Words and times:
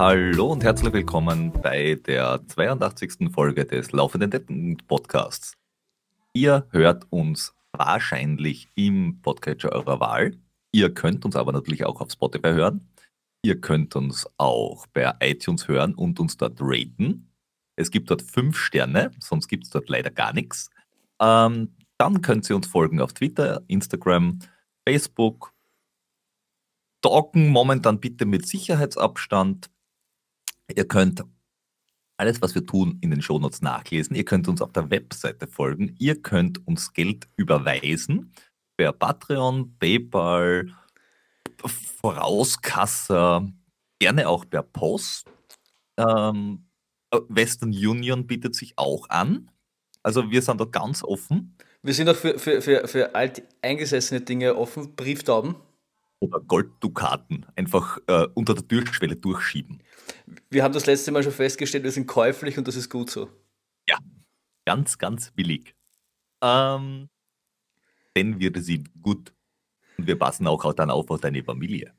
Hallo 0.00 0.52
und 0.52 0.62
herzlich 0.62 0.92
willkommen 0.92 1.50
bei 1.50 1.96
der 1.96 2.46
82. 2.46 3.32
Folge 3.32 3.64
des 3.64 3.90
Laufenden 3.90 4.30
Detten 4.30 4.76
Podcasts. 4.86 5.56
Ihr 6.32 6.68
hört 6.70 7.06
uns 7.10 7.52
wahrscheinlich 7.72 8.68
im 8.76 9.20
Podcatcher 9.22 9.72
eurer 9.72 9.98
Wahl. 9.98 10.36
Ihr 10.70 10.94
könnt 10.94 11.24
uns 11.24 11.34
aber 11.34 11.50
natürlich 11.50 11.84
auch 11.84 12.00
auf 12.00 12.12
Spotify 12.12 12.50
hören. 12.50 12.88
Ihr 13.42 13.60
könnt 13.60 13.96
uns 13.96 14.24
auch 14.36 14.86
bei 14.86 15.12
iTunes 15.18 15.66
hören 15.66 15.96
und 15.96 16.20
uns 16.20 16.36
dort 16.36 16.58
raten. 16.60 17.32
Es 17.74 17.90
gibt 17.90 18.08
dort 18.08 18.22
fünf 18.22 18.56
Sterne, 18.56 19.10
sonst 19.18 19.48
gibt 19.48 19.64
es 19.64 19.70
dort 19.70 19.88
leider 19.88 20.10
gar 20.10 20.32
nichts. 20.32 20.70
Ähm, 21.20 21.74
dann 21.96 22.22
könnt 22.22 22.48
ihr 22.48 22.54
uns 22.54 22.68
folgen 22.68 23.00
auf 23.00 23.14
Twitter, 23.14 23.62
Instagram, 23.66 24.38
Facebook. 24.88 25.52
Talken 27.02 27.48
momentan 27.48 27.98
bitte 27.98 28.26
mit 28.26 28.46
Sicherheitsabstand. 28.46 29.68
Ihr 30.74 30.86
könnt 30.86 31.24
alles, 32.18 32.42
was 32.42 32.54
wir 32.54 32.66
tun, 32.66 32.98
in 33.00 33.10
den 33.10 33.22
Shownotes 33.22 33.62
nachlesen. 33.62 34.16
Ihr 34.16 34.24
könnt 34.24 34.48
uns 34.48 34.60
auf 34.60 34.72
der 34.72 34.90
Webseite 34.90 35.46
folgen. 35.46 35.94
Ihr 35.98 36.20
könnt 36.20 36.66
uns 36.66 36.92
Geld 36.92 37.28
überweisen 37.36 38.32
per 38.76 38.92
Patreon, 38.92 39.76
PayPal, 39.78 40.72
Vorauskasse, 41.64 43.52
gerne 43.98 44.28
auch 44.28 44.44
per 44.48 44.62
Post. 44.62 45.30
Ähm, 45.96 46.66
Western 47.28 47.70
Union 47.70 48.26
bietet 48.26 48.54
sich 48.54 48.74
auch 48.76 49.08
an. 49.08 49.50
Also 50.02 50.30
wir 50.30 50.42
sind 50.42 50.60
da 50.60 50.64
ganz 50.64 51.02
offen. 51.02 51.56
Wir 51.82 51.94
sind 51.94 52.08
auch 52.08 52.16
für, 52.16 52.38
für, 52.38 52.62
für, 52.62 52.86
für 52.86 53.14
alt 53.14 53.42
Dinge 54.28 54.56
offen, 54.56 54.94
Brieftauben. 54.94 55.56
Oder 56.20 56.40
Golddukaten 56.40 57.46
einfach 57.54 57.98
äh, 58.08 58.26
unter 58.34 58.54
der 58.54 58.66
Türschwelle 58.66 59.16
durchschieben. 59.16 59.82
Wir 60.50 60.64
haben 60.64 60.74
das 60.74 60.86
letzte 60.86 61.12
Mal 61.12 61.22
schon 61.22 61.32
festgestellt, 61.32 61.84
wir 61.84 61.92
sind 61.92 62.06
käuflich 62.06 62.58
und 62.58 62.66
das 62.66 62.76
ist 62.76 62.90
gut 62.90 63.10
so. 63.10 63.30
Ja, 63.88 63.98
ganz, 64.64 64.98
ganz 64.98 65.30
billig. 65.30 65.74
Ähm, 66.42 67.08
denn 68.16 68.40
wir 68.40 68.52
sind 68.62 68.90
gut. 69.00 69.32
Und 69.96 70.06
wir 70.06 70.18
passen 70.18 70.46
auch 70.46 70.72
dann 70.74 70.90
auf 70.90 71.10
auf 71.10 71.20
deine 71.20 71.42
Familie. 71.44 71.94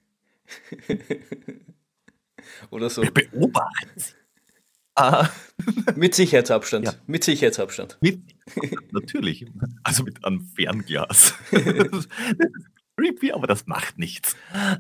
Oder 2.72 2.90
so. 2.90 3.03
Wir 3.03 3.14
beobachten 3.14 3.92
sie. 3.95 4.14
Ah. 4.95 5.30
Mit 5.95 6.14
Sicherheitsabstand. 6.14 6.86
Ja. 6.86 6.94
Mit 7.08 7.23
Sicherheitsabstand. 7.23 7.97
Mit, 8.02 8.20
natürlich. 8.92 9.45
Also 9.84 10.03
mit 10.03 10.23
einem 10.25 10.42
Fernglas. 10.42 11.36
creepy, 13.00 13.31
aber 13.31 13.47
das 13.47 13.66
macht 13.66 13.97
nichts. 13.97 14.36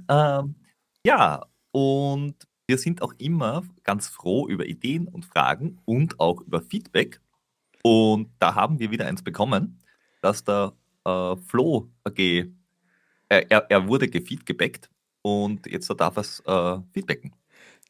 Ähm, 0.09 0.55
ja, 1.05 1.45
und 1.71 2.35
wir 2.67 2.77
sind 2.77 3.01
auch 3.01 3.13
immer 3.17 3.63
ganz 3.83 4.07
froh 4.07 4.47
über 4.47 4.65
Ideen 4.65 5.07
und 5.07 5.25
Fragen 5.25 5.79
und 5.85 6.19
auch 6.19 6.41
über 6.41 6.61
Feedback. 6.61 7.19
Und 7.81 8.29
da 8.39 8.55
haben 8.55 8.79
wir 8.79 8.91
wieder 8.91 9.07
eins 9.07 9.23
bekommen, 9.23 9.79
dass 10.21 10.43
der 10.43 10.73
äh, 11.05 11.35
Flo 11.37 11.89
AG, 12.03 12.45
er, 13.29 13.71
er, 13.71 13.87
wurde 13.87 14.07
gefeedgebackt 14.07 14.89
und 15.21 15.65
jetzt 15.67 15.89
darf 15.97 16.17
er 16.17 16.21
es 16.21 16.41
äh, 16.45 16.77
feedbacken. 16.93 17.33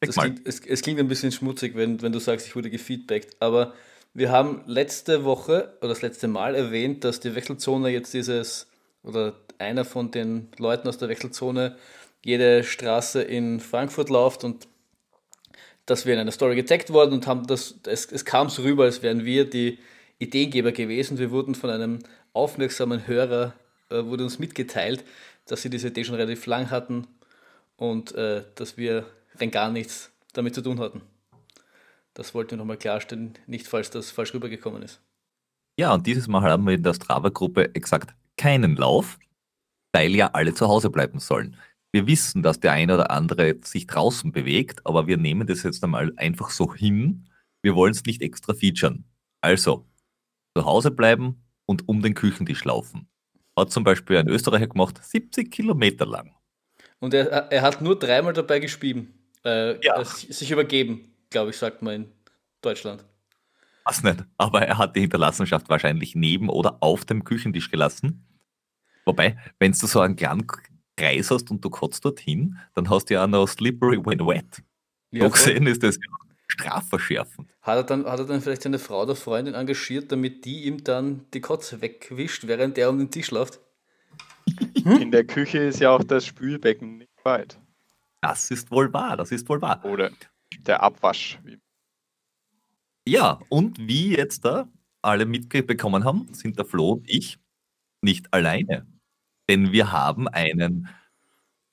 Klingt, 0.01 0.47
es, 0.47 0.59
es, 0.59 0.81
klingt 0.81 0.99
ein 0.99 1.07
bisschen 1.07 1.31
schmutzig, 1.31 1.75
wenn, 1.75 2.01
wenn 2.01 2.11
du 2.11 2.19
sagst, 2.19 2.47
ich 2.47 2.55
wurde 2.55 2.69
gefeedbackt, 2.69 3.41
aber 3.41 3.73
wir 4.13 4.31
haben 4.31 4.63
letzte 4.65 5.23
Woche 5.23 5.77
oder 5.79 5.89
das 5.89 6.01
letzte 6.01 6.27
Mal 6.27 6.55
erwähnt, 6.55 7.03
dass 7.03 7.19
die 7.19 7.35
Wechselzone 7.35 7.89
jetzt 7.89 8.13
dieses, 8.13 8.67
oder 9.03 9.33
einer 9.59 9.85
von 9.85 10.11
den 10.11 10.49
Leuten 10.57 10.87
aus 10.87 10.97
der 10.97 11.09
Wechselzone 11.09 11.77
jede 12.23 12.63
Straße 12.63 13.21
in 13.21 13.59
Frankfurt 13.59 14.09
läuft 14.09 14.43
und 14.43 14.67
dass 15.85 16.05
wir 16.05 16.13
in 16.13 16.19
einer 16.19 16.31
Story 16.31 16.55
getaggt 16.55 16.91
worden 16.91 17.13
und 17.13 17.27
haben 17.27 17.47
das, 17.47 17.75
es, 17.85 18.11
es 18.11 18.25
kam 18.25 18.49
so 18.49 18.61
rüber, 18.61 18.83
als 18.83 19.01
wären 19.01 19.25
wir 19.25 19.49
die 19.49 19.79
Ideengeber 20.19 20.71
gewesen. 20.71 21.17
Wir 21.17 21.31
wurden 21.31 21.55
von 21.55 21.69
einem 21.69 21.99
aufmerksamen 22.33 23.07
Hörer, 23.07 23.53
äh, 23.89 24.03
wurde 24.03 24.23
uns 24.23 24.37
mitgeteilt, 24.37 25.03
dass 25.47 25.61
sie 25.61 25.69
diese 25.69 25.87
Idee 25.87 26.03
schon 26.03 26.15
relativ 26.15 26.45
lang 26.45 26.69
hatten 26.69 27.07
und 27.77 28.13
äh, 28.13 28.43
dass 28.55 28.77
wir 28.77 29.05
rein 29.35 29.51
gar 29.51 29.71
nichts 29.71 30.11
damit 30.33 30.53
zu 30.53 30.61
tun 30.61 30.79
hatten. 30.79 31.01
Das 32.13 32.33
wollten 32.33 32.51
wir 32.51 32.57
nochmal 32.57 32.77
klarstellen, 32.77 33.33
nicht 33.47 33.67
falls 33.67 33.89
das 33.89 34.11
falsch 34.11 34.33
rübergekommen 34.33 34.83
ist. 34.83 35.01
Ja, 35.77 35.93
und 35.93 36.05
dieses 36.05 36.27
Mal 36.27 36.41
haben 36.41 36.65
wir 36.65 36.73
in 36.73 36.83
der 36.83 36.93
Strava-Gruppe 36.93 37.73
exakt 37.73 38.13
keinen 38.37 38.75
Lauf, 38.75 39.17
weil 39.91 40.15
ja 40.15 40.31
alle 40.33 40.53
zu 40.53 40.67
Hause 40.67 40.89
bleiben 40.89 41.19
sollen. 41.19 41.57
Wir 41.91 42.05
wissen, 42.05 42.43
dass 42.43 42.59
der 42.59 42.73
eine 42.73 42.93
oder 42.93 43.11
andere 43.11 43.55
sich 43.63 43.87
draußen 43.87 44.31
bewegt, 44.31 44.85
aber 44.85 45.07
wir 45.07 45.17
nehmen 45.17 45.47
das 45.47 45.63
jetzt 45.63 45.83
einmal 45.83 46.13
einfach 46.17 46.51
so 46.51 46.73
hin. 46.73 47.27
Wir 47.63 47.75
wollen 47.75 47.91
es 47.91 48.05
nicht 48.05 48.21
extra 48.21 48.53
featuren. 48.53 49.05
Also, 49.41 49.87
zu 50.55 50.65
Hause 50.65 50.91
bleiben 50.91 51.43
und 51.65 51.87
um 51.87 52.01
den 52.01 52.13
Küchentisch 52.13 52.63
laufen. 52.63 53.07
Hat 53.57 53.71
zum 53.71 53.83
Beispiel 53.83 54.17
ein 54.17 54.27
Österreicher 54.27 54.67
gemacht, 54.67 55.03
70 55.03 55.51
Kilometer 55.51 56.05
lang. 56.05 56.33
Und 56.99 57.13
er, 57.13 57.27
er 57.27 57.61
hat 57.61 57.81
nur 57.81 57.97
dreimal 57.97 58.33
dabei 58.33 58.59
gespieben. 58.59 59.13
Äh, 59.43 59.83
ja. 59.83 60.03
Sich 60.03 60.51
übergeben, 60.51 61.13
glaube 61.29 61.51
ich, 61.51 61.57
sagt 61.57 61.81
man 61.81 61.95
in 61.95 62.11
Deutschland. 62.61 63.03
Was 63.85 64.03
nicht, 64.03 64.23
aber 64.37 64.61
er 64.61 64.77
hat 64.77 64.95
die 64.95 65.01
Hinterlassenschaft 65.01 65.69
wahrscheinlich 65.69 66.13
neben 66.13 66.49
oder 66.49 66.77
auf 66.81 67.05
dem 67.05 67.23
Küchentisch 67.23 67.71
gelassen. 67.71 68.28
Wobei, 69.09 69.35
wenn 69.57 69.71
du 69.71 69.87
so 69.87 70.01
einen 70.01 70.15
kleinen 70.15 70.45
Kreis 70.95 71.31
hast 71.31 71.49
und 71.49 71.65
du 71.65 71.71
kotzt 71.71 72.05
dorthin, 72.05 72.59
dann 72.75 72.91
hast 72.91 73.09
du 73.09 73.15
ja 73.15 73.23
auch 73.23 73.27
noch 73.27 73.47
slippery 73.47 73.97
when 74.05 74.19
wet. 74.19 74.61
Ja, 75.09 75.23
so 75.23 75.31
gesehen 75.31 75.65
ist 75.65 75.81
das 75.81 75.95
ja 75.95 76.01
strafverschärfend. 76.47 77.57
Hat 77.63 77.77
er, 77.77 77.83
dann, 77.83 78.05
hat 78.05 78.19
er 78.19 78.25
dann 78.25 78.39
vielleicht 78.39 78.61
seine 78.61 78.77
Frau 78.77 79.01
oder 79.01 79.15
Freundin 79.15 79.55
engagiert, 79.55 80.11
damit 80.11 80.45
die 80.45 80.65
ihm 80.65 80.83
dann 80.83 81.25
die 81.33 81.41
Kotze 81.41 81.81
wegwischt, 81.81 82.45
während 82.45 82.77
er 82.77 82.91
um 82.91 82.99
den 82.99 83.09
Tisch 83.09 83.31
läuft? 83.31 83.59
Hm? 84.83 85.01
In 85.01 85.09
der 85.09 85.23
Küche 85.23 85.57
ist 85.57 85.79
ja 85.79 85.89
auch 85.89 86.03
das 86.03 86.27
Spülbecken 86.27 86.99
nicht 86.99 87.25
weit. 87.25 87.59
Das 88.21 88.51
ist 88.51 88.69
wohl 88.69 88.93
wahr, 88.93 89.17
das 89.17 89.31
ist 89.31 89.49
wohl 89.49 89.59
wahr. 89.59 89.83
Oder 89.85 90.11
der 90.67 90.83
Abwasch. 90.83 91.39
Ja, 93.07 93.39
und 93.49 93.79
wie 93.79 94.15
jetzt 94.15 94.45
da 94.45 94.69
alle 95.01 95.25
mitbekommen 95.25 96.03
haben, 96.03 96.31
sind 96.31 96.59
der 96.59 96.65
Flo 96.65 96.91
und 96.91 97.09
ich 97.09 97.39
nicht 98.01 98.31
alleine. 98.33 98.85
Denn 99.49 99.71
wir 99.71 99.91
haben 99.91 100.27
einen 100.27 100.87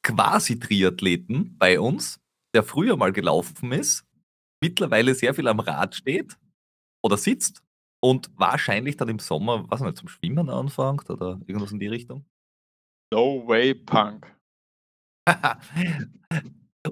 Quasi-Triathleten 0.02 1.58
bei 1.58 1.78
uns, 1.78 2.18
der 2.54 2.62
früher 2.62 2.96
mal 2.96 3.12
gelaufen 3.12 3.70
ist, 3.70 4.06
mittlerweile 4.62 5.14
sehr 5.14 5.34
viel 5.34 5.46
am 5.46 5.60
Rad 5.60 5.94
steht 5.94 6.38
oder 7.04 7.18
sitzt 7.18 7.62
und 8.00 8.30
wahrscheinlich 8.36 8.96
dann 8.96 9.10
im 9.10 9.18
Sommer, 9.18 9.66
was 9.68 9.82
nicht, 9.82 9.98
zum 9.98 10.08
Schwimmen 10.08 10.48
anfängt 10.48 11.10
oder 11.10 11.38
irgendwas 11.46 11.72
in 11.72 11.78
die 11.78 11.88
Richtung. 11.88 12.24
No 13.12 13.46
way, 13.46 13.74
Punk. 13.74 14.34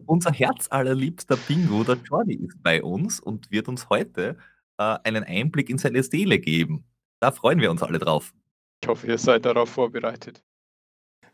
Unser 0.07 0.33
herzallerliebster 0.33 1.39
Bingo, 1.49 1.83
der 1.83 1.97
Jordi, 1.97 2.35
ist 2.35 2.63
bei 2.63 2.83
uns 2.83 3.21
und 3.21 3.51
wird 3.51 3.69
uns 3.69 3.89
heute 3.89 4.37
äh, 4.77 4.99
einen 5.05 5.25
Einblick 5.25 5.71
in 5.71 5.79
seine 5.79 6.03
Seele 6.03 6.39
geben. 6.39 6.85
Da 7.21 7.33
freuen 7.33 7.61
wir 7.61 7.71
uns 7.71 7.83
alle 7.83 7.99
drauf. 7.99 8.35
Ich 8.83 8.89
hoffe, 8.89 9.07
ihr 9.07 9.17
seid 9.17 9.47
darauf 9.47 9.71
vorbereitet. 9.71 10.45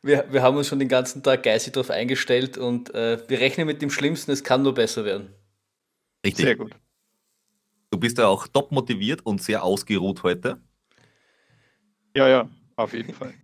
Wir, 0.03 0.27
wir 0.31 0.43
haben 0.43 0.57
uns 0.57 0.69
schon 0.69 0.79
den 0.79 0.89
ganzen 0.89 1.23
Tag 1.23 1.43
geistig 1.43 1.75
darauf 1.75 1.91
eingestellt 1.91 2.57
und 2.57 2.95
äh, 2.95 3.19
wir 3.29 3.41
rechnen 3.41 3.67
mit 3.67 3.83
dem 3.83 3.91
Schlimmsten, 3.91 4.31
es 4.31 4.43
kann 4.43 4.63
nur 4.63 4.75
besser 4.75 5.05
werden. 5.05 5.35
Richtig. 6.25 6.45
Sehr 6.45 6.57
gut. 6.57 6.75
Du 7.91 7.99
bist 7.99 8.19
ja 8.19 8.29
auch 8.29 8.47
top 8.47 8.73
motiviert 8.73 9.25
und 9.27 9.43
sehr 9.43 9.63
ausgeruht 9.63 10.23
heute. 10.23 10.61
Ja, 12.17 12.29
ja, 12.29 12.49
auf 12.77 12.93
jeden 12.93 13.13
Fall. 13.13 13.35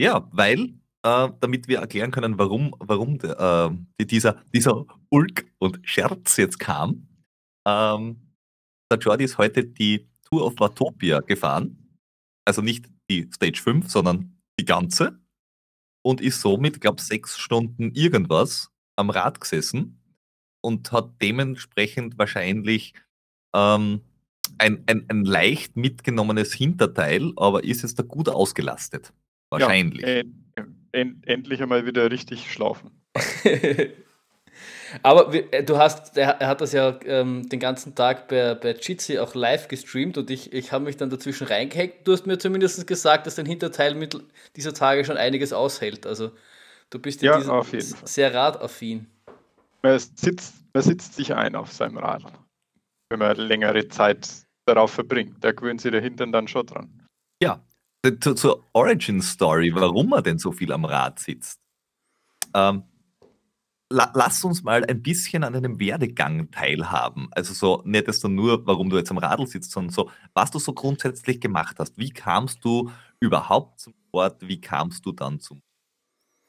Ja, 0.00 0.28
weil 0.32 0.74
äh, 1.02 1.28
damit 1.40 1.68
wir 1.68 1.80
erklären 1.80 2.10
können, 2.10 2.38
warum, 2.38 2.74
warum 2.78 3.18
äh, 3.20 4.04
dieser, 4.04 4.42
dieser 4.54 4.86
Ulk 5.10 5.46
und 5.58 5.80
Scherz 5.82 6.36
jetzt 6.36 6.58
kam. 6.58 7.08
Ähm, 7.66 8.32
der 8.90 8.98
Jordi 8.98 9.24
ist 9.24 9.38
heute 9.38 9.64
die 9.64 10.08
Tour 10.22 10.46
of 10.46 10.54
Watopia 10.58 11.20
gefahren. 11.20 11.98
Also 12.44 12.62
nicht 12.62 12.86
die 13.10 13.28
Stage 13.32 13.60
5, 13.60 13.90
sondern 13.90 14.40
die 14.58 14.64
ganze. 14.64 15.21
Und 16.02 16.20
ist 16.20 16.40
somit, 16.40 16.80
glaube 16.80 16.98
ich, 17.00 17.06
sechs 17.06 17.38
Stunden 17.38 17.92
irgendwas 17.92 18.70
am 18.96 19.10
Rad 19.10 19.40
gesessen 19.40 20.00
und 20.60 20.90
hat 20.92 21.10
dementsprechend 21.20 22.18
wahrscheinlich 22.18 22.94
ähm, 23.54 24.00
ein, 24.58 24.82
ein, 24.86 25.04
ein 25.08 25.24
leicht 25.24 25.76
mitgenommenes 25.76 26.52
Hinterteil, 26.52 27.32
aber 27.36 27.64
ist 27.64 27.82
jetzt 27.82 27.98
da 27.98 28.02
gut 28.02 28.28
ausgelastet. 28.28 29.12
Wahrscheinlich. 29.50 30.02
Ja, 30.02 30.08
äh, 30.08 30.24
end, 30.92 31.26
endlich 31.26 31.62
einmal 31.62 31.86
wieder 31.86 32.10
richtig 32.10 32.50
schlafen. 32.50 32.90
Aber 35.02 35.32
äh, 35.34 35.64
du 35.64 35.78
hast, 35.78 36.16
er, 36.16 36.40
er 36.40 36.48
hat 36.48 36.60
das 36.60 36.72
ja 36.72 36.98
ähm, 37.04 37.48
den 37.48 37.60
ganzen 37.60 37.94
Tag 37.94 38.28
bei, 38.28 38.54
bei 38.54 38.72
Jitsi 38.72 39.18
auch 39.18 39.34
live 39.34 39.68
gestreamt 39.68 40.18
und 40.18 40.30
ich, 40.30 40.52
ich 40.52 40.72
habe 40.72 40.84
mich 40.84 40.96
dann 40.96 41.10
dazwischen 41.10 41.46
reingehackt. 41.46 42.06
Du 42.06 42.12
hast 42.12 42.26
mir 42.26 42.38
zumindest 42.38 42.86
gesagt, 42.86 43.26
dass 43.26 43.36
dein 43.36 43.46
Hinterteil 43.46 43.94
mit 43.94 44.16
dieser 44.56 44.74
Tage 44.74 45.04
schon 45.04 45.16
einiges 45.16 45.52
aushält. 45.52 46.06
Also 46.06 46.32
du 46.90 46.98
bist 46.98 47.22
ja, 47.22 47.40
sehr 48.04 48.34
radaffin. 48.34 49.06
man 49.82 49.98
sitzt, 49.98 50.54
man 50.74 50.82
sitzt 50.82 51.14
sich 51.14 51.34
ein 51.34 51.54
auf 51.54 51.72
seinem 51.72 51.98
Rad, 51.98 52.24
wenn 53.10 53.18
man 53.18 53.36
längere 53.36 53.88
Zeit 53.88 54.28
darauf 54.66 54.92
verbringt. 54.92 55.36
Da 55.40 55.52
gewöhnt 55.52 55.80
sich 55.80 55.90
der 55.90 56.02
Hintern 56.02 56.32
dann 56.32 56.48
schon 56.48 56.66
dran. 56.66 57.06
Ja, 57.42 57.60
zu, 58.20 58.34
zur 58.34 58.68
Origin 58.72 59.22
Story, 59.22 59.72
warum 59.74 60.12
er 60.12 60.22
denn 60.22 60.38
so 60.38 60.52
viel 60.52 60.72
am 60.72 60.84
Rad 60.84 61.18
sitzt. 61.18 61.60
Ähm, 62.54 62.84
la, 63.92 64.10
lass 64.14 64.42
uns 64.44 64.62
mal 64.62 64.84
ein 64.84 65.02
bisschen 65.02 65.44
an 65.44 65.54
einem 65.54 65.78
Werdegang 65.78 66.50
teilhaben. 66.50 67.28
Also 67.32 67.54
so 67.54 67.82
nicht 67.84 68.06
jetzt 68.06 68.24
nur, 68.26 68.66
warum 68.66 68.90
du 68.90 68.96
jetzt 68.96 69.10
am 69.10 69.18
Radl 69.18 69.46
sitzt, 69.46 69.70
sondern 69.70 69.92
so, 69.92 70.10
was 70.34 70.50
du 70.50 70.58
so 70.58 70.72
grundsätzlich 70.72 71.40
gemacht 71.40 71.76
hast. 71.78 71.98
Wie 71.98 72.10
kamst 72.10 72.64
du 72.64 72.90
überhaupt 73.20 73.80
zum 73.80 73.94
Sport? 74.08 74.36
Wie 74.40 74.60
kamst 74.60 75.06
du 75.06 75.12
dann 75.12 75.38
zum 75.40 75.62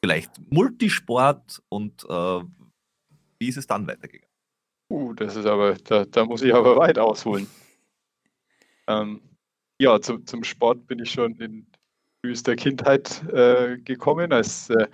vielleicht 0.03 0.31
Multisport 0.51 1.61
und 1.69 2.03
äh, 2.09 2.41
wie 3.39 3.47
ist 3.47 3.57
es 3.57 3.67
dann 3.67 3.87
weitergegangen? 3.87 4.27
Uh, 4.91 5.13
das 5.13 5.35
ist 5.35 5.45
aber, 5.45 5.75
da, 5.75 6.05
da 6.05 6.25
muss 6.25 6.41
ich 6.41 6.53
aber 6.53 6.77
weit 6.77 6.97
ausholen. 6.97 7.47
Ähm, 8.85 9.21
ja, 9.79 10.01
zum, 10.01 10.25
zum 10.25 10.43
Sport 10.43 10.87
bin 10.87 10.99
ich 10.99 11.09
schon 11.09 11.37
in 11.37 11.65
frühester 12.19 12.57
Kindheit 12.57 13.23
äh, 13.31 13.77
gekommen. 13.77 14.33
Als, 14.33 14.69
äh, 14.71 14.87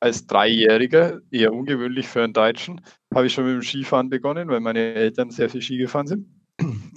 als 0.00 0.26
Dreijähriger, 0.26 1.20
eher 1.30 1.52
ungewöhnlich 1.52 2.06
für 2.06 2.22
einen 2.22 2.32
Deutschen, 2.32 2.80
habe 3.14 3.26
ich 3.26 3.32
schon 3.32 3.44
mit 3.44 3.54
dem 3.54 3.62
Skifahren 3.62 4.10
begonnen, 4.10 4.48
weil 4.48 4.60
meine 4.60 4.94
Eltern 4.94 5.30
sehr 5.30 5.50
viel 5.50 5.62
Ski 5.62 5.78
gefahren 5.78 6.06
sind. 6.06 6.26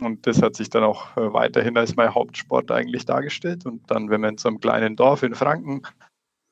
Und 0.01 0.25
das 0.25 0.41
hat 0.41 0.55
sich 0.55 0.69
dann 0.69 0.83
auch 0.83 1.15
äh, 1.17 1.33
weiterhin 1.33 1.77
als 1.77 1.95
mein 1.95 2.13
Hauptsport 2.13 2.71
eigentlich 2.71 3.05
dargestellt. 3.05 3.65
Und 3.65 3.89
dann, 3.89 4.09
wenn 4.09 4.21
man 4.21 4.31
in 4.31 4.37
so 4.37 4.49
einem 4.49 4.59
kleinen 4.59 4.95
Dorf 4.95 5.23
in 5.23 5.35
Franken 5.35 5.83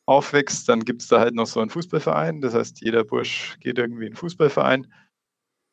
aufwächst, 0.07 0.69
dann 0.69 0.85
gibt 0.85 1.01
es 1.01 1.07
da 1.07 1.19
halt 1.19 1.35
noch 1.35 1.47
so 1.47 1.59
einen 1.59 1.69
Fußballverein. 1.69 2.41
Das 2.41 2.53
heißt, 2.53 2.81
jeder 2.81 3.03
Bursch 3.03 3.57
geht 3.59 3.77
irgendwie 3.77 4.03
in 4.03 4.09
einen 4.09 4.17
Fußballverein. 4.17 4.91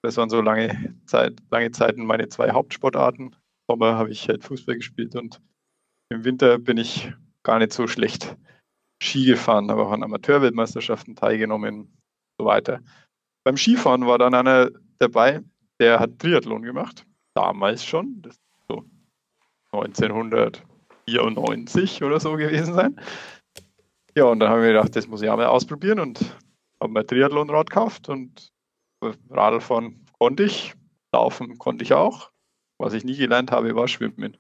Das 0.03 0.17
waren 0.17 0.31
so 0.31 0.41
lange, 0.41 0.95
Zeit, 1.07 1.35
lange 1.51 1.71
Zeiten 1.73 2.07
meine 2.07 2.29
zwei 2.29 2.51
Hauptsportarten. 2.51 3.27
Im 3.27 3.35
Sommer 3.69 3.97
habe 3.97 4.11
ich 4.11 4.29
halt 4.29 4.45
Fußball 4.45 4.77
gespielt 4.77 5.15
und 5.15 5.43
im 6.11 6.25
Winter 6.25 6.59
bin 6.59 6.79
ich 6.79 7.13
gar 7.43 7.59
nicht 7.59 7.73
so 7.73 7.87
schlecht 7.87 8.37
Ski 9.03 9.27
gefahren, 9.27 9.71
habe 9.71 9.83
auch 9.83 9.93
an 9.93 10.03
Amateurweltmeisterschaften 10.03 11.17
teilgenommen 11.17 11.93
so 12.39 12.47
weiter. 12.47 12.81
Beim 13.45 13.57
Skifahren 13.57 14.07
war 14.07 14.19
dann 14.19 14.35
einer 14.35 14.71
dabei, 14.99 15.43
der 15.79 16.01
hat 16.01 16.19
Triathlon 16.19 16.63
gemacht, 16.63 17.07
damals 17.35 17.85
schon, 17.85 18.23
das 18.23 18.41
so 18.69 18.85
1994 19.73 22.03
oder 22.03 22.19
so 22.21 22.37
gewesen 22.37 22.75
sein. 22.75 22.99
Ja, 24.17 24.25
und 24.25 24.41
dann 24.41 24.51
haben 24.51 24.63
wir 24.63 24.69
gedacht, 24.69 24.97
das 24.97 25.07
muss 25.07 25.21
ich 25.23 25.29
auch 25.29 25.37
mal 25.37 25.47
ausprobieren 25.47 26.01
und 26.01 26.19
habe 26.81 26.93
mir 26.93 27.07
Triathlonrad 27.07 27.69
gekauft 27.69 28.09
und 28.09 28.51
Radlfahren 29.31 30.07
konnte 30.19 30.45
ich, 30.45 30.75
laufen 31.13 31.59
konnte 31.59 31.85
ich 31.85 31.93
auch. 31.93 32.31
Was 32.79 32.95
ich 32.95 33.05
nie 33.05 33.17
gelernt 33.17 33.53
habe, 33.53 33.75
war 33.75 33.89
Schwimmen. 33.89 34.37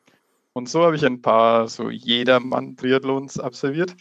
Und 0.53 0.69
so 0.69 0.83
habe 0.83 0.97
ich 0.97 1.05
ein 1.05 1.23
paar 1.23 1.69
so 1.69 1.91
Jedermann-Triathlons 1.91 3.39
absolviert. 3.39 3.95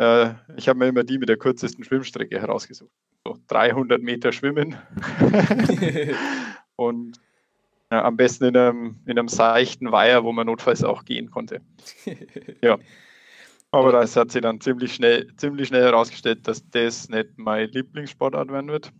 Äh, 0.00 0.32
ich 0.56 0.66
habe 0.66 0.78
mir 0.78 0.88
immer 0.88 1.04
die 1.04 1.18
mit 1.18 1.28
der 1.28 1.36
kürzesten 1.36 1.84
Schwimmstrecke 1.84 2.40
herausgesucht. 2.40 2.90
So 3.26 3.36
300 3.48 4.00
Meter 4.00 4.32
schwimmen. 4.32 4.78
und 6.76 7.20
ja, 7.92 8.04
am 8.04 8.16
besten 8.16 8.46
in 8.46 8.56
einem, 8.56 9.00
in 9.04 9.18
einem 9.18 9.28
seichten 9.28 9.92
Weiher, 9.92 10.24
wo 10.24 10.32
man 10.32 10.46
notfalls 10.46 10.82
auch 10.82 11.04
gehen 11.04 11.30
konnte. 11.30 11.60
Ja. 12.62 12.78
Aber 13.72 13.92
das 13.92 14.16
hat 14.16 14.32
sich 14.32 14.42
dann 14.42 14.60
ziemlich 14.60 14.92
schnell, 14.92 15.28
ziemlich 15.36 15.68
schnell 15.68 15.84
herausgestellt, 15.84 16.48
dass 16.48 16.68
das 16.70 17.08
nicht 17.08 17.38
meine 17.38 17.66
Lieblingssportart 17.66 18.50
werden 18.50 18.68
wird. 18.68 18.90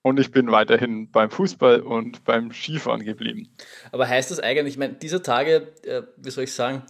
Und 0.00 0.18
ich 0.18 0.30
bin 0.30 0.50
weiterhin 0.50 1.10
beim 1.10 1.30
Fußball 1.30 1.80
und 1.80 2.24
beim 2.24 2.50
Skifahren 2.50 3.04
geblieben. 3.04 3.54
Aber 3.92 4.08
heißt 4.08 4.30
das 4.30 4.40
eigentlich, 4.40 4.74
ich 4.74 4.78
meine, 4.78 4.94
dieser 4.94 5.22
Tage, 5.22 5.74
äh, 5.82 6.04
wie 6.16 6.30
soll 6.30 6.44
ich 6.44 6.54
sagen, 6.54 6.84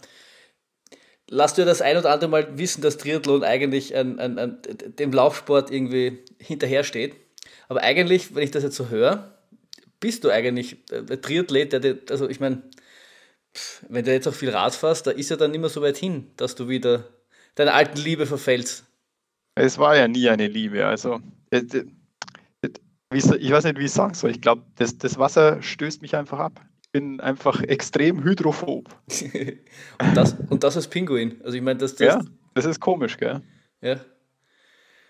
lass 1.29 1.53
dir 1.53 1.65
das 1.65 1.81
ein 1.81 1.97
oder 1.97 2.11
andere 2.11 2.29
Mal 2.29 2.57
wissen, 2.57 2.81
dass 2.81 2.97
Triathlon 2.97 3.43
eigentlich 3.43 3.95
an, 3.95 4.19
an, 4.19 4.37
an 4.37 4.57
dem 4.99 5.11
Laufsport 5.11 5.71
irgendwie 5.71 6.19
hinterhersteht. 6.39 7.15
Aber 7.67 7.81
eigentlich, 7.81 8.35
wenn 8.35 8.43
ich 8.43 8.51
das 8.51 8.63
jetzt 8.63 8.75
so 8.75 8.89
höre, 8.89 9.35
bist 9.99 10.23
du 10.23 10.29
eigentlich 10.29 10.77
äh, 10.91 11.17
Triathlet, 11.17 11.73
der, 11.73 11.97
also 12.09 12.29
ich 12.29 12.39
meine, 12.39 12.61
wenn 13.89 14.05
du 14.05 14.11
jetzt 14.11 14.27
auch 14.27 14.33
viel 14.33 14.49
Rad 14.49 14.75
fährst, 14.75 15.07
da 15.07 15.11
ist 15.11 15.29
ja 15.29 15.35
dann 15.35 15.51
mehr 15.51 15.69
so 15.69 15.81
weit 15.81 15.97
hin, 15.97 16.31
dass 16.37 16.55
du 16.55 16.67
wieder 16.67 17.05
deiner 17.55 17.73
alten 17.73 17.99
Liebe 17.99 18.25
verfällst. 18.25 18.85
Es 19.55 19.77
war 19.77 19.95
ja 19.95 20.07
nie 20.07 20.29
eine 20.29 20.47
Liebe. 20.47 20.85
Also 20.85 21.21
äh, 21.49 21.63
ich 23.11 23.51
weiß 23.51 23.63
nicht, 23.63 23.79
wie 23.79 23.85
ich 23.85 23.91
sagen 23.91 24.13
soll. 24.13 24.31
Ich 24.31 24.41
glaube, 24.41 24.63
das, 24.75 24.97
das 24.97 25.17
Wasser 25.17 25.61
stößt 25.61 26.01
mich 26.01 26.15
einfach 26.15 26.39
ab. 26.39 26.59
Ich 26.95 27.01
bin 27.01 27.19
einfach 27.19 27.61
extrem 27.61 28.23
hydrophob. 28.23 28.87
und, 29.99 30.15
das, 30.15 30.33
und 30.49 30.63
das 30.63 30.77
als 30.77 30.87
Pinguin. 30.87 31.41
Also 31.43 31.57
ich 31.57 31.61
meine, 31.61 31.77
das, 31.77 31.95
das, 31.95 32.07
ja, 32.07 32.21
das 32.53 32.63
ist 32.63 32.79
komisch, 32.79 33.17
gell? 33.17 33.41
Ja. 33.81 33.99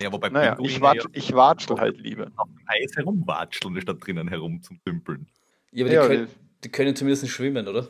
Ja, 0.00 0.12
wobei 0.12 0.30
naja, 0.30 0.58
ich, 0.60 0.80
watsch, 0.80 1.04
ja 1.04 1.10
ich 1.12 1.32
watschel 1.32 1.78
halt 1.78 1.98
lieber. 1.98 2.32
Auf 2.36 2.48
dem 2.48 2.58
Eis 2.66 2.96
herumwatscheln, 2.96 3.80
statt 3.80 3.98
drinnen 4.00 4.26
herum 4.26 4.60
zum 4.62 4.80
Dümpeln. 4.84 5.28
Ja, 5.70 5.84
aber 5.84 5.90
die, 5.90 5.94
ja, 5.94 6.06
können, 6.08 6.28
die 6.64 6.68
können 6.70 6.96
zumindest 6.96 7.28
schwimmen, 7.28 7.68
oder? 7.68 7.88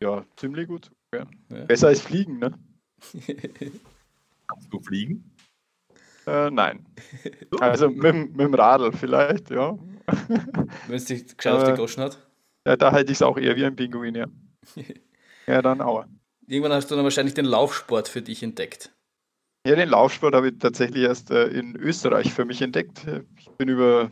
Ja, 0.00 0.24
ziemlich 0.36 0.66
gut. 0.66 0.90
Ja. 1.12 1.26
Ja. 1.50 1.64
Besser 1.66 1.88
als 1.88 2.00
fliegen, 2.00 2.38
ne? 2.38 2.58
Kannst 4.48 4.72
du 4.72 4.80
fliegen? 4.80 5.36
Äh, 6.26 6.50
nein. 6.50 6.86
Also 7.60 7.90
mit, 7.90 8.14
mit 8.14 8.40
dem 8.40 8.54
Radl 8.54 8.90
vielleicht, 8.90 9.50
ja. 9.50 9.78
Wenn 10.86 10.96
es 10.96 11.04
dich 11.04 11.36
gescheit 11.36 11.52
auf 11.52 11.64
die 11.64 11.76
Goschen 11.76 12.02
hat? 12.02 12.23
Ja, 12.66 12.76
da 12.76 12.92
halte 12.92 13.12
ich 13.12 13.18
es 13.18 13.22
auch 13.22 13.36
eher 13.36 13.56
wie 13.56 13.64
ein 13.64 13.76
Pinguin, 13.76 14.14
ja. 14.14 14.26
ja, 15.46 15.62
dann 15.62 15.80
auch. 15.80 16.04
Irgendwann 16.46 16.72
hast 16.72 16.90
du 16.90 16.94
dann 16.94 17.04
wahrscheinlich 17.04 17.34
den 17.34 17.44
Laufsport 17.44 18.08
für 18.08 18.22
dich 18.22 18.42
entdeckt. 18.42 18.90
Ja, 19.66 19.76
den 19.76 19.88
Laufsport 19.88 20.34
habe 20.34 20.48
ich 20.48 20.58
tatsächlich 20.58 21.04
erst 21.04 21.30
äh, 21.30 21.46
in 21.48 21.74
Österreich 21.76 22.32
für 22.32 22.44
mich 22.44 22.60
entdeckt. 22.60 23.06
Ich 23.38 23.50
bin 23.52 23.68
über, 23.68 24.10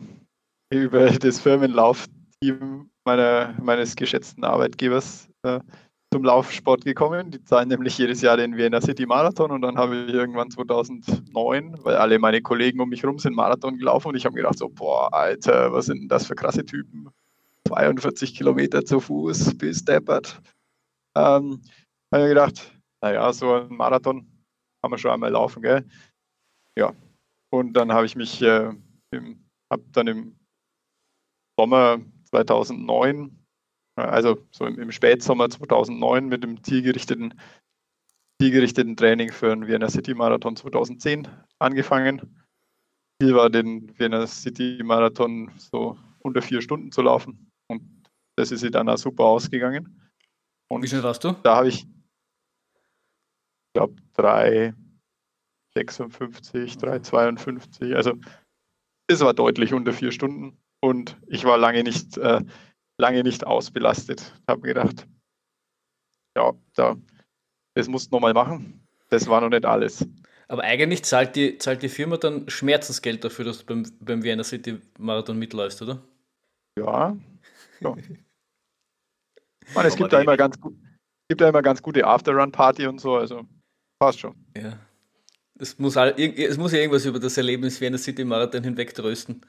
über 0.71 1.09
das 1.19 1.39
Firmenlaufteam 1.39 2.89
meiner, 3.05 3.53
meines 3.61 3.95
geschätzten 3.95 4.43
Arbeitgebers 4.43 5.29
äh, 5.43 5.59
zum 6.11 6.23
Laufsport 6.23 6.85
gekommen. 6.85 7.31
Die 7.31 7.43
zahlen 7.43 7.69
nämlich 7.69 7.97
jedes 7.97 8.21
Jahr 8.21 8.37
den 8.37 8.55
Vienna 8.55 8.81
City 8.81 9.05
Marathon 9.05 9.51
und 9.51 9.61
dann 9.61 9.77
habe 9.77 10.05
ich 10.07 10.13
irgendwann 10.13 10.49
2009, 10.49 11.77
weil 11.83 11.97
alle 11.97 12.17
meine 12.17 12.41
Kollegen 12.41 12.79
um 12.79 12.89
mich 12.89 13.03
herum 13.03 13.19
sind 13.19 13.35
Marathon 13.35 13.77
gelaufen 13.77 14.09
und 14.09 14.15
ich 14.15 14.25
habe 14.25 14.35
gedacht 14.35 14.57
so, 14.57 14.69
boah, 14.69 15.13
Alter, 15.13 15.71
was 15.73 15.85
sind 15.85 16.01
denn 16.01 16.09
das 16.09 16.25
für 16.25 16.35
krasse 16.35 16.65
Typen? 16.65 17.09
42 17.73 18.35
Kilometer 18.35 18.85
zu 18.85 18.99
Fuß 18.99 19.57
bis 19.57 19.83
deppert. 19.83 20.41
Ähm, 21.15 21.61
habe 22.13 22.23
ich 22.23 22.29
gedacht, 22.29 22.79
naja, 23.01 23.31
so 23.33 23.53
ein 23.53 23.75
Marathon 23.75 24.21
kann 24.81 24.91
man 24.91 24.99
schon 24.99 25.11
einmal 25.11 25.31
laufen, 25.31 25.61
gell? 25.61 25.87
Ja. 26.77 26.93
Und 27.51 27.73
dann 27.73 27.91
habe 27.91 28.05
ich 28.05 28.15
mich, 28.15 28.41
äh, 28.41 28.71
habe 29.71 29.83
dann 29.91 30.07
im 30.07 30.39
Sommer 31.59 31.99
2009 32.29 33.43
also 33.95 34.45
so 34.51 34.65
im, 34.65 34.79
im 34.79 34.91
Spätsommer 34.91 35.49
2009 35.49 36.27
mit 36.27 36.43
dem 36.43 36.63
zielgerichteten, 36.63 37.39
zielgerichteten 38.41 38.95
Training 38.95 39.31
für 39.31 39.49
den 39.49 39.67
Vienna 39.67 39.89
City 39.89 40.13
Marathon 40.13 40.55
2010 40.55 41.27
angefangen. 41.59 42.43
Ziel 43.21 43.35
war, 43.35 43.49
den 43.49 43.97
Vienna 43.99 44.25
City 44.25 44.81
Marathon 44.83 45.51
so 45.57 45.97
unter 46.19 46.41
vier 46.41 46.61
Stunden 46.61 46.91
zu 46.91 47.01
laufen. 47.01 47.51
Und 47.67 47.83
das 48.35 48.51
ist 48.51 48.63
dann 48.73 48.89
auch 48.89 48.97
super 48.97 49.25
ausgegangen. 49.25 50.01
Und 50.69 50.81
Wie 50.83 50.87
schnell 50.87 51.03
warst 51.03 51.23
du? 51.23 51.33
Da 51.43 51.57
habe 51.57 51.67
ich, 51.69 51.83
ich 51.83 51.89
glaube, 53.73 53.95
3,56, 54.17 56.79
3,52. 56.79 57.95
Also 57.95 58.13
es 59.07 59.21
war 59.21 59.33
deutlich 59.33 59.73
unter 59.73 59.93
vier 59.93 60.11
Stunden. 60.11 60.57
Und 60.81 61.17
ich 61.27 61.45
war 61.45 61.57
lange 61.57 61.83
nicht 61.83 62.17
äh, 62.17 62.41
lange 62.97 63.23
nicht 63.23 63.45
ausbelastet. 63.45 64.33
Habe 64.47 64.61
gedacht, 64.61 65.07
ja, 66.37 66.53
da, 66.75 66.95
das 67.75 67.87
musst 67.87 68.11
du 68.11 68.15
nochmal 68.15 68.33
machen. 68.33 68.85
Das 69.09 69.27
war 69.27 69.41
noch 69.41 69.49
nicht 69.49 69.65
alles. 69.65 70.05
Aber 70.47 70.63
eigentlich 70.63 71.03
zahlt 71.03 71.35
die, 71.35 71.57
zahlt 71.57 71.81
die 71.81 71.89
Firma 71.89 72.17
dann 72.17 72.49
Schmerzensgeld 72.49 73.23
dafür, 73.23 73.45
dass 73.45 73.59
du 73.59 73.65
beim, 73.65 73.85
beim 73.99 74.23
Vienna 74.23 74.43
City 74.43 74.79
Marathon 74.97 75.37
mitläufst, 75.37 75.81
oder? 75.81 76.01
Ja. 76.77 77.15
Ja. 77.79 77.95
Man, 79.75 79.85
es 79.85 79.95
gibt 79.95 80.11
da 80.11 80.21
immer 80.21 80.35
ganz 80.35 80.59
gut, 80.59 80.75
gibt 81.29 81.41
da 81.41 81.49
immer 81.49 81.61
ganz 81.61 81.81
gute 81.81 82.05
After-Run-Party 82.05 82.85
und 82.87 82.99
so, 82.99 83.15
also 83.15 83.45
passt 83.99 84.19
schon. 84.19 84.35
Ja. 84.57 84.77
Es 85.59 85.77
muss, 85.79 85.95
all, 85.97 86.13
es 86.19 86.57
muss 86.57 86.73
ja 86.73 86.79
irgendwas 86.79 87.05
über 87.05 87.19
das 87.19 87.37
Erlebnis 87.37 87.79
Vienna 87.79 87.97
City 87.97 88.25
Marathon 88.25 88.63
hinweg 88.63 88.93
trösten. 88.93 89.45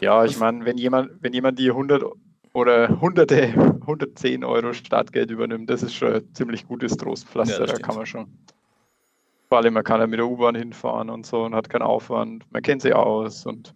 ja, 0.00 0.24
ich 0.24 0.38
meine, 0.38 0.64
wenn 0.64 0.76
jemand, 0.76 1.22
wenn 1.22 1.32
jemand 1.32 1.58
die 1.58 1.70
100 1.70 2.02
oder 2.52 3.00
hunderte, 3.00 3.44
110 3.44 4.44
Euro 4.44 4.72
Startgeld 4.72 5.30
übernimmt, 5.30 5.70
das 5.70 5.82
ist 5.82 5.94
schon 5.94 6.14
ein 6.14 6.34
ziemlich 6.34 6.66
gutes 6.66 6.96
Trostpflaster, 6.96 7.66
ja, 7.66 7.72
da 7.72 7.78
kann 7.78 7.94
man 7.94 8.06
schon. 8.06 8.38
Vor 9.48 9.58
allem, 9.58 9.74
man 9.74 9.84
kann 9.84 10.00
ja 10.00 10.06
mit 10.06 10.18
der 10.18 10.26
U-Bahn 10.26 10.56
hinfahren 10.56 11.08
und 11.08 11.24
so 11.24 11.44
und 11.44 11.54
hat 11.54 11.70
keinen 11.70 11.82
Aufwand, 11.82 12.44
man 12.52 12.62
kennt 12.62 12.82
sie 12.82 12.92
aus 12.92 13.46
und 13.46 13.74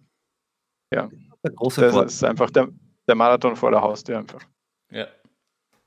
Ja. 0.93 1.09
Der 1.43 1.53
große 1.53 1.81
das 1.81 2.13
ist 2.13 2.23
einfach 2.23 2.51
der, 2.51 2.67
der 3.11 3.17
Marathon 3.17 3.57
vor 3.57 3.71
der 3.71 3.81
Haustür 3.81 4.17
einfach. 4.17 4.41
Ja, 4.89 5.07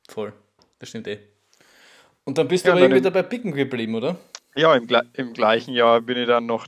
voll. 0.09 0.35
Das 0.79 0.91
stimmt 0.91 1.09
eh. 1.09 1.19
Und 2.25 2.37
dann 2.37 2.49
bist 2.49 2.65
du 2.65 2.69
ja, 2.69 2.75
aber 2.75 2.83
irgendwie 2.83 3.01
dabei 3.01 3.23
Picken 3.23 3.53
geblieben, 3.53 3.95
oder? 3.95 4.17
Ja, 4.55 4.75
im, 4.75 4.87
im, 5.15 5.33
gleichen 5.33 5.73
Jahr 5.73 6.03
bin 6.03 6.19
ich 6.19 6.27
dann 6.27 6.45
noch 6.45 6.67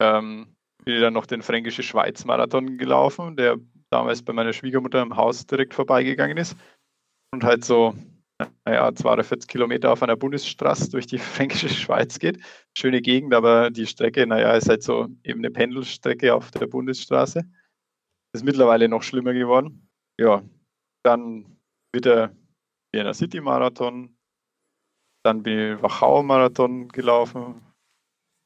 ähm, 0.00 0.54
bin 0.84 0.94
ich 0.94 1.00
dann 1.00 1.14
noch 1.14 1.26
den 1.26 1.42
Fränkische 1.42 1.82
Schweiz 1.82 2.24
Marathon 2.26 2.76
gelaufen, 2.76 3.36
der 3.36 3.56
damals 3.90 4.22
bei 4.22 4.32
meiner 4.32 4.52
Schwiegermutter 4.52 5.00
im 5.00 5.16
Haus 5.16 5.46
direkt 5.46 5.74
vorbeigegangen 5.74 6.36
ist. 6.36 6.56
Und 7.32 7.42
halt 7.42 7.64
so, 7.64 7.94
naja, 8.64 8.94
240 8.94 9.48
Kilometer 9.48 9.92
auf 9.92 10.02
einer 10.02 10.16
Bundesstraße 10.16 10.90
durch 10.90 11.06
die 11.06 11.18
Fränkische 11.18 11.68
Schweiz 11.68 12.18
geht. 12.18 12.38
Schöne 12.76 13.00
Gegend, 13.00 13.34
aber 13.34 13.70
die 13.70 13.86
Strecke, 13.86 14.26
naja, 14.26 14.54
ist 14.54 14.68
halt 14.68 14.82
so 14.82 15.08
eben 15.24 15.40
eine 15.40 15.50
Pendelstrecke 15.50 16.34
auf 16.34 16.50
der 16.50 16.66
Bundesstraße. 16.66 17.44
Ist 18.32 18.44
mittlerweile 18.44 18.88
noch 18.88 19.02
schlimmer 19.02 19.32
geworden. 19.32 19.88
Ja, 20.20 20.42
dann 21.04 21.58
wieder 21.94 22.34
Vienna 22.92 23.14
City 23.14 23.40
Marathon, 23.40 24.16
dann 25.24 25.42
bin 25.42 25.76
ich 25.76 25.82
Wachau 25.82 26.22
Marathon 26.22 26.88
gelaufen 26.88 27.60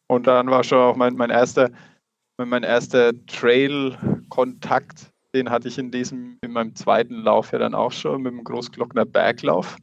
und 0.09 0.27
dann 0.27 0.51
war 0.51 0.65
schon 0.65 0.79
auch 0.79 0.97
mein, 0.97 1.15
mein 1.15 1.31
erster, 1.31 1.71
mein 2.39 2.63
erster 2.63 3.13
Trail-Kontakt, 3.27 5.13
den 5.35 5.51
hatte 5.51 5.69
ich 5.69 5.79
in 5.79 5.91
diesem, 5.91 6.39
in 6.43 6.53
meinem 6.53 6.75
zweiten 6.75 7.23
Lauf 7.23 7.53
ja 7.53 7.59
dann 7.59 7.75
auch 7.75 7.93
schon 7.93 8.23
mit 8.23 8.33
dem 8.33 8.45
Großglockner 8.45 9.05
Berglauf. 9.05 9.77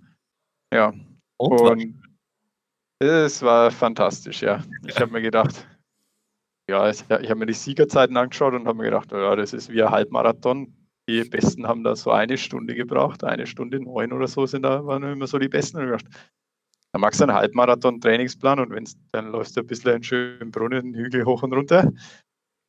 Ja. 0.73 0.93
Und, 1.37 1.61
und 1.61 2.03
es 2.99 3.41
war 3.41 3.71
fantastisch, 3.71 4.41
ja. 4.41 4.63
Ich 4.85 4.99
habe 4.99 5.11
mir 5.11 5.21
gedacht, 5.21 5.67
ja, 6.71 6.89
ich, 6.89 7.03
habe 7.09 7.35
mir 7.35 7.45
die 7.45 7.53
Siegerzeiten 7.53 8.15
angeschaut 8.15 8.53
und 8.53 8.65
habe 8.65 8.77
mir 8.77 8.85
gedacht, 8.85 9.11
ja, 9.11 9.35
das 9.35 9.53
ist 9.53 9.69
wie 9.69 9.83
ein 9.83 9.91
Halbmarathon. 9.91 10.73
Die 11.09 11.23
Besten 11.25 11.67
haben 11.67 11.83
da 11.83 11.95
so 11.95 12.11
eine 12.11 12.37
Stunde 12.37 12.75
gebraucht, 12.75 13.23
eine 13.23 13.45
Stunde 13.45 13.79
neun 13.79 14.13
oder 14.13 14.27
so 14.27 14.45
sind 14.45 14.63
da, 14.63 14.85
waren 14.85 15.03
immer 15.03 15.27
so 15.27 15.37
die 15.37 15.49
Besten. 15.49 15.77
Und 15.77 15.83
ich 15.83 15.91
gedacht, 15.91 16.05
da 16.93 16.99
machst 16.99 17.19
du 17.19 17.25
einen 17.25 17.33
Halbmarathon-Trainingsplan 17.33 18.59
und 18.59 18.71
wenn's, 18.71 18.95
dann 19.11 19.31
läufst 19.31 19.57
du 19.57 19.61
ein 19.61 19.67
bisschen 19.67 19.91
einen 19.91 20.03
schönen 20.03 20.51
Brunnen, 20.51 20.79
einen 20.79 20.95
Hügel 20.95 21.25
hoch 21.25 21.43
und 21.43 21.53
runter. 21.53 21.91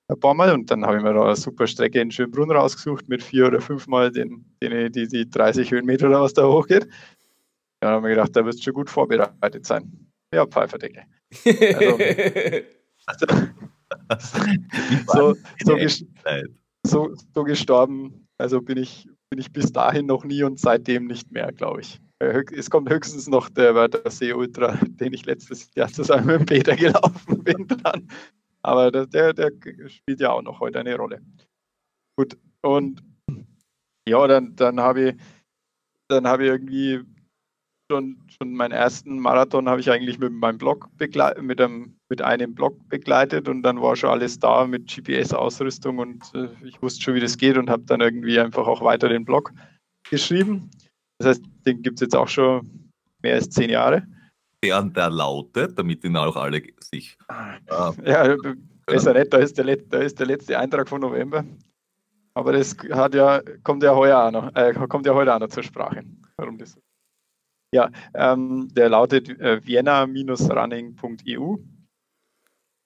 Ein 0.08 0.20
paar 0.20 0.34
Mal 0.34 0.52
und 0.52 0.70
dann 0.70 0.84
habe 0.84 0.96
ich 0.96 1.02
mir 1.02 1.14
da 1.14 1.24
eine 1.24 1.36
super 1.36 1.66
Strecke 1.66 2.00
in 2.00 2.10
Schönbrunn 2.10 2.50
rausgesucht 2.50 3.08
mit 3.08 3.22
vier 3.22 3.46
oder 3.46 3.60
fünf 3.60 3.86
Mal 3.86 4.10
den, 4.10 4.44
den, 4.60 4.90
die, 4.90 5.06
die 5.06 5.30
30 5.30 5.70
Höhenmeter 5.70 6.08
oder 6.08 6.22
was 6.22 6.34
da 6.34 6.46
hochgeht. 6.46 6.88
Dann 7.80 7.92
habe 7.92 8.08
ich 8.08 8.16
gedacht, 8.16 8.34
da 8.34 8.44
wirst 8.44 8.58
du 8.58 8.64
schon 8.64 8.74
gut 8.74 8.90
vorbereitet 8.90 9.64
sein. 9.64 10.10
Ja, 10.34 10.46
Pfeiferdecke. 10.46 11.04
Also, 13.06 13.26
also, 13.26 13.48
so, 15.06 15.34
so, 15.64 15.76
so, 16.86 17.14
so 17.34 17.44
gestorben, 17.44 18.28
also 18.38 18.60
bin 18.60 18.78
ich, 18.78 19.08
bin 19.30 19.40
ich 19.40 19.52
bis 19.52 19.72
dahin 19.72 20.06
noch 20.06 20.24
nie 20.24 20.42
und 20.42 20.58
seitdem 20.58 21.06
nicht 21.06 21.30
mehr, 21.30 21.52
glaube 21.52 21.80
ich. 21.80 22.00
Äh, 22.18 22.44
es 22.56 22.70
kommt 22.70 22.90
höchstens 22.90 23.28
noch 23.28 23.48
der 23.48 23.74
Wörthersee 23.74 24.32
Ultra, 24.32 24.76
den 24.86 25.12
ich 25.12 25.26
letztes 25.26 25.70
Jahr 25.74 25.88
zusammen 25.88 26.26
mit 26.26 26.46
Peter 26.46 26.76
gelaufen 26.76 27.42
bin 27.44 27.66
dran. 27.66 28.08
Aber 28.62 28.90
der, 28.90 29.32
der 29.32 29.50
spielt 29.88 30.20
ja 30.20 30.30
auch 30.30 30.42
noch 30.42 30.60
heute 30.60 30.78
eine 30.80 30.96
Rolle. 30.96 31.20
Gut, 32.16 32.38
und 32.62 33.02
ja, 34.08 34.26
dann, 34.26 34.54
dann 34.54 34.80
habe 34.80 35.10
ich, 35.10 35.16
dann 36.08 36.26
habe 36.26 36.44
ich 36.44 36.50
irgendwie 36.50 37.00
schon, 37.92 38.16
schon 38.26 38.54
meinen 38.54 38.72
ersten 38.72 39.18
Marathon 39.18 39.68
habe 39.68 39.80
ich 39.80 39.90
eigentlich 39.90 40.18
mit 40.18 40.32
meinem 40.32 40.56
Blog 40.56 40.88
begleitet, 40.96 41.42
mit 41.42 41.60
einem, 41.60 41.94
mit 42.08 42.22
einem 42.22 42.54
Blog 42.54 42.76
begleitet 42.88 43.48
und 43.48 43.62
dann 43.62 43.82
war 43.82 43.96
schon 43.96 44.10
alles 44.10 44.38
da 44.38 44.66
mit 44.66 44.88
GPS-Ausrüstung 44.88 45.98
und 45.98 46.22
äh, 46.34 46.48
ich 46.64 46.80
wusste 46.80 47.02
schon, 47.02 47.14
wie 47.14 47.20
das 47.20 47.36
geht 47.36 47.58
und 47.58 47.68
habe 47.68 47.82
dann 47.84 48.00
irgendwie 48.00 48.40
einfach 48.40 48.66
auch 48.66 48.82
weiter 48.82 49.08
den 49.08 49.24
Blog 49.24 49.52
geschrieben. 50.08 50.70
Das 51.18 51.28
heißt, 51.28 51.44
den 51.66 51.82
gibt 51.82 51.96
es 51.96 52.00
jetzt 52.00 52.16
auch 52.16 52.28
schon 52.28 52.90
mehr 53.22 53.34
als 53.34 53.50
zehn 53.50 53.68
Jahre. 53.68 54.06
Während 54.62 54.96
der 54.96 55.10
lautet, 55.10 55.78
damit 55.78 56.02
ihn 56.04 56.16
auch 56.16 56.36
alle 56.36 56.62
sich. 56.80 57.18
Äh, 57.28 58.10
ja, 58.10 58.36
besser 58.86 59.12
nicht, 59.12 59.32
da 59.32 59.38
ist, 59.38 59.58
der, 59.58 59.76
da 59.76 59.98
ist 59.98 60.18
der 60.18 60.26
letzte 60.26 60.58
Eintrag 60.58 60.88
von 60.88 61.02
November. 61.02 61.44
Aber 62.34 62.52
das 62.52 62.74
hat 62.92 63.14
ja, 63.14 63.42
kommt 63.62 63.82
ja 63.82 63.94
heuer 63.94 64.18
auch 64.24 64.30
noch, 64.30 64.54
äh, 64.54 64.72
kommt 64.88 65.04
ja 65.04 65.12
heute 65.12 65.34
auch 65.34 65.40
noch 65.40 65.48
zur 65.48 65.62
Sprache. 65.62 66.02
Warum 66.38 66.56
das? 66.56 66.78
Ja, 67.74 67.90
ähm, 68.14 68.68
der 68.74 68.90
lautet 68.90 69.28
äh, 69.40 69.64
vienna-running.eu 69.64 71.56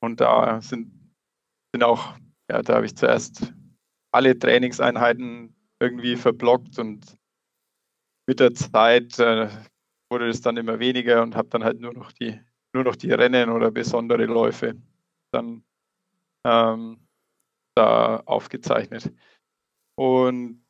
und 0.00 0.20
da 0.20 0.60
sind, 0.60 0.92
sind 1.74 1.82
auch, 1.82 2.16
ja, 2.50 2.62
da 2.62 2.76
habe 2.76 2.86
ich 2.86 2.96
zuerst 2.96 3.52
alle 4.12 4.38
Trainingseinheiten 4.38 5.54
irgendwie 5.80 6.16
verblockt 6.16 6.78
und 6.78 7.18
mit 8.28 8.40
der 8.40 8.54
Zeit 8.54 9.18
äh, 9.18 9.48
wurde 10.10 10.28
es 10.28 10.40
dann 10.40 10.56
immer 10.56 10.78
weniger 10.78 11.22
und 11.22 11.34
habe 11.34 11.48
dann 11.48 11.64
halt 11.64 11.80
nur 11.80 11.92
noch 11.92 12.12
die 12.12 12.40
nur 12.76 12.84
noch 12.84 12.96
die 12.96 13.10
Rennen 13.10 13.48
oder 13.48 13.70
besondere 13.70 14.26
Läufe 14.26 14.76
dann 15.32 15.64
ähm, 16.46 17.00
da 17.74 18.18
aufgezeichnet. 18.26 19.12
Und 19.96 20.62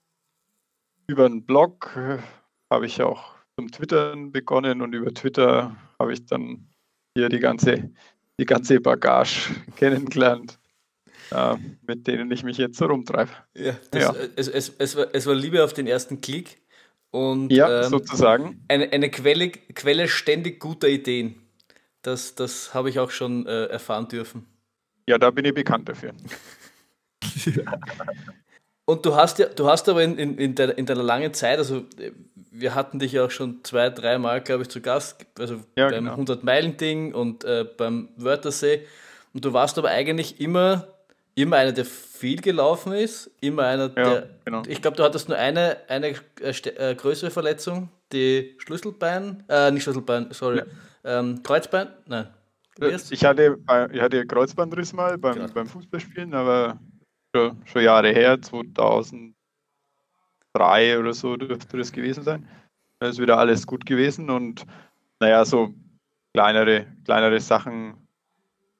über 1.08 1.26
einen 1.26 1.44
Blog 1.44 1.96
habe 2.70 2.86
ich 2.86 3.02
auch 3.02 3.35
zum 3.56 3.72
Twittern 3.72 4.32
begonnen 4.32 4.82
und 4.82 4.92
über 4.94 5.12
Twitter 5.12 5.74
habe 5.98 6.12
ich 6.12 6.26
dann 6.26 6.68
hier 7.16 7.28
die 7.28 7.40
ganze, 7.40 7.90
die 8.38 8.44
ganze 8.44 8.80
Bagage 8.80 9.54
kennengelernt, 9.76 10.58
äh, 11.30 11.56
mit 11.86 12.06
denen 12.06 12.30
ich 12.30 12.44
mich 12.44 12.58
jetzt 12.58 12.76
so 12.76 12.84
rumtreibe. 12.86 13.32
Ja, 13.54 13.76
das, 13.90 14.02
ja. 14.02 14.14
Es, 14.36 14.48
es, 14.48 14.72
es, 14.78 14.96
war, 14.96 15.06
es 15.14 15.26
war 15.26 15.34
Liebe 15.34 15.64
auf 15.64 15.72
den 15.72 15.86
ersten 15.86 16.20
Klick. 16.20 16.60
Und, 17.10 17.50
ja, 17.50 17.84
ähm, 17.84 17.88
sozusagen. 17.88 18.62
Eine, 18.68 18.92
eine 18.92 19.10
Quelle, 19.10 19.50
Quelle 19.50 20.06
ständig 20.08 20.60
guter 20.60 20.88
Ideen. 20.88 21.40
Das, 22.02 22.34
das 22.34 22.74
habe 22.74 22.90
ich 22.90 22.98
auch 22.98 23.10
schon 23.10 23.46
äh, 23.46 23.66
erfahren 23.66 24.06
dürfen. 24.08 24.46
Ja, 25.08 25.16
da 25.16 25.30
bin 25.30 25.46
ich 25.46 25.54
bekannt 25.54 25.88
dafür. 25.88 26.12
Und 28.86 29.04
du 29.04 29.14
hast 29.14 29.38
ja, 29.38 29.46
du 29.46 29.68
hast 29.68 29.88
aber 29.88 30.02
in, 30.02 30.16
in, 30.16 30.38
in, 30.38 30.54
deiner, 30.54 30.78
in 30.78 30.86
deiner 30.86 31.02
langen 31.02 31.34
Zeit, 31.34 31.58
also 31.58 31.84
wir 32.50 32.74
hatten 32.74 32.98
dich 32.98 33.12
ja 33.12 33.26
auch 33.26 33.30
schon 33.30 33.62
zwei, 33.62 33.90
dreimal, 33.90 34.40
glaube 34.40 34.62
ich, 34.62 34.70
zu 34.70 34.80
Gast, 34.80 35.26
also 35.38 35.56
ja, 35.76 35.90
beim 35.90 36.04
genau. 36.04 36.16
100-Meilen-Ding 36.16 37.12
und 37.12 37.44
äh, 37.44 37.66
beim 37.76 38.08
Wörthersee. 38.16 38.86
Und 39.34 39.44
du 39.44 39.52
warst 39.52 39.76
aber 39.76 39.90
eigentlich 39.90 40.40
immer 40.40 40.86
immer 41.36 41.56
einer, 41.56 41.72
der 41.72 41.84
viel 41.84 42.40
gelaufen 42.40 42.92
ist, 42.92 43.30
immer 43.40 43.64
einer, 43.64 43.90
ja, 43.96 44.10
der. 44.10 44.30
Genau. 44.44 44.62
Ich 44.66 44.82
glaube, 44.82 44.96
du 44.96 45.04
hattest 45.04 45.28
nur 45.28 45.38
eine, 45.38 45.76
eine 45.86 46.14
äh, 46.40 46.50
äh, 46.50 46.94
größere 46.94 47.30
Verletzung, 47.30 47.90
die 48.12 48.56
Schlüsselbein, 48.58 49.44
äh, 49.48 49.70
nicht 49.70 49.84
Schlüsselbein, 49.84 50.28
sorry, 50.30 50.58
ja. 50.58 50.64
ähm, 51.04 51.42
Kreuzbein, 51.42 51.88
nein. 52.06 52.28
Ich 53.10 53.24
hatte, 53.24 53.56
ich 53.90 54.00
hatte 54.02 54.26
Kreuzbandriss 54.26 54.92
mal 54.92 55.16
beim, 55.16 55.34
genau. 55.34 55.48
beim 55.54 55.66
Fußballspielen, 55.66 56.34
aber 56.34 56.78
schon, 57.36 57.62
schon 57.66 57.82
Jahre 57.82 58.12
her, 58.12 58.40
2003 58.40 59.34
oder 60.98 61.12
so 61.12 61.36
dürfte 61.36 61.76
das 61.76 61.92
gewesen 61.92 62.22
sein. 62.22 62.48
Da 63.00 63.08
ist 63.08 63.20
wieder 63.20 63.38
alles 63.38 63.66
gut 63.66 63.84
gewesen 63.84 64.30
und 64.30 64.64
naja, 65.20 65.44
so 65.44 65.74
kleinere, 66.34 66.86
kleinere 67.04 67.40
Sachen, 67.40 68.08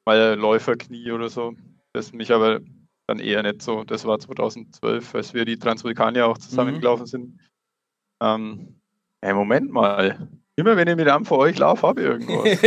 mal 0.07 0.35
Läuferknie 0.35 1.11
oder 1.11 1.29
so, 1.29 1.55
das 1.93 2.13
mich 2.13 2.33
aber 2.33 2.61
dann 3.07 3.19
eher 3.19 3.43
nicht 3.43 3.63
so. 3.63 3.85
Das 3.85 4.05
war 4.05 4.19
2012, 4.19 5.15
als 5.15 5.35
wir 5.35 5.45
die 5.45 5.59
Transvulkanier 5.59 6.27
auch 6.27 6.39
zusammengelaufen 6.39 7.05
mhm. 7.05 7.07
sind. 7.07 7.41
Ähm, 8.23 8.81
hey, 9.23 9.35
Moment 9.35 9.71
mal. 9.71 10.29
Immer 10.59 10.77
wenn 10.77 10.89
ich 10.89 10.97
mit 10.97 11.07
einem 11.07 11.27
von 11.27 11.39
euch 11.41 11.59
laufe, 11.59 11.87
habe 11.87 12.01
ich 12.01 12.07
irgendwas. 12.07 12.61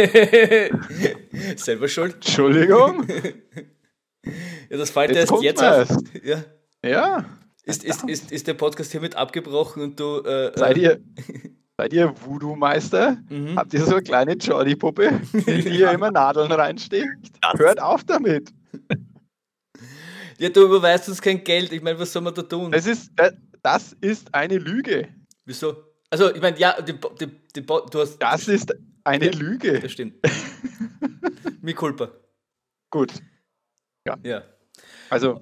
Selber 1.64 1.88
schuld. 1.88 2.16
Entschuldigung. 2.16 3.08
ja, 4.70 4.78
das 4.78 4.90
fällt 4.90 5.16
jetzt 5.16 5.32
erst 5.32 5.44
jetzt 5.44 5.64
auf. 5.64 5.90
Ja. 6.24 6.44
ja. 6.84 7.26
Ist, 7.64 7.84
ist, 7.84 8.04
ist, 8.08 8.32
ist 8.32 8.48
der 8.48 8.54
Podcast 8.56 8.92
hiermit 8.92 9.16
abgebrochen 9.16 9.84
und 9.84 10.00
du. 10.00 10.22
Äh, 10.24 10.52
seid 10.56 10.78
ihr, 10.78 10.94
äh, 10.94 11.00
seid 11.78 11.94
ihr 11.94 12.14
Voodoo-Meister? 12.26 13.18
Mhm. 13.30 13.56
Habt 13.56 13.74
ihr 13.74 13.86
so 13.86 13.94
eine 13.94 14.04
kleine 14.04 14.34
Jordi-Puppe, 14.34 15.22
die 15.34 15.62
hier 15.62 15.92
immer 15.92 16.12
Nadeln 16.12 16.52
reinsteckt? 16.52 17.30
Hört 17.58 17.82
auf 17.82 18.04
damit. 18.04 18.52
Ja, 20.38 20.50
du 20.50 20.64
überweist 20.64 21.10
uns 21.10 21.22
kein 21.22 21.44
Geld. 21.44 21.72
Ich 21.72 21.82
meine, 21.82 22.00
was 22.00 22.14
soll 22.14 22.22
man 22.22 22.34
da 22.34 22.42
tun? 22.44 22.72
Das 22.72 22.86
ist, 22.86 23.12
das 23.62 23.94
ist 24.02 24.34
eine 24.34 24.58
Lüge. 24.58 25.10
Wieso? 25.46 25.76
Also, 26.10 26.34
ich 26.34 26.42
meine, 26.42 26.58
ja, 26.58 26.82
die, 26.82 26.94
die, 27.20 27.28
die, 27.56 27.66
du 27.66 28.00
hast. 28.00 28.18
Das 28.18 28.48
ist 28.48 28.74
eine 29.04 29.26
ja, 29.26 29.32
Lüge. 29.32 29.80
Das 29.80 29.92
stimmt. 29.92 30.16
Mi 31.62 31.74
culpa. 31.74 32.10
Gut. 32.90 33.14
Ja. 34.08 34.18
ja. 34.24 34.44
Also, 35.10 35.42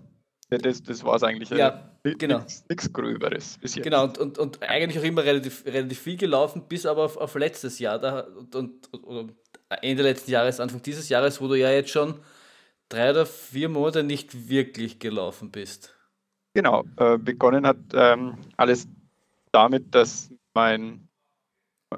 das, 0.49 0.81
das 0.81 1.03
war 1.03 1.15
es 1.15 1.23
eigentlich. 1.23 1.49
Ja, 1.49 1.91
genau. 2.03 2.43
Nichts 2.69 2.91
Gröberes 2.93 3.57
bis 3.57 3.75
jetzt. 3.75 3.83
Genau, 3.83 4.05
und, 4.05 4.17
und, 4.17 4.37
und 4.37 4.61
eigentlich 4.63 4.97
auch 4.99 5.03
immer 5.03 5.23
relativ, 5.23 5.65
relativ 5.65 5.99
viel 5.99 6.17
gelaufen, 6.17 6.63
bis 6.67 6.85
aber 6.85 7.03
auf, 7.03 7.17
auf 7.17 7.35
letztes 7.35 7.79
Jahr. 7.79 7.99
Da, 7.99 8.21
und, 8.21 8.55
und, 8.55 8.93
und 8.93 9.33
Ende 9.81 10.03
letzten 10.03 10.31
Jahres, 10.31 10.59
Anfang 10.59 10.81
dieses 10.81 11.09
Jahres, 11.09 11.41
wo 11.41 11.47
du 11.47 11.55
ja 11.55 11.69
jetzt 11.71 11.89
schon 11.89 12.19
drei 12.87 13.09
oder 13.09 13.25
vier 13.25 13.67
Monate 13.67 14.03
nicht 14.03 14.47
wirklich 14.47 14.99
gelaufen 14.99 15.51
bist. 15.51 15.93
Genau, 16.53 16.85
äh, 16.95 17.17
begonnen 17.17 17.67
hat 17.67 17.77
ähm, 17.93 18.37
alles 18.55 18.87
damit, 19.51 19.93
dass 19.93 20.31
mein, 20.53 21.07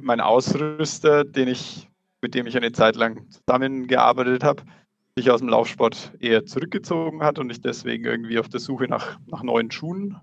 mein 0.01 0.19
Ausrüster, 0.19 1.23
den 1.23 1.47
ich, 1.47 1.87
mit 2.21 2.33
dem 2.33 2.47
ich 2.47 2.57
eine 2.57 2.71
Zeit 2.71 2.95
lang 2.95 3.29
zusammengearbeitet 3.29 4.43
habe, 4.43 4.63
sich 5.19 5.31
aus 5.31 5.41
dem 5.41 5.49
Laufsport 5.49 6.13
eher 6.19 6.45
zurückgezogen 6.45 7.21
hat 7.21 7.39
und 7.39 7.49
ich 7.49 7.61
deswegen 7.61 8.05
irgendwie 8.05 8.39
auf 8.39 8.49
der 8.49 8.59
Suche 8.59 8.85
nach, 8.85 9.19
nach 9.27 9.43
neuen 9.43 9.69
Schuhen 9.69 10.17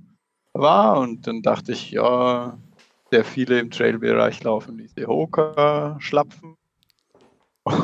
war. 0.52 0.98
Und 1.00 1.26
dann 1.26 1.42
dachte 1.42 1.72
ich, 1.72 1.90
ja, 1.90 2.58
sehr 3.10 3.24
viele 3.24 3.60
im 3.60 3.70
Trailbereich 3.70 4.42
laufen 4.42 4.78
diese 4.78 5.06
Hoka-Schlapfen. 5.06 6.56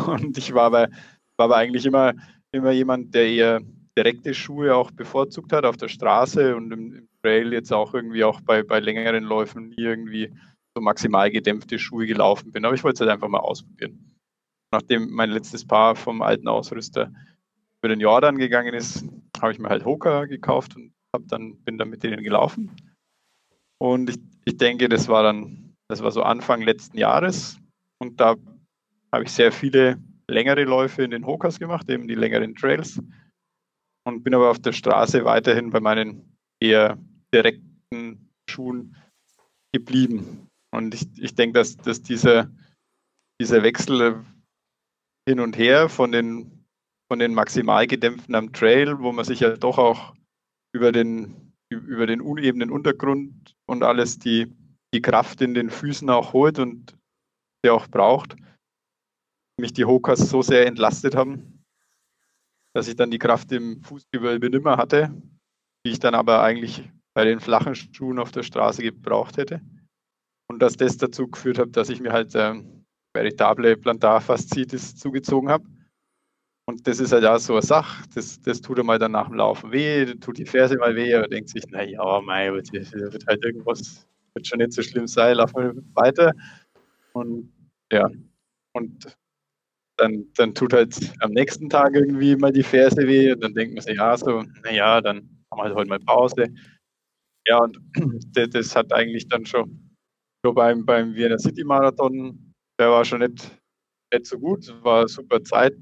Und 0.06 0.38
ich 0.38 0.54
war 0.54 0.64
aber, 0.64 0.88
war 1.36 1.44
aber 1.44 1.56
eigentlich 1.56 1.86
immer, 1.86 2.14
immer 2.52 2.70
jemand, 2.70 3.14
der 3.14 3.28
eher 3.28 3.60
direkte 3.96 4.32
Schuhe 4.32 4.74
auch 4.74 4.90
bevorzugt 4.90 5.52
hat 5.52 5.66
auf 5.66 5.76
der 5.76 5.88
Straße 5.88 6.56
und 6.56 6.72
im, 6.72 6.94
im 6.94 7.08
Trail 7.22 7.52
jetzt 7.52 7.72
auch 7.72 7.92
irgendwie 7.92 8.24
auch 8.24 8.40
bei, 8.40 8.62
bei 8.62 8.80
längeren 8.80 9.24
Läufen 9.24 9.68
nie 9.68 9.82
irgendwie 9.82 10.32
so 10.74 10.80
maximal 10.80 11.30
gedämpfte 11.30 11.78
Schuhe 11.78 12.06
gelaufen 12.06 12.52
bin. 12.52 12.64
Aber 12.64 12.74
ich 12.74 12.82
wollte 12.82 12.94
es 12.94 13.00
halt 13.00 13.10
einfach 13.10 13.28
mal 13.28 13.40
ausprobieren. 13.40 14.11
Nachdem 14.72 15.10
mein 15.10 15.30
letztes 15.30 15.66
Paar 15.66 15.94
vom 15.94 16.22
alten 16.22 16.48
Ausrüster 16.48 17.12
über 17.80 17.88
den 17.88 18.00
Jordan 18.00 18.38
gegangen 18.38 18.74
ist, 18.74 19.04
habe 19.40 19.52
ich 19.52 19.58
mir 19.58 19.68
halt 19.68 19.84
Hoka 19.84 20.24
gekauft 20.24 20.76
und 20.76 20.92
hab 21.14 21.28
dann, 21.28 21.56
bin 21.64 21.78
dann 21.78 21.90
mit 21.90 22.02
denen 22.02 22.24
gelaufen. 22.24 22.74
Und 23.78 24.10
ich, 24.10 24.18
ich 24.44 24.56
denke, 24.56 24.88
das 24.88 25.08
war 25.08 25.22
dann, 25.22 25.74
das 25.88 26.02
war 26.02 26.10
so 26.10 26.22
Anfang 26.22 26.62
letzten 26.62 26.96
Jahres. 26.96 27.58
Und 27.98 28.20
da 28.20 28.36
habe 29.12 29.24
ich 29.24 29.32
sehr 29.32 29.52
viele 29.52 30.00
längere 30.28 30.64
Läufe 30.64 31.02
in 31.02 31.10
den 31.10 31.26
Hokas 31.26 31.58
gemacht, 31.58 31.90
eben 31.90 32.08
die 32.08 32.14
längeren 32.14 32.54
Trails 32.54 33.00
und 34.04 34.22
bin 34.22 34.34
aber 34.34 34.50
auf 34.50 34.58
der 34.58 34.72
Straße 34.72 35.24
weiterhin 35.24 35.70
bei 35.70 35.80
meinen 35.80 36.36
eher 36.60 36.98
direkten 37.34 38.30
Schuhen 38.48 38.96
geblieben. 39.72 40.48
Und 40.74 40.94
ich, 40.94 41.06
ich 41.18 41.34
denke, 41.34 41.58
dass, 41.58 41.76
dass 41.76 42.02
dieser, 42.02 42.50
dieser 43.40 43.62
Wechsel 43.62 44.24
hin 45.28 45.40
und 45.40 45.56
her 45.56 45.88
von 45.88 46.12
den, 46.12 46.66
von 47.10 47.18
den 47.18 47.34
maximal 47.34 47.86
gedämpften 47.86 48.34
am 48.34 48.52
Trail, 48.52 48.98
wo 48.98 49.12
man 49.12 49.24
sich 49.24 49.40
ja 49.40 49.56
doch 49.56 49.78
auch 49.78 50.14
über 50.74 50.92
den, 50.92 51.52
über 51.70 52.06
den 52.06 52.20
unebenen 52.20 52.70
Untergrund 52.70 53.54
und 53.66 53.82
alles 53.82 54.18
die, 54.18 54.52
die 54.94 55.02
Kraft 55.02 55.40
in 55.40 55.54
den 55.54 55.70
Füßen 55.70 56.08
auch 56.10 56.32
holt 56.32 56.58
und 56.58 56.96
der 57.64 57.74
auch 57.74 57.88
braucht, 57.88 58.36
mich 59.60 59.72
die 59.72 59.84
Hokas 59.84 60.18
so 60.18 60.42
sehr 60.42 60.66
entlastet 60.66 61.14
haben, 61.14 61.64
dass 62.74 62.88
ich 62.88 62.96
dann 62.96 63.10
die 63.10 63.18
Kraft 63.18 63.52
im 63.52 63.82
Fußgewölbe 63.82 64.50
nimmer 64.50 64.76
hatte, 64.76 65.14
die 65.84 65.92
ich 65.92 66.00
dann 66.00 66.14
aber 66.14 66.42
eigentlich 66.42 66.90
bei 67.14 67.24
den 67.24 67.40
flachen 67.40 67.74
Schuhen 67.74 68.18
auf 68.18 68.32
der 68.32 68.42
Straße 68.42 68.82
gebraucht 68.82 69.36
hätte. 69.36 69.60
Und 70.50 70.60
dass 70.60 70.76
das 70.76 70.96
dazu 70.96 71.28
geführt 71.28 71.58
hat, 71.58 71.76
dass 71.76 71.90
ich 71.90 72.00
mir 72.00 72.12
halt 72.12 72.34
äh, 72.34 72.54
veritable 73.14 73.76
Plantarfaszitis 73.76 74.96
zugezogen 74.96 75.48
habe. 75.48 75.64
Und 76.68 76.86
das 76.86 77.00
ist 77.00 77.12
halt 77.12 77.24
auch 77.24 77.38
so 77.38 77.54
eine 77.54 77.62
Sache, 77.62 78.04
das, 78.14 78.40
das 78.40 78.60
tut 78.60 78.78
einmal 78.78 78.98
dann 78.98 79.12
nach 79.12 79.26
dem 79.26 79.34
Laufen 79.34 79.72
weh, 79.72 80.14
tut 80.14 80.38
die 80.38 80.46
Ferse 80.46 80.76
mal 80.76 80.94
weh, 80.94 81.12
aber 81.14 81.26
denkt 81.26 81.48
sich, 81.48 81.66
naja, 81.68 82.20
mei, 82.20 82.50
das 82.50 82.92
wird 82.92 83.26
halt 83.26 83.44
irgendwas, 83.44 84.06
wird 84.34 84.46
schon 84.46 84.58
nicht 84.58 84.72
so 84.72 84.82
schlimm 84.82 85.08
sein, 85.08 85.36
laufen 85.36 85.56
wir 85.56 85.74
weiter. 85.94 86.32
Und 87.14 87.52
ja, 87.92 88.08
und 88.74 89.16
dann, 89.98 90.26
dann 90.36 90.54
tut 90.54 90.72
halt 90.72 90.96
am 91.20 91.32
nächsten 91.32 91.68
Tag 91.68 91.94
irgendwie 91.94 92.36
mal 92.36 92.52
die 92.52 92.62
Ferse 92.62 93.06
weh 93.08 93.32
und 93.32 93.42
dann 93.42 93.54
denkt 93.54 93.74
man 93.74 93.82
sich, 93.82 93.96
ja, 93.96 94.16
so, 94.16 94.42
naja, 94.62 95.00
dann 95.00 95.18
haben 95.50 95.58
wir 95.58 95.64
halt 95.64 95.74
heute 95.74 95.88
mal 95.88 96.00
Pause. 96.00 96.46
Ja, 97.46 97.58
und 97.58 97.78
das, 98.34 98.50
das 98.50 98.76
hat 98.76 98.92
eigentlich 98.92 99.28
dann 99.28 99.44
schon, 99.44 99.90
schon 100.44 100.54
beim, 100.54 100.86
beim 100.86 101.14
Vienna 101.14 101.38
City 101.38 101.64
Marathon, 101.64 102.51
der 102.82 102.90
war 102.90 103.04
schon 103.04 103.20
nicht, 103.20 103.56
nicht 104.12 104.26
so 104.26 104.38
gut, 104.38 104.74
war 104.82 105.06
super 105.06 105.42
Zeit, 105.44 105.74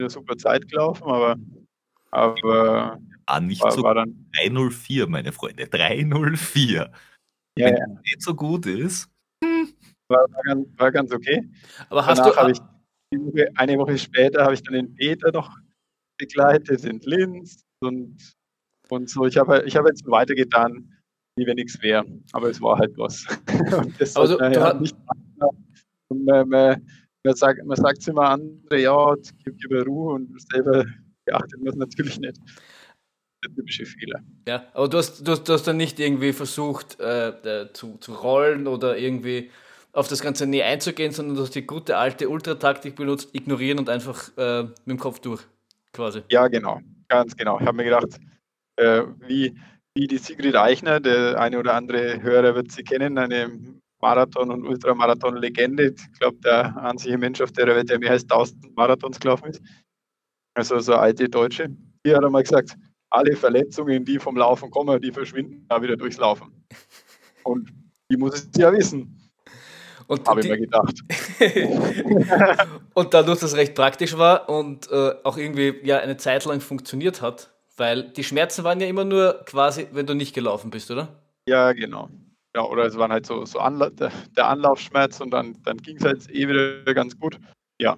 eine 0.00 0.08
super 0.08 0.36
Zeit 0.36 0.66
gelaufen, 0.68 1.04
aber, 1.04 1.36
aber 2.10 2.98
ah, 3.26 3.40
nicht 3.40 3.62
war, 3.62 3.72
so 3.72 3.82
war 3.82 3.94
dann 3.94 4.30
304, 4.34 5.06
meine 5.06 5.32
Freunde, 5.32 5.66
304. 5.66 6.90
Ja, 7.58 7.66
Wenn 7.66 7.76
ja. 7.76 7.86
nicht 7.86 8.22
so 8.22 8.34
gut 8.34 8.64
ist. 8.66 9.08
War, 10.08 10.20
war, 10.30 10.42
ganz, 10.44 10.68
war 10.78 10.92
ganz 10.92 11.12
okay. 11.12 11.42
Aber 11.90 12.06
hast 12.06 12.18
Danach 12.18 12.54
du, 13.12 13.20
Woche, 13.20 13.48
eine 13.56 13.78
Woche 13.78 13.98
später 13.98 14.44
habe 14.44 14.54
ich 14.54 14.62
dann 14.62 14.74
den 14.74 14.94
Peter 14.94 15.30
noch 15.32 15.50
begleitet 16.18 16.84
in 16.84 17.00
Linz 17.00 17.62
und, 17.82 18.16
und 18.88 19.10
so. 19.10 19.26
Ich 19.26 19.36
habe, 19.36 19.62
ich 19.66 19.76
habe 19.76 19.88
jetzt 19.88 20.06
weitergetan, 20.06 20.90
wie 21.36 21.46
wenn 21.46 21.56
nichts 21.56 21.82
wäre. 21.82 22.06
Aber 22.32 22.48
es 22.48 22.60
war 22.60 22.78
halt 22.78 22.96
was. 22.96 23.26
das 23.98 24.16
also, 24.16 24.40
hat, 24.40 24.54
ja, 24.54 24.74
nicht 24.74 24.96
und 26.08 26.24
man, 26.24 26.48
man, 26.48 26.86
man, 27.24 27.34
sagt, 27.34 27.64
man 27.64 27.76
sagt 27.76 27.98
es 27.98 28.08
immer 28.08 28.30
andere, 28.30 28.80
ja, 28.80 29.14
gib, 29.44 29.58
gib 29.58 29.86
Ruhe 29.86 30.14
und 30.14 30.40
selber 30.52 30.84
beachtet 31.24 31.58
man 31.58 31.68
es 31.68 31.76
natürlich 31.76 32.18
nicht. 32.18 32.38
Der 33.44 33.50
typische 33.54 33.84
Fehler. 33.84 34.20
Ja, 34.48 34.66
aber 34.72 34.88
du 34.88 34.98
hast, 34.98 35.26
du 35.26 35.32
hast, 35.32 35.44
du 35.44 35.52
hast 35.52 35.64
dann 35.64 35.76
nicht 35.76 36.00
irgendwie 36.00 36.32
versucht 36.32 36.98
äh, 37.00 37.28
äh 37.28 37.72
zu, 37.72 37.98
zu 37.98 38.14
rollen 38.14 38.66
oder 38.66 38.96
irgendwie 38.96 39.50
auf 39.92 40.08
das 40.08 40.20
Ganze 40.20 40.46
nie 40.46 40.62
einzugehen, 40.62 41.12
sondern 41.12 41.36
du 41.36 41.42
hast 41.42 41.54
die 41.54 41.66
gute 41.66 41.96
alte 41.96 42.28
Ultrataktik 42.28 42.96
benutzt, 42.96 43.30
ignorieren 43.32 43.78
und 43.78 43.88
einfach 43.88 44.30
äh, 44.36 44.62
mit 44.62 44.86
dem 44.86 44.98
Kopf 44.98 45.20
durch, 45.20 45.42
quasi. 45.92 46.22
Ja, 46.30 46.48
genau, 46.48 46.80
ganz 47.08 47.34
genau. 47.36 47.58
Ich 47.58 47.66
habe 47.66 47.76
mir 47.76 47.84
gedacht, 47.84 48.20
äh, 48.76 49.02
wie, 49.26 49.58
wie 49.94 50.06
die 50.06 50.18
Sigrid 50.18 50.54
Eichner, 50.54 51.00
der 51.00 51.40
eine 51.40 51.58
oder 51.58 51.74
andere 51.74 52.22
Hörer 52.22 52.54
wird 52.54 52.72
sie 52.72 52.84
kennen, 52.84 53.16
eine 53.16 53.58
Marathon- 54.00 54.50
und 54.50 54.66
Ultramarathon-Legende. 54.66 55.94
Ich 55.94 56.18
glaube, 56.18 56.36
der 56.44 56.76
einzige 56.76 57.18
Mensch 57.18 57.40
auf 57.40 57.52
der 57.52 57.66
Welt, 57.66 57.88
der 57.90 57.98
mehr 57.98 58.10
als 58.10 58.22
1000 58.22 58.76
Marathons 58.76 59.18
gelaufen 59.18 59.50
ist. 59.50 59.62
Also 60.54 60.78
so 60.78 60.94
alte 60.94 61.28
Deutsche. 61.28 61.68
Die 62.04 62.14
hat 62.14 62.24
einmal 62.24 62.42
gesagt, 62.42 62.76
alle 63.10 63.36
Verletzungen, 63.36 64.04
die 64.04 64.18
vom 64.18 64.36
Laufen 64.36 64.70
kommen, 64.70 65.00
die 65.00 65.12
verschwinden 65.12 65.66
da 65.68 65.80
wieder 65.80 65.96
durchs 65.96 66.18
Laufen. 66.18 66.64
Und 67.42 67.72
die 68.10 68.16
muss 68.16 68.34
es 68.34 68.48
ja 68.56 68.72
wissen. 68.72 69.16
Habe 70.08 70.40
ich 70.40 70.48
mir 70.48 70.58
gedacht. 70.58 71.00
und 72.94 73.12
dadurch, 73.12 73.40
dass 73.40 73.52
es 73.52 73.56
recht 73.56 73.74
praktisch 73.74 74.16
war 74.16 74.48
und 74.48 74.90
äh, 74.90 75.14
auch 75.24 75.36
irgendwie 75.36 75.80
ja 75.82 75.98
eine 75.98 76.16
Zeit 76.16 76.44
lang 76.44 76.60
funktioniert 76.60 77.22
hat, 77.22 77.50
weil 77.76 78.10
die 78.12 78.22
Schmerzen 78.22 78.62
waren 78.62 78.80
ja 78.80 78.86
immer 78.86 79.04
nur 79.04 79.42
quasi, 79.46 79.88
wenn 79.92 80.06
du 80.06 80.14
nicht 80.14 80.34
gelaufen 80.34 80.70
bist, 80.70 80.90
oder? 80.90 81.08
Ja, 81.48 81.72
genau. 81.72 82.08
Ja, 82.56 82.64
oder 82.64 82.86
es 82.86 82.96
waren 82.96 83.12
halt 83.12 83.26
so, 83.26 83.44
so 83.44 83.58
Anla 83.58 83.90
der, 83.90 84.10
Anlaufschmerz 84.48 85.20
und 85.20 85.30
dann, 85.30 85.62
dann 85.62 85.76
ging 85.76 85.98
es 85.98 86.04
halt 86.04 86.28
eh 86.30 86.48
wieder 86.48 86.94
ganz 86.94 87.18
gut. 87.18 87.38
Ja. 87.80 87.96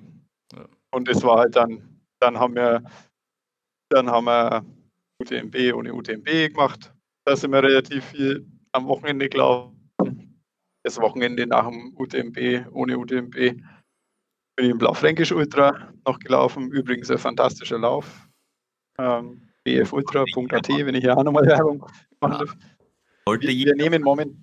ja. 0.53 0.67
Und 0.91 1.09
es 1.09 1.23
war 1.23 1.39
halt 1.39 1.57
dann, 1.57 2.01
dann 2.21 2.39
haben 2.39 2.57
wir, 2.57 2.83
dann 3.91 4.11
haben 4.11 4.25
wir 4.25 4.65
UTMB 5.23 5.75
ohne 5.75 5.95
UTMB 5.95 6.53
gemacht. 6.53 6.93
Da 7.25 7.37
sind 7.37 7.53
wir 7.53 7.63
relativ 7.63 8.05
viel 8.07 8.47
am 8.73 8.89
Wochenende 8.89 9.29
gelaufen 9.29 9.79
das 10.89 10.99
Wochenende 11.01 11.47
nach 11.47 11.69
dem 11.69 11.95
UTMB, 11.97 12.67
ohne 12.73 12.99
UTMB, 12.99 13.35
bin 13.35 13.63
ich 14.65 14.71
im 14.71 14.79
Blaufränkisch 14.79 15.33
Ultra 15.33 15.93
noch 16.07 16.19
gelaufen. 16.19 16.71
Übrigens 16.71 17.11
ein 17.11 17.19
fantastischer 17.19 17.79
Lauf. 17.79 18.29
Ähm, 18.99 19.43
bfultra.at, 19.65 20.69
wenn 20.69 20.95
ich 20.95 21.03
hier 21.03 21.17
auch 21.17 21.23
nochmal 21.23 21.47
Werbung 21.47 21.85
machen 22.21 22.47
darf. 22.47 22.57
Wir, 23.27 23.51
wir, 23.51 23.75
nehmen 23.77 24.03
moment, 24.03 24.35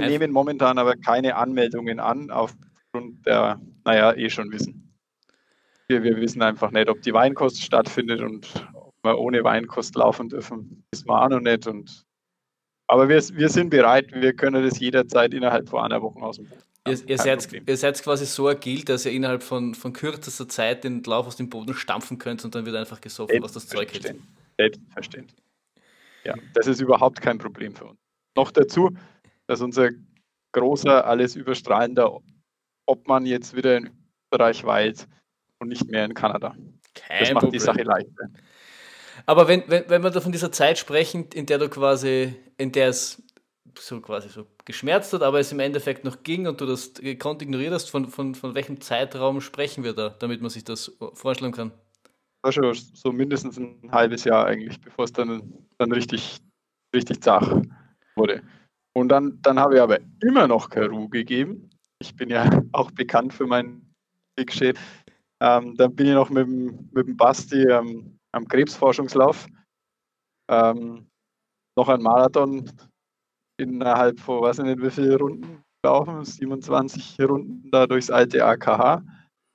wir 0.00 0.06
nehmen 0.06 0.32
momentan 0.32 0.78
aber 0.78 0.96
keine 0.96 1.36
Anmeldungen 1.36 2.00
an, 2.00 2.30
aufgrund 2.30 3.24
der, 3.26 3.60
naja, 3.84 4.14
eh 4.14 4.28
schon 4.28 4.50
wissen. 4.52 4.94
Wir, 5.88 6.02
wir 6.02 6.16
wissen 6.16 6.42
einfach 6.42 6.70
nicht, 6.70 6.88
ob 6.88 7.02
die 7.02 7.12
Weinkost 7.12 7.62
stattfindet 7.62 8.20
und 8.20 8.48
ob 8.74 8.94
wir 9.02 9.18
ohne 9.18 9.44
Weinkost 9.44 9.94
laufen 9.94 10.28
dürfen. 10.28 10.84
Das 10.90 11.06
war 11.06 11.24
auch 11.24 11.28
noch 11.28 11.40
nicht. 11.40 11.66
Und 11.66 12.04
aber 12.86 13.08
wir, 13.08 13.22
wir 13.32 13.48
sind 13.48 13.70
bereit, 13.70 14.10
wir 14.12 14.34
können 14.34 14.62
das 14.62 14.78
jederzeit 14.78 15.34
innerhalb 15.34 15.68
von 15.68 15.82
einer 15.82 16.00
Woche 16.02 16.20
aus 16.20 16.36
dem 16.36 16.48
Boden. 16.48 16.62
Ihr, 16.86 17.08
ihr, 17.08 17.18
seid, 17.18 17.48
ihr, 17.66 17.76
seid, 17.78 18.02
quasi 18.02 18.26
so 18.26 18.48
agil, 18.48 18.84
dass 18.84 19.06
ihr 19.06 19.12
innerhalb 19.12 19.42
von, 19.42 19.74
von 19.74 19.94
kürzester 19.94 20.48
Zeit 20.48 20.84
den 20.84 21.02
Lauf 21.02 21.26
aus 21.26 21.36
dem 21.36 21.48
Boden 21.48 21.72
stampfen 21.74 22.18
könnt 22.18 22.44
und 22.44 22.54
dann 22.54 22.66
wird 22.66 22.76
einfach 22.76 23.00
gesoffen, 23.00 23.42
was 23.42 23.52
das 23.52 23.66
Zeug 23.68 23.90
hält. 23.92 24.14
Selbstverständlich. 24.58 25.42
Ja, 26.24 26.34
das 26.52 26.66
ist 26.66 26.80
überhaupt 26.80 27.22
kein 27.22 27.38
Problem 27.38 27.74
für 27.74 27.86
uns. 27.86 27.98
Noch 28.36 28.50
dazu, 28.50 28.90
dass 29.46 29.60
unser 29.60 29.90
großer, 30.52 31.06
alles 31.06 31.36
überstrahlender 31.36 32.20
Obmann 32.86 33.26
jetzt 33.26 33.56
wieder 33.56 33.76
in 33.76 33.90
Österreich 34.32 34.64
weilt 34.64 35.08
und 35.58 35.68
nicht 35.68 35.86
mehr 35.86 36.04
in 36.04 36.14
Kanada. 36.14 36.54
Kein 36.94 37.20
das 37.20 37.32
macht 37.32 37.42
Problem. 37.42 37.52
die 37.52 37.64
Sache 37.64 37.82
leichter. 37.82 38.28
Aber 39.26 39.48
wenn, 39.48 39.64
wenn, 39.68 39.88
wenn 39.88 40.02
wir 40.02 40.10
da 40.10 40.20
von 40.20 40.32
dieser 40.32 40.52
Zeit 40.52 40.78
sprechen, 40.78 41.28
in 41.34 41.46
der 41.46 41.58
du 41.58 41.68
quasi, 41.68 42.34
in 42.56 42.72
der 42.72 42.88
es 42.88 43.22
so 43.78 44.00
quasi 44.00 44.28
so 44.28 44.46
geschmerzt 44.64 45.12
hat, 45.12 45.22
aber 45.22 45.40
es 45.40 45.50
im 45.50 45.60
Endeffekt 45.60 46.04
noch 46.04 46.22
ging 46.22 46.46
und 46.46 46.60
du 46.60 46.66
das 46.66 46.94
gekonnt 46.94 47.42
ignoriert 47.42 47.72
hast, 47.72 47.90
von, 47.90 48.08
von, 48.08 48.34
von 48.34 48.54
welchem 48.54 48.80
Zeitraum 48.80 49.40
sprechen 49.40 49.82
wir 49.82 49.94
da, 49.94 50.10
damit 50.10 50.40
man 50.40 50.50
sich 50.50 50.64
das 50.64 50.96
vorstellen 51.14 51.52
kann? 51.52 51.72
War 52.42 52.52
schon 52.52 52.74
so 52.74 53.10
mindestens 53.10 53.56
ein 53.56 53.90
halbes 53.90 54.24
Jahr 54.24 54.46
eigentlich, 54.46 54.80
bevor 54.80 55.06
es 55.06 55.12
dann, 55.12 55.66
dann 55.78 55.90
richtig 55.90 56.40
richtig 56.94 57.22
zach 57.22 57.60
wurde. 58.14 58.42
Und 58.96 59.08
dann, 59.08 59.38
dann 59.42 59.58
habe 59.58 59.74
ich 59.74 59.80
aber 59.80 59.98
immer 60.22 60.46
noch 60.46 60.70
keine 60.70 61.08
gegeben. 61.08 61.70
Ich 62.00 62.14
bin 62.14 62.30
ja 62.30 62.48
auch 62.72 62.90
bekannt 62.90 63.32
für 63.32 63.46
meinen 63.46 63.92
Big. 64.36 64.52
Ähm, 65.40 65.74
dann 65.76 65.94
bin 65.94 66.06
ich 66.06 66.14
noch 66.14 66.30
mit 66.30 66.46
dem, 66.46 66.88
mit 66.92 67.06
dem 67.06 67.16
Basti 67.16 67.62
ähm, 67.62 68.18
am 68.32 68.46
Krebsforschungslauf 68.46 69.46
ähm, 70.48 71.06
noch 71.76 71.88
ein 71.88 72.02
Marathon 72.02 72.70
innerhalb 73.56 74.20
von, 74.20 74.42
weiß 74.42 74.58
ich 74.60 74.64
nicht, 74.64 74.82
wie 74.82 74.90
viele 74.90 75.18
Runden 75.18 75.62
laufen, 75.84 76.24
27 76.24 77.18
Runden 77.20 77.70
da 77.70 77.86
durchs 77.86 78.10
alte 78.10 78.44
AKH. 78.44 79.02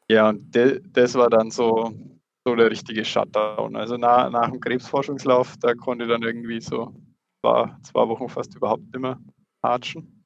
Ja, 0.10 0.30
und 0.30 0.54
de, 0.54 0.82
das 0.91 1.15
war 1.15 1.30
dann 1.30 1.52
so, 1.52 1.93
so 2.45 2.56
der 2.56 2.71
richtige 2.71 3.06
Shutdown. 3.06 3.75
Also 3.75 3.97
nach, 3.97 4.30
nach 4.30 4.49
dem 4.49 4.60
Krebsforschungslauf, 4.60 5.56
da 5.58 5.73
konnte 5.73 6.06
ich 6.06 6.12
dann 6.12 6.23
irgendwie 6.23 6.62
so 6.62 6.93
zwei, 7.41 7.75
zwei 7.84 8.08
Wochen 8.08 8.30
fast 8.30 8.56
überhaupt 8.56 8.84
nicht 8.84 8.99
mehr 8.99 9.19
hatschen. 9.63 10.25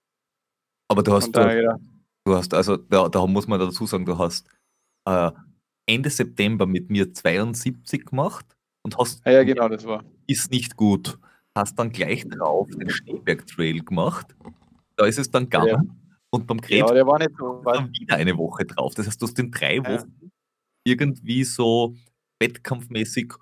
Aber 0.89 1.04
du 1.04 1.13
hast, 1.13 1.36
du, 1.36 1.80
du 2.26 2.36
hast 2.36 2.54
also, 2.54 2.78
da, 2.78 3.10
da, 3.10 3.26
muss 3.26 3.47
man 3.47 3.60
dazu 3.60 3.86
sagen, 3.86 4.06
du 4.06 4.17
hast 4.17 4.47
äh, 5.06 5.32
Ende 5.86 6.10
September 6.10 6.65
mit 6.65 6.89
mir 6.89 7.13
72 7.13 8.06
gemacht 8.06 8.45
und 8.84 8.97
hast. 8.97 9.26
Ja, 9.26 9.34
ja, 9.34 9.43
genau, 9.43 9.67
das 9.69 9.86
war. 9.86 10.04
Ist 10.28 10.52
nicht 10.52 10.76
gut. 10.78 11.17
Hast 11.56 11.78
dann 11.78 11.91
gleich 11.91 12.28
drauf 12.28 12.69
den 12.69 12.89
Schneeberg 12.89 13.45
Trail 13.47 13.84
gemacht. 13.84 14.36
Da 14.95 15.06
ist 15.06 15.19
es 15.19 15.30
dann 15.30 15.43
gegangen. 15.43 15.67
Ja. 15.67 15.82
Und 16.32 16.47
beim 16.47 16.60
Krebs 16.60 16.89
ja, 16.89 16.93
der 16.93 17.06
war 17.06 17.19
nicht 17.19 17.38
so 17.38 17.62
dann 17.63 17.91
wieder 17.91 18.15
eine 18.15 18.36
Woche 18.38 18.65
drauf. 18.65 18.95
Das 18.95 19.06
heißt, 19.06 19.21
du 19.21 19.28
hast 19.28 19.38
in 19.38 19.52
drei 19.52 19.80
Wochen 19.86 20.32
irgendwie 20.84 21.43
so 21.43 21.95
wettkampfmäßig 22.39 23.34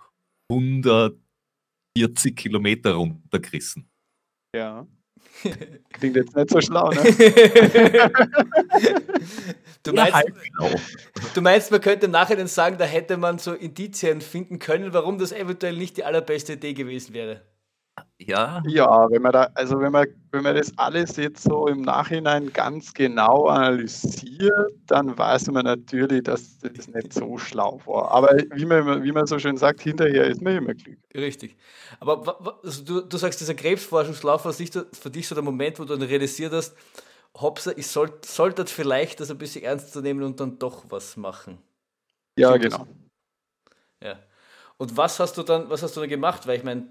140 1.98 2.36
Kilometer 2.36 2.94
runtergerissen. 2.94 3.90
Ja. 4.56 4.88
Klingt 5.94 6.16
jetzt 6.16 6.36
nicht 6.36 6.50
so 6.50 6.62
schlau, 6.62 6.90
ne? 6.92 7.02
du, 9.84 9.94
meinst, 9.94 10.14
ja, 10.14 10.22
genau. 10.22 10.70
du 11.34 11.42
meinst, 11.42 11.72
man 11.72 11.82
könnte 11.82 12.06
im 12.08 12.12
Nachhinein 12.12 12.48
sagen, 12.48 12.78
da 12.78 12.86
hätte 12.86 13.18
man 13.18 13.40
so 13.40 13.54
Indizien 13.54 14.22
finden 14.22 14.60
können, 14.60 14.94
warum 14.94 15.18
das 15.18 15.32
eventuell 15.32 15.76
nicht 15.78 15.98
die 15.98 16.04
allerbeste 16.04 16.54
Idee 16.54 16.74
gewesen 16.74 17.14
wäre. 17.14 17.42
Ja. 18.18 18.62
Ja, 18.68 19.10
wenn 19.10 19.22
man 19.22 19.32
da, 19.32 19.50
also 19.56 19.80
wenn 19.80 19.92
man, 19.92 20.08
wenn 20.32 20.44
man 20.44 20.56
das 20.56 20.72
alles 20.78 21.18
jetzt 21.18 21.44
so 21.44 21.68
im 21.68 21.82
Nachhinein 21.82 22.52
ganz 22.54 22.94
genau 22.94 23.48
analysiert, 23.48 24.72
dann 24.88 25.18
weiß 25.18 25.52
man 25.52 25.66
natürlich, 25.66 26.24
dass 26.24 26.60
das 26.60 26.88
nicht 26.88 27.14
so 27.14 27.38
schlau 27.38 27.80
war. 27.86 28.12
Aber 28.12 28.36
wie 28.54 28.66
man, 28.66 29.04
wie 29.04 29.12
man 29.12 29.26
so 29.26 29.40
schön 29.40 29.58
sagt, 29.58 29.82
hinterher 29.82 30.26
ist 30.26 30.42
man 30.42 30.58
immer 30.58 30.74
glücklich. 30.74 31.00
Richtig. 31.16 31.56
Aber 32.00 32.60
also 32.64 32.84
du, 32.84 33.02
du 33.02 33.18
sagst, 33.18 33.42
dieser 33.42 33.56
Krebsforschungslauf 33.56 34.46
war 34.46 34.54
für 34.54 35.10
dich 35.10 35.28
so 35.28 35.36
der 35.36 35.44
Moment, 35.44 35.80
wo 35.80 35.84
du 35.84 35.96
dann 35.96 36.08
realisiert 36.08 36.54
hast, 36.54 36.76
Hopsa, 37.40 37.72
ich 37.76 37.88
sollte 37.88 38.28
soll 38.28 38.54
vielleicht 38.66 39.20
das 39.20 39.32
ein 39.32 39.38
bisschen 39.38 39.64
ernst 39.64 39.94
zu 39.94 40.02
nehmen 40.02 40.24
und 40.24 40.40
dann 40.40 40.60
doch 40.60 40.86
was 40.90 41.16
machen. 41.16 41.58
Ja, 42.38 42.58
genau. 42.58 42.86
Das? 44.00 44.08
Ja. 44.10 44.20
Und 44.82 44.98
was 44.98 45.20
hast 45.20 45.38
du 45.38 45.44
dann, 45.44 45.70
was 45.70 45.84
hast 45.84 45.96
du 45.96 46.00
dann 46.00 46.10
gemacht? 46.10 46.48
Weil 46.48 46.58
ich 46.58 46.64
meine, 46.64 46.88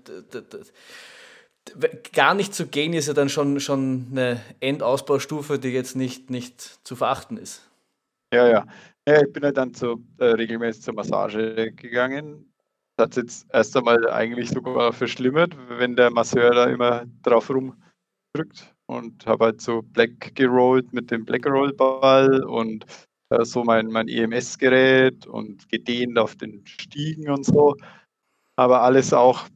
gar 2.13 2.35
nicht 2.35 2.55
zu 2.55 2.69
gehen 2.69 2.93
ist 2.93 3.09
ja 3.09 3.15
dann 3.15 3.29
schon, 3.29 3.59
schon 3.59 4.07
eine 4.13 4.41
Endausbaustufe, 4.61 5.59
die 5.59 5.71
jetzt 5.71 5.97
nicht, 5.97 6.31
nicht 6.31 6.61
zu 6.87 6.95
verachten 6.95 7.37
ist. 7.37 7.69
Ja, 8.33 8.47
ja. 8.47 8.65
ja 9.09 9.23
ich 9.23 9.33
bin 9.33 9.43
ja 9.43 9.51
dann 9.51 9.75
zu, 9.75 10.05
äh, 10.19 10.27
regelmäßig 10.27 10.85
zur 10.85 10.95
Massage 10.95 11.73
gegangen. 11.73 12.53
Das 12.97 13.09
hat 13.09 13.17
jetzt 13.17 13.47
erst 13.53 13.77
einmal 13.77 14.09
eigentlich 14.09 14.51
sogar 14.51 14.93
verschlimmert, 14.93 15.57
wenn 15.71 15.97
der 15.97 16.13
Masseur 16.13 16.53
da 16.53 16.67
immer 16.67 17.07
drauf 17.25 17.51
rumdrückt 17.51 18.73
und 18.87 19.27
habe 19.27 19.47
halt 19.47 19.61
so 19.61 19.83
Black 19.83 20.37
gerollt 20.37 20.93
mit 20.93 21.11
dem 21.11 21.25
Black 21.25 21.45
Roll 21.45 21.73
Ball 21.73 22.45
und 22.45 22.87
äh, 23.31 23.45
so 23.45 23.65
mein, 23.65 23.87
mein 23.89 24.09
EMS-Gerät 24.09 25.27
und 25.27 25.69
gedehnt 25.69 26.19
auf 26.19 26.37
den 26.37 26.67
Stiegen 26.67 27.31
und 27.31 27.45
so. 27.45 27.77
Aber 28.57 28.83
alles 28.83 29.13
auch 29.13 29.49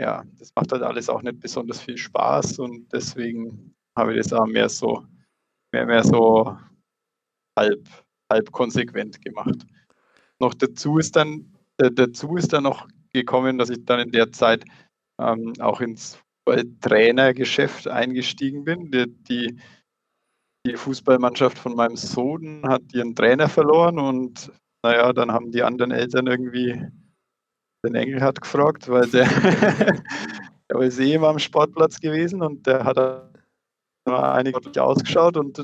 ja, 0.00 0.24
das 0.38 0.52
macht 0.56 0.72
halt 0.72 0.82
alles 0.82 1.08
auch 1.08 1.22
nicht 1.22 1.40
besonders 1.40 1.80
viel 1.80 1.96
Spaß 1.96 2.58
und 2.58 2.92
deswegen 2.92 3.74
habe 3.96 4.12
ich 4.12 4.22
das 4.22 4.32
auch 4.32 4.46
mehr 4.46 4.68
so, 4.68 5.06
mehr, 5.72 5.86
mehr 5.86 6.02
so 6.02 6.56
halb, 7.58 7.88
halb 8.30 8.50
konsequent 8.50 9.22
gemacht. 9.24 9.64
Noch 10.40 10.54
dazu 10.54 10.98
ist 10.98 11.14
dann, 11.14 11.52
äh, 11.78 11.90
dazu 11.92 12.36
ist 12.36 12.52
dann 12.52 12.64
noch 12.64 12.88
gekommen, 13.12 13.58
dass 13.58 13.70
ich 13.70 13.84
dann 13.84 14.00
in 14.00 14.10
der 14.10 14.32
Zeit 14.32 14.64
ähm, 15.20 15.52
auch 15.60 15.80
ins 15.80 16.18
Trainergeschäft 16.80 17.86
eingestiegen 17.86 18.64
bin. 18.64 18.90
Die, 18.90 19.06
die, 19.06 19.60
die 20.66 20.76
Fußballmannschaft 20.76 21.58
von 21.58 21.74
meinem 21.74 21.96
Sohn 21.96 22.62
hat 22.66 22.82
ihren 22.92 23.14
Trainer 23.14 23.48
verloren 23.48 23.98
und 23.98 24.50
naja, 24.82 25.12
dann 25.12 25.32
haben 25.32 25.50
die 25.50 25.62
anderen 25.62 25.90
Eltern 25.90 26.26
irgendwie 26.26 26.86
den 27.84 27.94
Engel 27.94 28.22
hat 28.22 28.40
gefragt, 28.40 28.88
weil 28.88 29.06
der, 29.08 29.26
der 30.70 30.80
ist 30.80 30.98
eh 30.98 31.14
immer 31.14 31.28
am 31.28 31.38
Sportplatz 31.38 32.00
gewesen 32.00 32.42
und 32.42 32.66
der 32.66 32.84
hat 32.84 32.98
einigermaßen 34.06 34.80
ausgeschaut 34.80 35.36
und 35.36 35.62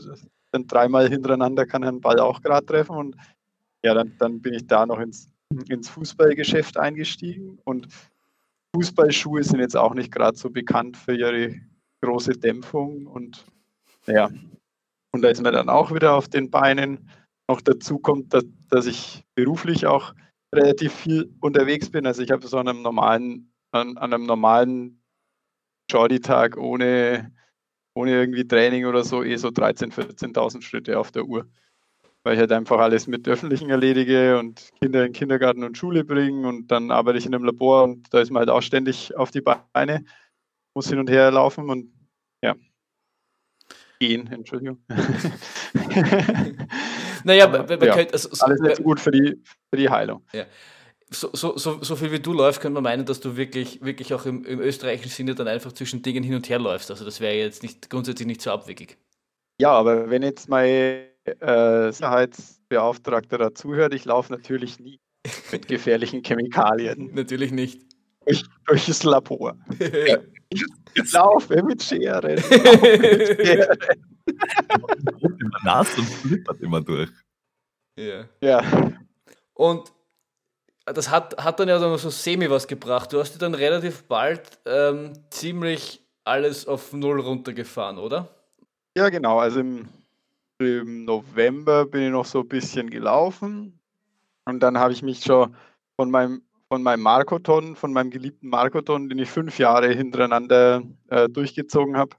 dann 0.52 0.66
dreimal 0.66 1.08
hintereinander 1.08 1.66
kann 1.66 1.82
er 1.82 1.92
den 1.92 2.00
Ball 2.00 2.20
auch 2.20 2.42
gerade 2.42 2.66
treffen 2.66 2.96
und 2.96 3.16
ja, 3.82 3.94
dann, 3.94 4.14
dann 4.18 4.40
bin 4.42 4.54
ich 4.54 4.66
da 4.66 4.84
noch 4.84 4.98
ins, 4.98 5.32
ins 5.68 5.88
Fußballgeschäft 5.88 6.76
eingestiegen 6.76 7.58
und 7.64 7.88
Fußballschuhe 8.74 9.42
sind 9.42 9.60
jetzt 9.60 9.76
auch 9.76 9.94
nicht 9.94 10.12
gerade 10.12 10.36
so 10.36 10.50
bekannt 10.50 10.96
für 10.96 11.14
ihre 11.14 11.54
große 12.02 12.32
Dämpfung 12.32 13.06
und 13.06 13.46
ja, 14.06 14.30
und 15.12 15.22
da 15.22 15.28
ist 15.28 15.42
man 15.42 15.52
dann 15.52 15.68
auch 15.68 15.92
wieder 15.92 16.14
auf 16.14 16.28
den 16.28 16.50
Beinen. 16.50 17.10
Noch 17.48 17.60
dazu 17.60 17.98
kommt, 17.98 18.32
dass, 18.32 18.44
dass 18.68 18.86
ich 18.86 19.24
beruflich 19.34 19.86
auch 19.86 20.14
relativ 20.54 20.92
viel 20.92 21.34
unterwegs 21.40 21.90
bin. 21.90 22.06
Also 22.06 22.22
ich 22.22 22.30
habe 22.30 22.46
so 22.46 22.58
an 22.58 22.68
einem 22.68 22.82
normalen, 22.82 23.52
an, 23.72 23.96
an 23.98 24.14
einem 24.14 24.26
normalen 24.26 25.02
Jordi-Tag 25.90 26.56
ohne, 26.56 27.32
ohne 27.94 28.12
irgendwie 28.12 28.46
Training 28.46 28.86
oder 28.86 29.02
so 29.02 29.24
eh 29.24 29.36
so 29.36 29.48
13.000, 29.48 29.92
14.000 29.92 30.62
Schritte 30.62 30.98
auf 30.98 31.10
der 31.10 31.24
Uhr. 31.24 31.46
Weil 32.22 32.34
ich 32.34 32.40
halt 32.40 32.52
einfach 32.52 32.78
alles 32.78 33.06
mit 33.06 33.26
Öffentlichen 33.26 33.70
erledige 33.70 34.38
und 34.38 34.70
Kinder 34.80 35.04
in 35.06 35.12
Kindergarten 35.12 35.64
und 35.64 35.78
Schule 35.78 36.04
bringen 36.04 36.44
und 36.44 36.70
dann 36.70 36.90
arbeite 36.90 37.18
ich 37.18 37.26
in 37.26 37.34
einem 37.34 37.44
Labor 37.44 37.84
und 37.84 38.12
da 38.12 38.20
ist 38.20 38.30
man 38.30 38.40
halt 38.40 38.50
auch 38.50 38.60
ständig 38.60 39.16
auf 39.16 39.30
die 39.30 39.40
Beine, 39.40 40.04
muss 40.74 40.88
hin 40.88 40.98
und 40.98 41.08
her 41.08 41.30
laufen 41.30 41.70
und 41.70 41.90
gehen, 44.00 44.26
Entschuldigung. 44.32 44.78
naja, 47.24 47.46
man, 47.48 47.66
man 47.66 47.80
ja, 47.80 47.94
könnte, 47.94 48.14
also, 48.14 48.30
alles 48.44 48.60
nicht 48.60 48.76
so 48.76 48.82
gut 48.82 48.98
für 48.98 49.12
die, 49.12 49.40
für 49.70 49.76
die 49.76 49.88
Heilung. 49.88 50.22
Ja. 50.32 50.46
So, 51.12 51.30
so, 51.32 51.56
so, 51.56 51.82
so 51.82 51.96
viel 51.96 52.12
wie 52.12 52.20
du 52.20 52.32
läufst, 52.32 52.60
könnte 52.60 52.74
man 52.74 52.84
meinen, 52.84 53.04
dass 53.04 53.20
du 53.20 53.36
wirklich, 53.36 53.82
wirklich 53.82 54.14
auch 54.14 54.26
im, 54.26 54.44
im 54.44 54.60
österreichischen 54.60 55.10
Sinne 55.10 55.34
dann 55.34 55.48
einfach 55.48 55.72
zwischen 55.72 56.02
Dingen 56.02 56.22
hin 56.22 56.34
und 56.34 56.48
her 56.48 56.58
läufst. 56.58 56.90
Also 56.90 57.04
das 57.04 57.20
wäre 57.20 57.34
jetzt 57.34 57.62
nicht 57.62 57.90
grundsätzlich 57.90 58.26
nicht 58.26 58.42
so 58.42 58.50
abwegig. 58.52 58.96
Ja, 59.60 59.72
aber 59.72 60.08
wenn 60.08 60.22
jetzt 60.22 60.48
mein 60.48 60.68
äh, 61.24 61.92
Sicherheitsbeauftragter 61.92 63.38
da 63.38 63.54
zuhört, 63.54 63.92
ich 63.92 64.04
laufe 64.04 64.32
natürlich 64.32 64.78
nie 64.78 65.00
mit 65.50 65.66
gefährlichen 65.68 66.22
Chemikalien. 66.24 67.10
natürlich 67.12 67.50
nicht. 67.50 67.82
Durch, 68.24 68.44
durch 68.66 68.86
das 68.86 69.02
Labor. 69.02 69.56
Ich 70.50 71.12
laufe 71.12 71.62
mit 71.62 71.82
Scheren. 71.82 72.36
Laufe 72.36 72.98
mit 72.98 73.46
Scheren. 73.46 73.78
immer 74.26 75.58
nass 75.64 75.96
und 75.96 76.04
flippert 76.04 76.60
immer 76.60 76.80
durch. 76.80 77.10
Ja. 77.96 78.24
ja. 78.40 78.62
Und 79.54 79.92
das 80.84 81.10
hat, 81.10 81.42
hat 81.42 81.60
dann 81.60 81.68
ja 81.68 81.78
dann 81.78 81.96
so 81.98 82.10
semi 82.10 82.50
was 82.50 82.66
gebracht. 82.66 83.12
Du 83.12 83.20
hast 83.20 83.34
dir 83.34 83.38
dann 83.38 83.54
relativ 83.54 84.04
bald 84.04 84.42
ähm, 84.66 85.12
ziemlich 85.30 86.00
alles 86.24 86.66
auf 86.66 86.92
Null 86.92 87.20
runtergefahren, 87.20 87.98
oder? 87.98 88.28
Ja, 88.96 89.08
genau. 89.08 89.38
Also 89.38 89.60
im, 89.60 89.88
im 90.58 91.04
November 91.04 91.86
bin 91.86 92.02
ich 92.02 92.10
noch 92.10 92.24
so 92.24 92.40
ein 92.40 92.48
bisschen 92.48 92.90
gelaufen. 92.90 93.78
Und 94.46 94.60
dann 94.60 94.78
habe 94.78 94.92
ich 94.92 95.02
mich 95.02 95.22
schon 95.22 95.54
von 95.96 96.10
meinem, 96.10 96.42
von 96.72 96.84
meinem 96.84 97.02
Markoton, 97.02 97.74
von 97.74 97.92
meinem 97.92 98.10
geliebten 98.10 98.48
Markoton, 98.48 99.08
den 99.08 99.18
ich 99.18 99.28
fünf 99.28 99.58
Jahre 99.58 99.92
hintereinander 99.92 100.82
äh, 101.08 101.28
durchgezogen 101.28 101.96
habe, 101.96 102.14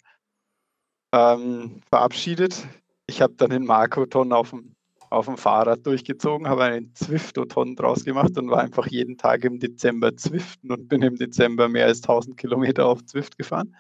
ähm, 1.14 1.82
verabschiedet. 1.90 2.68
Ich 3.08 3.22
habe 3.22 3.34
dann 3.36 3.52
den 3.52 3.66
Markoton 3.66 4.34
auf 4.34 4.50
dem, 4.50 4.76
auf 5.10 5.26
dem 5.26 5.38
Fahrrad 5.38 5.86
durchgezogen, 5.86 6.50
habe 6.50 6.66
einen 6.66 6.94
Zwiftoton 6.96 7.78
draus 7.78 8.04
gemacht 8.04 8.38
und 8.38 8.50
war 8.50 8.60
einfach 8.60 8.88
jeden 8.88 9.18
Tag 9.18 9.46
im 9.46 9.60
Dezember 9.60 10.18
Zwiften 10.18 10.70
und 10.72 10.90
bin 10.90 11.02
im 11.02 11.16
Dezember 11.16 11.70
mehr 11.70 11.86
als 11.86 12.02
1000 12.02 12.36
Kilometer 12.36 12.86
auf 12.86 13.06
Zwift 13.06 13.38
gefahren. 13.38 13.76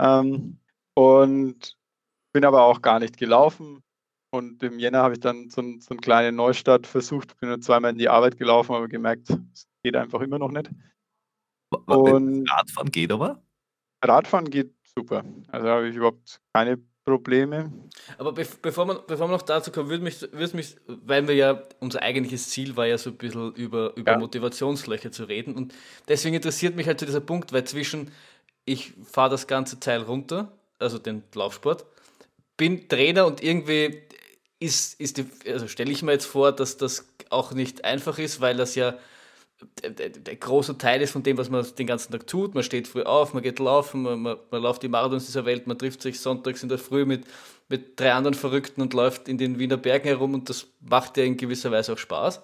Ähm, 0.00 0.60
und 0.94 1.76
bin 2.32 2.44
aber 2.44 2.62
auch 2.62 2.82
gar 2.82 3.00
nicht 3.00 3.16
gelaufen. 3.16 3.82
Und 4.36 4.62
im 4.62 4.78
Jänner 4.78 5.02
habe 5.02 5.14
ich 5.14 5.20
dann 5.20 5.50
so, 5.50 5.60
ein, 5.60 5.80
so 5.80 5.90
einen 5.90 6.00
kleinen 6.00 6.36
Neustart 6.36 6.86
versucht, 6.86 7.38
bin 7.40 7.48
nur 7.48 7.60
zweimal 7.60 7.92
in 7.92 7.98
die 7.98 8.08
Arbeit 8.08 8.36
gelaufen, 8.36 8.74
aber 8.74 8.88
gemerkt, 8.88 9.30
es 9.30 9.66
geht 9.82 9.96
einfach 9.96 10.20
immer 10.20 10.38
noch 10.38 10.50
nicht. 10.50 10.70
Und 11.86 12.50
Radfahren 12.50 12.90
geht 12.90 13.10
aber? 13.10 13.42
Radfahren 14.04 14.48
geht 14.48 14.72
super. 14.94 15.24
Also 15.48 15.68
habe 15.68 15.88
ich 15.88 15.96
überhaupt 15.96 16.40
keine 16.54 16.78
Probleme. 17.04 17.72
Aber 18.18 18.32
bevor, 18.32 18.84
man, 18.84 18.98
bevor 19.06 19.28
wir 19.28 19.32
noch 19.32 19.42
dazu 19.42 19.70
kommen, 19.70 19.88
würde 19.88 20.02
mich, 20.02 20.20
würde 20.20 20.56
mich, 20.56 20.76
weil 20.86 21.26
wir 21.28 21.34
ja, 21.34 21.62
unser 21.80 22.02
eigentliches 22.02 22.50
Ziel 22.50 22.76
war 22.76 22.86
ja 22.86 22.98
so 22.98 23.10
ein 23.10 23.16
bisschen 23.16 23.54
über, 23.54 23.96
über 23.96 24.12
ja. 24.12 24.18
Motivationslöcher 24.18 25.12
zu 25.12 25.24
reden. 25.24 25.54
Und 25.54 25.74
deswegen 26.08 26.34
interessiert 26.34 26.74
mich 26.74 26.88
halt 26.88 26.98
so 26.98 27.06
dieser 27.06 27.20
Punkt, 27.20 27.52
weil 27.52 27.64
zwischen 27.64 28.10
ich 28.64 28.92
fahre 29.04 29.30
das 29.30 29.46
ganze 29.46 29.78
Teil 29.78 30.02
runter, 30.02 30.52
also 30.80 30.98
den 30.98 31.22
Laufsport, 31.34 31.86
bin 32.56 32.88
Trainer 32.88 33.26
und 33.26 33.42
irgendwie 33.42 34.02
ist, 34.58 35.00
ist 35.00 35.22
also 35.46 35.68
stelle 35.68 35.92
ich 35.92 36.02
mir 36.02 36.12
jetzt 36.12 36.26
vor, 36.26 36.52
dass 36.52 36.76
das 36.76 37.06
auch 37.30 37.52
nicht 37.52 37.84
einfach 37.84 38.18
ist, 38.18 38.40
weil 38.40 38.56
das 38.56 38.74
ja 38.74 38.96
der, 39.82 39.90
der, 39.90 40.10
der 40.10 40.36
große 40.36 40.76
Teil 40.76 41.00
ist 41.00 41.12
von 41.12 41.22
dem, 41.22 41.38
was 41.38 41.48
man 41.48 41.66
den 41.78 41.86
ganzen 41.86 42.12
Tag 42.12 42.26
tut. 42.26 42.54
Man 42.54 42.62
steht 42.62 42.88
früh 42.88 43.02
auf, 43.02 43.32
man 43.32 43.42
geht 43.42 43.58
laufen, 43.58 44.02
man, 44.02 44.20
man, 44.20 44.36
man 44.50 44.62
läuft 44.62 44.82
die 44.82 44.88
Marathons 44.88 45.26
dieser 45.26 45.46
Welt, 45.46 45.66
man 45.66 45.78
trifft 45.78 46.02
sich 46.02 46.20
sonntags 46.20 46.62
in 46.62 46.68
der 46.68 46.78
Früh 46.78 47.04
mit, 47.04 47.24
mit 47.68 47.98
drei 47.98 48.12
anderen 48.12 48.34
Verrückten 48.34 48.82
und 48.82 48.92
läuft 48.92 49.28
in 49.28 49.38
den 49.38 49.58
Wiener 49.58 49.78
Bergen 49.78 50.08
herum 50.08 50.34
und 50.34 50.48
das 50.50 50.66
macht 50.80 51.16
ja 51.16 51.24
in 51.24 51.36
gewisser 51.36 51.70
Weise 51.70 51.94
auch 51.94 51.98
Spaß. 51.98 52.42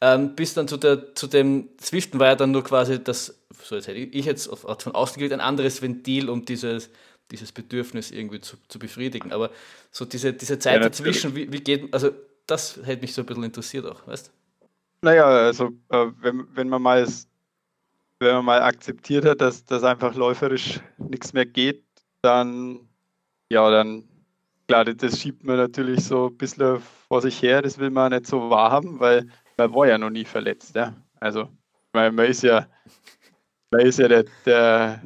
Ähm, 0.00 0.34
bis 0.34 0.54
dann 0.54 0.66
zu, 0.66 0.76
der, 0.76 1.14
zu 1.14 1.26
dem 1.26 1.68
Zwischen 1.76 2.18
war 2.18 2.28
ja 2.28 2.34
dann 2.34 2.52
nur 2.52 2.64
quasi 2.64 3.02
das, 3.02 3.38
so 3.62 3.76
jetzt 3.76 3.86
hätte 3.86 3.98
ich 3.98 4.24
jetzt 4.24 4.48
von 4.48 4.94
außen 4.94 5.16
gewählt, 5.16 5.32
ein 5.32 5.40
anderes 5.40 5.82
Ventil, 5.82 6.30
um 6.30 6.44
dieses, 6.44 6.90
dieses 7.30 7.52
Bedürfnis 7.52 8.10
irgendwie 8.10 8.40
zu, 8.40 8.56
zu 8.68 8.78
befriedigen. 8.78 9.32
Aber 9.32 9.50
so 9.90 10.04
diese, 10.04 10.32
diese 10.32 10.58
Zeit 10.58 10.76
ja, 10.76 10.80
dazwischen, 10.80 11.34
wie, 11.34 11.52
wie 11.52 11.60
geht, 11.60 11.92
also 11.92 12.10
das 12.46 12.80
hätte 12.84 13.02
mich 13.02 13.14
so 13.14 13.22
ein 13.22 13.26
bisschen 13.26 13.44
interessiert 13.44 13.86
auch, 13.86 14.06
weißt 14.06 14.28
du? 14.28 14.66
Naja, 15.02 15.24
also 15.24 15.70
äh, 15.88 16.06
wenn, 16.20 16.46
wenn 16.54 16.68
man 16.68 16.82
mal 16.82 17.06
wenn 18.22 18.34
man 18.34 18.44
mal 18.44 18.62
akzeptiert 18.62 19.24
hat, 19.24 19.40
dass 19.40 19.64
das 19.64 19.82
einfach 19.82 20.14
läuferisch 20.14 20.80
nichts 20.98 21.32
mehr 21.32 21.46
geht, 21.46 21.82
dann 22.20 22.80
ja, 23.50 23.70
dann 23.70 24.04
klar, 24.68 24.84
das 24.84 25.18
schiebt 25.18 25.42
man 25.42 25.56
natürlich 25.56 26.04
so 26.04 26.26
ein 26.26 26.36
bisschen 26.36 26.80
vor 27.08 27.22
sich 27.22 27.40
her, 27.40 27.62
das 27.62 27.78
will 27.78 27.90
man 27.90 28.12
nicht 28.12 28.26
so 28.26 28.50
wahrhaben, 28.50 29.00
weil 29.00 29.26
man 29.56 29.74
war 29.74 29.88
ja 29.88 29.96
noch 29.96 30.10
nie 30.10 30.24
verletzt, 30.24 30.74
ja. 30.74 30.94
Also 31.18 31.48
man, 31.92 32.14
man 32.14 32.26
ist 32.26 32.42
ja 32.42 32.66
man 33.70 33.86
ist 33.86 33.98
ja 33.98 34.08
der, 34.08 34.24
der, 34.44 35.00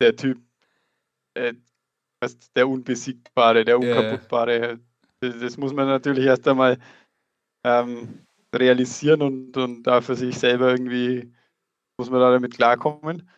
der 0.00 0.16
Typ, 0.16 0.38
äh, 1.38 1.54
der 2.56 2.68
Unbesiegbare, 2.68 3.64
der 3.64 3.78
Unkaputtbare. 3.78 4.80
Das, 5.20 5.38
das, 5.38 5.56
muss 5.56 5.72
man 5.72 5.86
natürlich 5.86 6.24
erst 6.24 6.46
einmal 6.48 6.78
ähm, 7.64 8.26
realisieren 8.54 9.22
und, 9.22 9.56
und 9.56 9.82
da 9.84 10.00
für 10.00 10.14
sich 10.14 10.38
selber 10.38 10.70
irgendwie 10.70 11.32
muss 11.98 12.10
man 12.10 12.20
da 12.20 12.30
damit 12.30 12.54
klarkommen. 12.54 13.28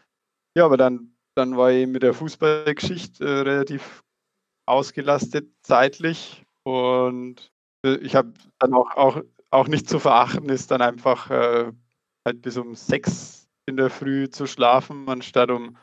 Ja, 0.57 0.65
aber 0.65 0.77
dann, 0.77 1.15
dann 1.35 1.57
war 1.57 1.71
ich 1.71 1.87
mit 1.87 2.03
der 2.03 2.15
Fußballgeschichte 2.15 3.25
äh, 3.25 3.41
relativ 3.41 4.03
ausgelastet 4.67 5.51
zeitlich 5.63 6.45
und 6.65 7.51
äh, 7.85 7.97
ich 7.97 8.15
habe 8.15 8.33
dann 8.59 8.75
auch, 8.75 8.97
auch, 8.97 9.23
auch 9.51 9.69
nicht 9.69 9.89
zu 9.89 9.99
verachten, 9.99 10.49
ist 10.49 10.71
dann 10.71 10.83
einfach 10.83 11.31
äh, 11.31 11.73
halt 12.27 12.43
bis 12.43 12.57
um 12.57 12.75
sechs 12.75 13.49
in 13.67 13.77
der 13.77 13.91
Früh 13.91 14.29
zu 14.29 14.47
schlafen, 14.47 15.09
anstatt 15.09 15.51
um 15.51 15.77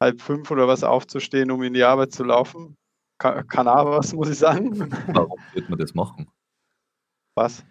halb 0.00 0.20
fünf 0.20 0.50
oder 0.50 0.68
was 0.68 0.84
aufzustehen, 0.84 1.50
um 1.50 1.62
in 1.62 1.74
die 1.74 1.84
Arbeit 1.84 2.12
zu 2.12 2.24
laufen. 2.24 2.76
Aber 3.18 3.98
was, 3.98 4.12
muss 4.12 4.30
ich 4.30 4.38
sagen. 4.38 4.90
Warum 5.08 5.40
wird 5.52 5.68
man 5.68 5.78
das 5.78 5.94
machen? 5.94 6.30
Was? 7.34 7.64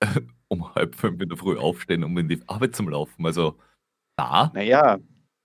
um 0.48 0.74
halb 0.74 0.94
fünf 0.94 1.20
in 1.20 1.28
der 1.28 1.38
Früh 1.38 1.58
aufstehen, 1.58 2.04
um 2.04 2.16
in 2.18 2.28
die 2.28 2.40
Arbeit 2.46 2.76
zu 2.76 2.84
laufen. 2.84 3.26
Also, 3.26 3.58
da. 4.16 4.52
Naja, 4.54 4.98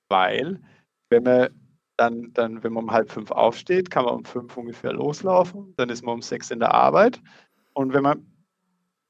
weil, 0.10 0.62
wenn 1.10 1.24
man 1.24 1.50
dann, 1.98 2.32
dann, 2.34 2.64
wenn 2.64 2.74
man 2.74 2.86
um 2.86 2.92
halb 2.92 3.12
fünf 3.12 3.32
aufsteht, 3.32 3.90
kann 3.90 4.06
man 4.06 4.16
um 4.16 4.26
fünf 4.26 4.56
ungefähr 4.56 4.94
loslaufen. 4.94 5.74
Dann 5.76 5.90
ist 5.90 6.04
man 6.04 6.16
um 6.16 6.22
sechs 6.22 6.52
in 6.52 6.60
der 6.60 6.74
Arbeit. 6.74 7.22
Und 7.74 7.94
wenn 7.94 8.04
man 8.04 8.26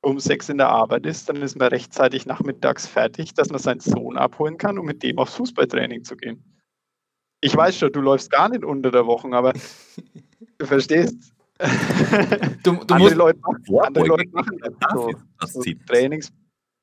um 0.01 0.19
sechs 0.19 0.49
in 0.49 0.58
der 0.58 0.69
Arbeit 0.69 1.05
ist, 1.05 1.29
dann 1.29 1.38
ist 1.38 1.58
man 1.58 1.67
rechtzeitig 1.67 2.25
nachmittags 2.25 2.88
fertig, 2.88 3.34
dass 3.34 3.49
man 3.49 3.60
seinen 3.60 3.82
Sohn 3.82 4.17
abholen 4.17 4.58
kann, 4.58 4.79
um 4.79 4.86
mit 4.86 5.03
dem 5.03 5.19
aufs 5.19 5.36
Fußballtraining 5.36 6.03
zu 6.03 6.15
gehen. 6.15 6.43
Ich 7.41 7.56
weiß 7.56 7.78
schon, 7.78 7.91
du 7.91 8.02
läufst 8.02 8.30
gar 8.32 8.49
nicht 8.49 8.63
unter 8.63 8.91
der 8.91 9.06
Woche, 9.06 9.30
aber 9.32 9.54
du 10.58 10.65
verstehst, 10.65 11.34
du, 12.63 12.73
du 12.73 12.93
andere, 12.93 13.13
Leute 13.15 13.39
machen, 13.39 13.63
andere 13.82 14.06
Leute 14.06 14.30
machen 14.32 14.60
das 14.62 15.52
so, 15.52 15.62
so 15.62 15.71
Trainings, 15.88 16.32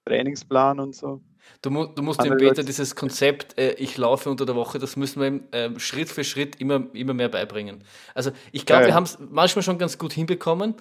Trainingsplan 0.06 0.80
und 0.80 0.94
so. 0.94 1.22
Du, 1.62 1.70
mu 1.70 1.86
du 1.86 2.02
musst 2.02 2.22
dem 2.22 2.36
Peter 2.36 2.62
dieses 2.62 2.94
Konzept, 2.94 3.58
äh, 3.58 3.72
ich 3.74 3.96
laufe 3.96 4.30
unter 4.30 4.44
der 4.44 4.56
Woche, 4.56 4.78
das 4.78 4.96
müssen 4.96 5.20
wir 5.20 5.28
ihm 5.28 5.44
äh, 5.52 5.78
Schritt 5.78 6.08
für 6.08 6.24
Schritt 6.24 6.56
immer, 6.56 6.86
immer 6.92 7.14
mehr 7.14 7.28
beibringen. 7.28 7.84
Also 8.14 8.32
ich 8.52 8.66
glaube, 8.66 8.82
ja, 8.82 8.88
wir 8.88 8.94
haben 8.94 9.04
es 9.04 9.18
manchmal 9.18 9.62
schon 9.62 9.78
ganz 9.78 9.96
gut 9.96 10.12
hinbekommen, 10.12 10.74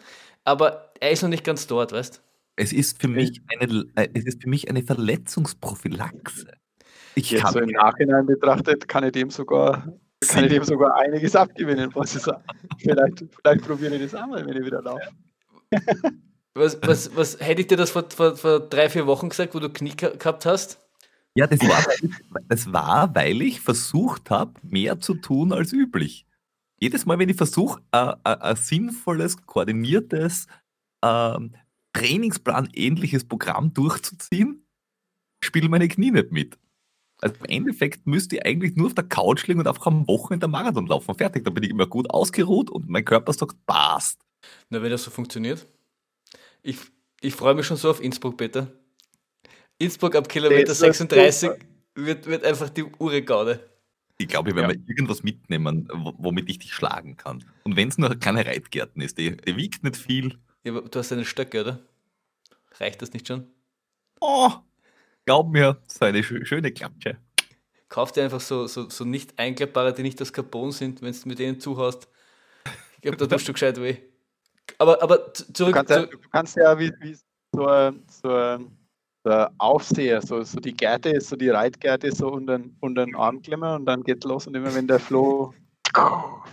aber 0.44 0.92
er 1.00 1.12
ist 1.12 1.22
noch 1.22 1.30
nicht 1.30 1.44
ganz 1.44 1.68
dort, 1.68 1.92
weißt 1.92 2.22
Es 2.56 2.74
ist 2.74 3.02
für 3.02 3.08
mich 3.08 3.42
eine, 3.48 3.86
äh, 3.96 4.10
es 4.14 4.26
ist 4.26 4.42
für 4.42 4.50
mich 4.50 4.70
eine 4.70 4.84
Verletzungsprophylaxe. 4.84 6.48
Ich 7.16 7.32
Jetzt 7.32 7.54
so 7.54 7.60
im 7.60 7.70
Nachhinein 7.70 8.26
betrachtet, 8.26 8.88
kann 8.88 9.04
ich 9.04 9.14
dem 9.14 9.30
sogar 9.30 9.88
kann 10.28 10.44
ich 10.44 10.52
dem 10.52 10.64
sogar 10.64 10.96
einiges 10.96 11.36
abgewinnen, 11.36 11.92
muss 11.94 12.16
ich 12.16 12.22
sagen. 12.22 12.44
Vielleicht, 12.80 13.26
vielleicht 13.42 13.66
probiere 13.66 13.96
ich 13.96 14.04
das 14.04 14.16
einmal, 14.16 14.46
wenn 14.46 14.58
ich 14.58 14.66
wieder 14.66 14.82
laufe. 14.82 15.08
Was, 16.58 16.80
was, 16.84 17.16
was 17.16 17.40
hätte 17.42 17.62
ich 17.62 17.68
dir 17.68 17.76
das 17.76 17.92
vor, 17.92 18.06
vor, 18.10 18.38
vor 18.38 18.62
drei, 18.62 18.90
vier 18.90 19.06
Wochen 19.08 19.28
gesagt, 19.28 19.54
wo 19.54 19.60
du 19.60 19.70
Knie 19.70 19.96
gehabt 19.96 20.46
hast? 20.46 20.80
Ja, 21.36 21.48
das 21.48 21.60
war, 21.60 21.86
weil 21.86 21.96
ich, 22.02 22.16
das 22.48 22.72
war, 22.72 23.14
weil 23.14 23.42
ich 23.42 23.60
versucht 23.60 24.30
habe, 24.30 24.54
mehr 24.64 25.02
zu 25.02 25.16
tun 25.16 25.52
als 25.52 25.74
üblich. 25.74 26.26
Jedes 26.80 27.06
Mal, 27.06 27.20
wenn 27.20 27.28
ich 27.28 27.36
versuche, 27.36 27.82
ein 27.92 28.56
sinnvolles, 28.56 29.46
koordiniertes, 29.46 30.48
äh, 31.02 31.38
Trainingsplan-ähnliches 31.92 33.26
Programm 33.26 33.74
durchzuziehen, 33.74 34.66
spielen 35.44 35.72
meine 35.72 35.90
Knie 35.90 36.12
nicht 36.12 36.32
mit. 36.32 36.58
Also 37.22 37.36
im 37.40 37.46
Endeffekt 37.46 38.06
müsste 38.06 38.36
ich 38.36 38.46
eigentlich 38.46 38.76
nur 38.76 38.88
auf 38.88 38.94
der 38.94 39.06
Couch 39.06 39.48
liegen 39.48 39.60
und 39.60 39.68
einfach 39.68 39.88
am 39.88 40.08
Wochenende 40.08 40.48
Marathon 40.48 40.88
laufen. 40.88 41.16
Fertig, 41.16 41.46
dann 41.46 41.54
bin 41.54 41.64
ich 41.64 41.70
immer 41.70 41.88
gut 41.88 42.10
ausgeruht 42.10 42.70
und 42.70 42.90
mein 42.90 43.06
Körper 43.06 43.34
sagt, 43.34 43.56
passt. 43.66 44.20
Na, 44.70 44.82
wenn 44.82 44.92
das 44.92 45.04
so 45.04 45.12
funktioniert. 45.12 45.66
Ich, 46.62 46.78
ich 47.22 47.34
freue 47.34 47.56
mich 47.56 47.66
schon 47.66 47.78
so 47.78 47.90
auf 47.90 48.02
Innsbruck, 48.02 48.38
Peter. 48.38 48.72
Innsbruck 49.78 50.16
ab 50.16 50.30
Kilometer 50.30 50.74
36 50.74 51.52
wird, 51.96 52.26
wird 52.28 52.44
einfach 52.44 52.70
die 52.70 52.84
Ure 53.00 53.22
Gaude. 53.22 53.60
Ich 54.18 54.28
glaube, 54.28 54.50
ich 54.50 54.56
werde 54.56 54.74
ja. 54.74 54.80
mal 54.80 54.88
irgendwas 54.88 55.24
mitnehmen, 55.24 55.90
womit 55.92 56.50
ich 56.50 56.60
dich 56.60 56.74
schlagen 56.74 57.18
kann. 57.18 57.44
Und 57.64 57.76
wenn 57.76 57.90
es 57.90 57.98
nur 57.98 58.16
keine 58.16 58.46
Reitgärten 58.46 59.02
ist, 59.02 59.18
die, 59.18 59.36
die 59.36 59.58
wiegt 59.58 59.84
nicht 59.84 59.98
viel. 59.98 60.38
Ja, 60.64 60.80
du 60.80 61.00
hast 61.00 61.12
eine 61.12 61.26
Stöcke, 61.26 61.62
oder? 61.62 61.80
Reicht 62.80 63.02
das 63.02 63.14
nicht 63.14 63.28
schon? 63.28 63.48
Oh, 64.22 64.52
Glaub 65.26 65.52
mir, 65.52 65.78
so 65.88 66.06
eine 66.06 66.24
schöne 66.24 66.72
Klatsche. 66.72 67.18
Kauf 67.90 68.12
dir 68.12 68.24
einfach 68.24 68.42
so, 68.42 68.68
so, 68.68 68.90
so 68.90 69.06
nicht 69.06 69.38
einklappbare, 69.38 69.94
die 69.94 70.04
nicht 70.04 70.22
aus 70.22 70.32
Carbon 70.32 70.72
sind, 70.72 71.02
wenn 71.02 71.14
du 71.14 71.28
mit 71.28 71.40
denen 71.40 71.60
zuhast. 71.60 72.08
Ich 72.96 73.02
glaube, 73.02 73.18
da 73.18 73.28
tust 73.28 73.48
du 73.48 73.54
gescheit 73.54 73.80
weh. 73.82 73.98
Aber, 74.78 75.02
aber 75.02 75.34
zurück. 75.34 75.56
Du 75.58 75.72
kannst 75.72 75.90
ja, 75.92 76.06
du 76.06 76.18
kannst 76.32 76.58
ja 76.58 76.80
wie, 76.80 76.92
wie 77.00 77.16
so, 77.54 77.92
so, 78.22 78.58
so 79.24 79.48
Aufseher, 79.58 80.22
so, 80.22 80.44
so 80.44 80.60
die 80.60 80.74
Gärte, 80.74 81.20
so 81.22 81.36
die 81.36 81.50
Reitgärte 81.50 82.12
so 82.12 82.32
unter, 82.32 82.60
unter 82.80 83.06
den 83.06 83.16
Arm 83.16 83.42
klemmen 83.42 83.76
und 83.76 83.86
dann 83.86 84.04
geht 84.04 84.24
los 84.24 84.48
und 84.48 84.56
immer 84.56 84.74
wenn 84.74 84.88
der 84.88 85.00
Floh 85.00 85.54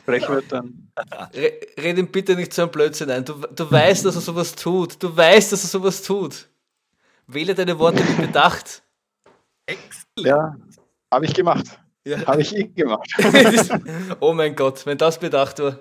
frech 0.05 0.29
wird, 0.29 0.53
dann. 0.53 0.93
Red 1.35 1.99
ihm 1.99 2.07
bitte 2.07 2.37
nicht 2.37 2.53
so 2.53 2.63
ein 2.63 2.71
Blödsinn 2.71 3.11
ein. 3.11 3.25
Du, 3.25 3.35
du 3.35 3.71
weißt, 3.71 4.05
dass 4.05 4.15
er 4.15 4.21
sowas 4.21 4.55
tut. 4.55 5.03
Du 5.03 5.15
weißt, 5.15 5.53
dass 5.53 5.65
er 5.65 5.69
sowas 5.69 6.03
tut. 6.03 6.49
Wähle 7.27 7.55
deine 7.55 7.79
Worte 7.79 8.03
mit 8.05 8.17
Bedacht. 8.17 8.83
Exzellent. 9.67 10.27
Ja, 10.27 10.57
habe 11.13 11.25
ich 11.25 11.35
gemacht. 11.35 11.79
Ja. 12.05 12.27
Habe 12.27 12.43
ich 12.43 12.55
eh 12.55 12.65
gemacht. 12.65 13.09
oh 14.21 14.33
mein 14.33 14.57
Gott, 14.57 14.85
wenn 14.87 14.99
das 14.99 15.19
bedacht 15.21 15.61
war. 15.61 15.79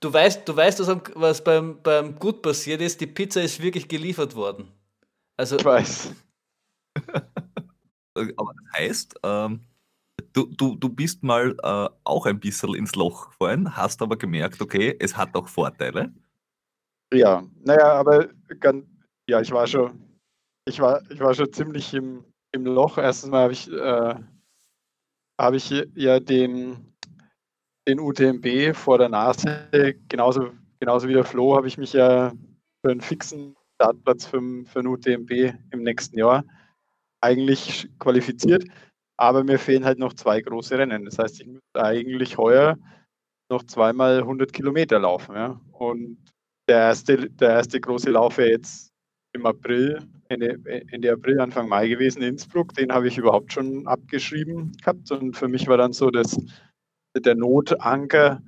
Du 0.00 0.12
weißt, 0.12 0.48
du 0.48 0.56
weißt 0.56 0.80
was 1.14 1.44
beim, 1.44 1.82
beim 1.82 2.18
Gut 2.18 2.42
passiert 2.42 2.80
ist. 2.80 3.00
Die 3.00 3.06
Pizza 3.06 3.42
ist 3.42 3.62
wirklich 3.62 3.88
geliefert 3.88 4.34
worden. 4.34 4.68
Also, 5.36 5.56
ich 5.56 5.64
weiß. 5.64 6.12
Aber 8.14 8.52
das 8.54 8.80
heißt, 8.80 9.14
ähm, 9.22 9.60
du, 10.32 10.46
du, 10.46 10.76
du 10.76 10.88
bist 10.88 11.22
mal 11.22 11.56
äh, 11.62 11.88
auch 12.04 12.26
ein 12.26 12.40
bisschen 12.40 12.74
ins 12.74 12.94
Loch 12.94 13.30
gefallen, 13.30 13.76
hast 13.76 14.02
aber 14.02 14.16
gemerkt, 14.16 14.60
okay, 14.60 14.94
es 14.98 15.16
hat 15.16 15.34
auch 15.34 15.48
Vorteile. 15.48 16.12
Ja, 17.12 17.42
naja, 17.64 17.94
aber 17.94 18.28
ganz, 18.60 18.84
ja, 19.28 19.40
ich 19.40 19.50
war 19.50 19.66
schon 19.66 20.11
ich 20.64 20.80
war, 20.80 21.02
ich 21.10 21.20
war 21.20 21.34
schon 21.34 21.52
ziemlich 21.52 21.92
im, 21.94 22.24
im 22.52 22.64
Loch. 22.64 22.98
Erstens 22.98 23.30
mal 23.30 23.42
habe 23.42 23.52
ich, 23.52 23.70
äh, 23.70 24.14
hab 25.40 25.54
ich 25.54 25.70
ja 25.94 26.20
den, 26.20 26.94
den 27.88 28.00
UTMB 28.00 28.74
vor 28.74 28.98
der 28.98 29.08
Nase, 29.08 29.68
genauso, 30.08 30.50
genauso 30.80 31.08
wie 31.08 31.14
der 31.14 31.24
Flo, 31.24 31.56
habe 31.56 31.68
ich 31.68 31.78
mich 31.78 31.92
ja 31.92 32.32
für 32.84 32.90
einen 32.90 33.00
fixen 33.00 33.56
Startplatz 33.74 34.26
für, 34.26 34.40
für 34.66 34.78
einen 34.78 34.88
UTMB 34.88 35.30
im 35.70 35.82
nächsten 35.82 36.18
Jahr 36.18 36.44
eigentlich 37.20 37.88
qualifiziert. 37.98 38.64
aber 39.16 39.44
mir 39.44 39.58
fehlen 39.58 39.84
halt 39.84 39.98
noch 39.98 40.14
zwei 40.14 40.40
große 40.40 40.76
Rennen. 40.76 41.04
Das 41.04 41.18
heißt, 41.18 41.40
ich 41.40 41.46
müsste 41.46 41.82
eigentlich 41.82 42.38
heuer 42.38 42.76
noch 43.50 43.64
zweimal 43.64 44.18
100 44.18 44.52
Kilometer 44.52 44.98
laufen. 44.98 45.36
Ja? 45.36 45.60
Und 45.72 46.18
der 46.68 46.78
erste, 46.78 47.30
der 47.30 47.50
erste 47.50 47.80
große 47.80 48.10
Lauf 48.10 48.38
wäre 48.38 48.50
jetzt 48.50 48.91
im 49.32 49.46
April, 49.46 50.00
Ende, 50.28 50.58
Ende 50.90 51.12
April, 51.12 51.40
Anfang 51.40 51.68
Mai 51.68 51.88
gewesen 51.88 52.22
in 52.22 52.30
Innsbruck. 52.30 52.74
Den 52.74 52.92
habe 52.92 53.08
ich 53.08 53.18
überhaupt 53.18 53.52
schon 53.52 53.86
abgeschrieben 53.86 54.72
gehabt. 54.80 55.10
Und 55.10 55.36
für 55.36 55.48
mich 55.48 55.66
war 55.68 55.76
dann 55.76 55.92
so 55.92 56.10
das, 56.10 56.40
der 57.16 57.34
Notanker 57.34 58.42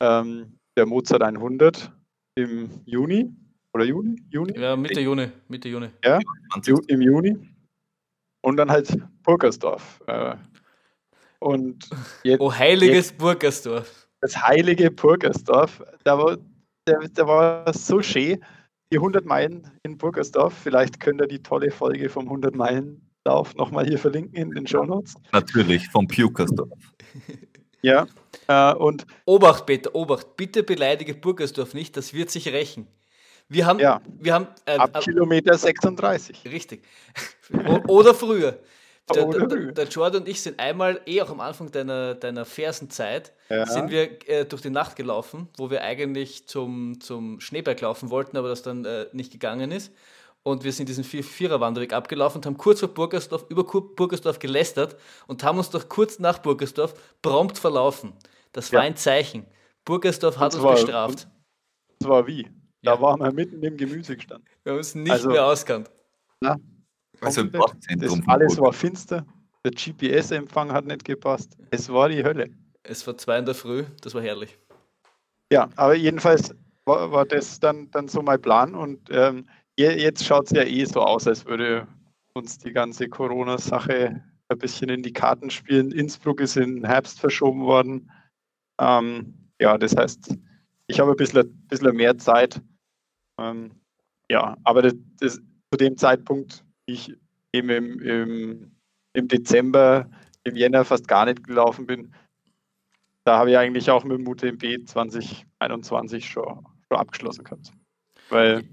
ähm, 0.00 0.58
der 0.76 0.86
Mozart 0.86 1.22
100 1.22 1.92
im 2.36 2.70
Juni 2.84 3.30
oder 3.74 3.84
Juni? 3.84 4.16
Juni? 4.30 4.58
Ja, 4.58 4.76
Mitte 4.76 5.00
Juni. 5.00 5.28
Mitte 5.48 5.68
Juni. 5.68 5.88
Ja, 6.04 6.18
im 6.88 7.00
Juni. 7.00 7.36
Und 8.42 8.56
dann 8.56 8.70
halt 8.70 8.98
Burgersdorf. 9.22 10.02
Äh, 10.06 10.36
und 11.38 11.88
jetzt, 12.22 12.40
oh, 12.40 12.52
heiliges 12.52 13.10
jetzt, 13.10 13.18
Burgersdorf. 13.18 14.08
Das 14.20 14.36
heilige 14.36 14.90
Burgersdorf. 14.90 15.82
Da 16.04 16.18
war, 16.18 16.38
der, 16.86 16.98
der 17.08 17.26
war 17.26 17.72
so 17.72 18.02
schön. 18.02 18.42
Die 18.92 18.98
100 18.98 19.24
Meilen 19.24 19.70
in 19.84 19.96
Burgersdorf. 19.96 20.52
Vielleicht 20.52 21.00
könnt 21.00 21.22
ihr 21.22 21.26
die 21.26 21.42
tolle 21.42 21.70
Folge 21.70 22.10
vom 22.10 22.24
100 22.24 22.54
Meilen 22.54 23.08
Lauf 23.24 23.54
nochmal 23.54 23.86
hier 23.86 23.98
verlinken 23.98 24.34
in 24.34 24.50
den 24.50 24.66
Show 24.66 24.84
Notes. 24.84 25.14
Natürlich, 25.32 25.88
vom 25.88 26.06
Pukersdorf. 26.06 26.78
ja, 27.82 28.06
äh, 28.48 28.74
und. 28.74 29.06
Obacht, 29.24 29.64
Peter, 29.64 29.94
Obacht, 29.94 30.36
bitte 30.36 30.62
beleidige 30.62 31.14
Burgersdorf 31.14 31.72
nicht, 31.72 31.96
das 31.96 32.12
wird 32.12 32.30
sich 32.30 32.48
rächen. 32.48 32.86
Wir 33.48 33.64
haben, 33.64 33.78
ja, 33.78 34.02
wir 34.18 34.34
haben 34.34 34.48
äh, 34.66 34.76
ab 34.76 35.00
Kilometer 35.00 35.56
36. 35.56 36.44
Richtig. 36.46 36.82
Oder 37.88 38.12
früher. 38.12 38.58
Der, 39.12 39.26
der, 39.26 39.72
der, 39.72 39.88
Jordan 39.88 40.22
und 40.22 40.28
ich 40.28 40.40
sind 40.40 40.60
einmal, 40.60 41.00
eh 41.06 41.20
auch 41.22 41.30
am 41.30 41.40
Anfang 41.40 41.70
deiner, 41.72 42.14
deiner 42.14 42.44
Fersenzeit, 42.44 43.32
ja. 43.48 43.66
sind 43.66 43.90
wir 43.90 44.28
äh, 44.28 44.44
durch 44.44 44.62
die 44.62 44.70
Nacht 44.70 44.94
gelaufen, 44.94 45.48
wo 45.56 45.70
wir 45.70 45.82
eigentlich 45.82 46.46
zum, 46.46 47.00
zum 47.00 47.40
Schneeberg 47.40 47.80
laufen 47.80 48.10
wollten, 48.10 48.36
aber 48.36 48.48
das 48.48 48.62
dann 48.62 48.84
äh, 48.84 49.06
nicht 49.12 49.32
gegangen 49.32 49.72
ist. 49.72 49.92
Und 50.44 50.64
wir 50.64 50.72
sind 50.72 50.88
diesen 50.88 51.04
Vierer-Wanderweg 51.04 51.92
abgelaufen 51.92 52.38
und 52.38 52.46
haben 52.46 52.56
kurz 52.56 52.80
vor 52.80 52.88
Burgersdorf, 52.88 53.46
über 53.48 53.64
Burgersdorf 53.64 54.38
gelästert 54.38 54.96
und 55.26 55.42
haben 55.44 55.58
uns 55.58 55.70
doch 55.70 55.88
kurz 55.88 56.18
nach 56.18 56.38
Burgersdorf 56.38 56.94
prompt 57.22 57.58
verlaufen. 57.58 58.12
Das 58.52 58.72
war 58.72 58.80
ja. 58.80 58.86
ein 58.86 58.96
Zeichen. 58.96 59.46
Burgersdorf 59.84 60.38
hat 60.38 60.54
uns 60.54 60.64
bestraft. 60.64 61.28
Das 61.98 62.08
war 62.08 62.26
wie? 62.26 62.48
Da 62.82 62.94
ja. 62.94 63.00
waren 63.00 63.20
wir 63.20 63.32
mitten 63.32 63.62
im 63.62 63.76
Gemüse 63.76 64.16
gestanden. 64.16 64.46
Wir 64.62 64.72
haben 64.72 64.78
uns 64.78 64.94
nicht 64.94 65.10
also, 65.10 65.28
mehr 65.28 65.46
auskannt. 65.46 65.90
Na, 66.40 66.56
also 67.22 67.44
das 67.44 68.20
alles 68.26 68.58
war 68.58 68.72
finster. 68.72 69.26
Der 69.64 69.72
GPS-Empfang 69.72 70.72
hat 70.72 70.86
nicht 70.86 71.04
gepasst. 71.04 71.56
Es 71.70 71.88
war 71.88 72.08
die 72.08 72.24
Hölle. 72.24 72.50
Es 72.82 73.06
war 73.06 73.16
zwei 73.16 73.38
in 73.38 73.44
der 73.44 73.54
Früh, 73.54 73.84
das 74.00 74.14
war 74.14 74.22
herrlich. 74.22 74.58
Ja, 75.52 75.68
aber 75.76 75.94
jedenfalls 75.94 76.54
war, 76.84 77.12
war 77.12 77.24
das 77.24 77.60
dann, 77.60 77.90
dann 77.92 78.08
so 78.08 78.22
mein 78.22 78.40
Plan 78.40 78.74
und 78.74 79.08
ähm, 79.10 79.46
jetzt 79.76 80.24
schaut 80.24 80.46
es 80.46 80.50
ja 80.50 80.62
eh 80.62 80.84
so 80.84 81.00
aus, 81.00 81.28
als 81.28 81.46
würde 81.46 81.86
uns 82.34 82.58
die 82.58 82.72
ganze 82.72 83.08
Corona-Sache 83.08 84.22
ein 84.48 84.58
bisschen 84.58 84.88
in 84.88 85.02
die 85.02 85.12
Karten 85.12 85.50
spielen. 85.50 85.92
Innsbruck 85.92 86.40
ist 86.40 86.56
in 86.56 86.84
Herbst 86.84 87.20
verschoben 87.20 87.62
worden. 87.62 88.10
Ähm, 88.80 89.34
ja, 89.60 89.78
das 89.78 89.96
heißt, 89.96 90.36
ich 90.86 91.00
habe 91.00 91.12
ein 91.12 91.16
bisschen, 91.16 91.66
bisschen 91.68 91.96
mehr 91.96 92.16
Zeit. 92.18 92.60
Ähm, 93.38 93.72
ja, 94.30 94.56
aber 94.64 94.82
das, 94.82 94.94
das, 95.20 95.34
zu 95.36 95.78
dem 95.78 95.96
Zeitpunkt, 95.96 96.64
ich 96.86 97.14
eben 97.52 97.68
im, 97.70 98.00
im, 98.00 98.72
im 99.12 99.28
Dezember, 99.28 100.08
im 100.44 100.56
Jänner 100.56 100.84
fast 100.84 101.06
gar 101.08 101.26
nicht 101.26 101.44
gelaufen 101.44 101.86
bin, 101.86 102.14
da 103.24 103.38
habe 103.38 103.50
ich 103.50 103.58
eigentlich 103.58 103.90
auch 103.90 104.04
mit 104.04 104.18
dem 104.18 104.26
UTMB 104.26 104.86
2021 104.86 106.28
schon, 106.28 106.66
schon 106.88 106.98
abgeschlossen 106.98 107.44
gehabt. 107.44 107.72
Weil 108.30 108.64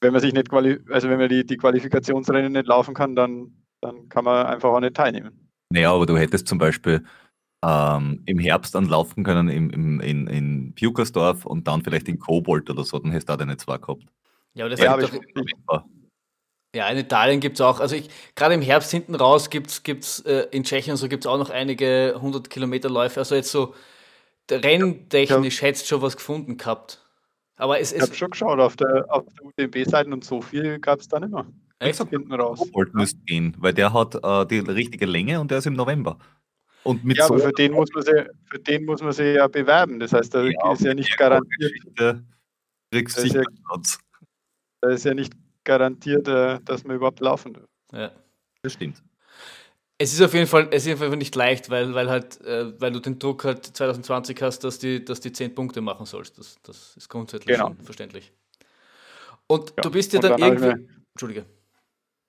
wenn 0.00 0.12
man 0.12 0.22
sich 0.22 0.32
nicht 0.32 0.48
quali 0.48 0.78
also 0.90 1.08
wenn 1.08 1.18
man 1.18 1.28
die, 1.28 1.44
die 1.44 1.56
Qualifikationsrennen 1.56 2.52
nicht 2.52 2.66
laufen 2.66 2.94
kann, 2.94 3.14
dann, 3.14 3.52
dann 3.80 4.08
kann 4.08 4.24
man 4.24 4.46
einfach 4.46 4.70
auch 4.70 4.80
nicht 4.80 4.94
teilnehmen. 4.94 5.50
Naja, 5.70 5.92
aber 5.92 6.06
du 6.06 6.16
hättest 6.16 6.46
zum 6.46 6.58
Beispiel 6.58 7.04
ähm, 7.64 8.22
im 8.26 8.38
Herbst 8.38 8.74
dann 8.74 8.86
laufen 8.86 9.24
können 9.24 9.48
im, 9.48 9.70
im, 9.70 10.00
in, 10.00 10.26
in 10.26 10.74
Pukersdorf 10.74 11.46
und 11.46 11.66
dann 11.66 11.82
vielleicht 11.82 12.08
in 12.08 12.18
Kobold 12.18 12.70
oder 12.70 12.84
so, 12.84 12.98
dann 12.98 13.10
hättest 13.10 13.28
du 13.28 13.32
da 13.32 13.36
deine 13.38 13.56
zwei 13.56 13.78
gehabt. 13.78 14.04
Ja, 14.54 14.66
aber 14.66 14.70
das 14.70 14.80
ja, 14.80 14.96
doch, 15.66 15.84
ja, 16.74 16.88
in 16.88 16.98
Italien 16.98 17.40
gibt 17.40 17.56
es 17.56 17.60
auch, 17.60 17.80
also 17.80 17.96
ich, 17.96 18.08
gerade 18.34 18.54
im 18.54 18.62
Herbst 18.62 18.90
hinten 18.90 19.14
raus 19.14 19.50
gibt 19.50 19.70
es 19.70 19.82
gibt's, 19.82 20.20
äh, 20.20 20.46
in 20.50 20.64
Tschechien 20.64 20.96
so 20.96 21.08
gibt 21.08 21.24
es 21.24 21.30
auch 21.30 21.38
noch 21.38 21.50
einige 21.50 22.14
100 22.16 22.50
Kilometer 22.50 22.90
Läufe, 22.90 23.20
also 23.20 23.34
jetzt 23.34 23.50
so 23.50 23.74
renntechnisch 24.50 25.62
ja. 25.62 25.68
hättest 25.68 25.84
du 25.84 25.88
schon 25.88 26.02
was 26.02 26.16
gefunden 26.16 26.56
gehabt. 26.56 27.00
Aber 27.56 27.78
es, 27.78 27.92
ich 27.92 28.02
habe 28.02 28.14
schon 28.14 28.30
geschaut 28.30 28.58
auf 28.58 28.76
der, 28.76 29.06
auf 29.08 29.24
der 29.38 29.46
UTMB-Seite 29.46 30.10
und 30.10 30.24
so 30.24 30.42
viel 30.42 30.78
gab 30.80 31.00
es 31.00 31.08
da 31.08 31.20
nicht 31.20 31.32
mehr. 31.32 31.46
Echt? 31.78 32.08
Hinten 32.08 32.32
raus. 32.32 32.58
Kobold 32.58 32.94
müsste 32.94 33.20
gehen, 33.26 33.54
weil 33.58 33.72
der 33.72 33.92
hat 33.92 34.14
äh, 34.14 34.46
die 34.46 34.58
richtige 34.58 35.06
Länge 35.06 35.40
und 35.40 35.50
der 35.50 35.58
ist 35.58 35.66
im 35.66 35.74
November. 35.74 36.18
Und 36.82 37.04
mit 37.04 37.16
ja, 37.16 37.26
so 37.26 37.34
aber 37.34 37.44
für 37.44 37.52
den, 37.52 37.72
muss 37.72 37.90
man 37.94 38.02
sich, 38.02 38.14
für 38.46 38.58
den 38.58 38.84
muss 38.84 39.02
man 39.02 39.12
sich 39.12 39.36
ja 39.36 39.46
bewerben. 39.48 40.00
Das 40.00 40.12
heißt, 40.12 40.34
da 40.34 40.42
ja, 40.44 40.72
ist 40.72 40.82
ja 40.82 40.94
nicht 40.94 41.16
garantiert. 41.16 41.72
Kriegst 42.90 43.18
sicher 43.18 43.42
ja, 43.42 43.82
Da 44.80 44.90
ist 44.90 45.04
ja 45.04 45.14
nicht 45.14 45.32
garantiert, 45.64 46.28
äh, 46.28 46.60
dass 46.64 46.84
man 46.84 46.96
überhaupt 46.96 47.20
laufen 47.20 47.54
darf. 47.54 47.68
Ja. 47.92 48.12
Das 48.62 48.72
stimmt. 48.72 49.02
Es 49.96 50.12
ist 50.12 50.20
auf 50.22 50.34
jeden 50.34 50.46
Fall, 50.46 50.68
es 50.70 50.86
ist 50.86 50.94
auf 50.94 51.00
jeden 51.00 51.12
Fall 51.12 51.18
nicht 51.18 51.34
leicht, 51.34 51.70
weil, 51.70 51.94
weil 51.94 52.10
halt, 52.10 52.40
äh, 52.40 52.78
weil 52.80 52.92
du 52.92 53.00
den 53.00 53.18
Druck 53.18 53.44
halt 53.44 53.64
2020 53.64 54.42
hast, 54.42 54.64
dass 54.64 54.78
die, 54.78 55.04
dass 55.04 55.20
die 55.20 55.32
10 55.32 55.54
Punkte 55.54 55.80
machen 55.80 56.06
sollst. 56.06 56.38
Das, 56.38 56.56
das 56.62 56.96
ist 56.96 57.08
grundsätzlich 57.08 57.56
genau. 57.56 57.74
verständlich. 57.82 58.32
Und 59.46 59.70
ja. 59.70 59.82
du 59.82 59.90
bist 59.90 60.12
ja 60.12 60.20
dann, 60.20 60.32
dann 60.32 60.40
irgendwie. 60.40 60.82
Mir, 60.82 60.88
Entschuldige. 61.14 61.46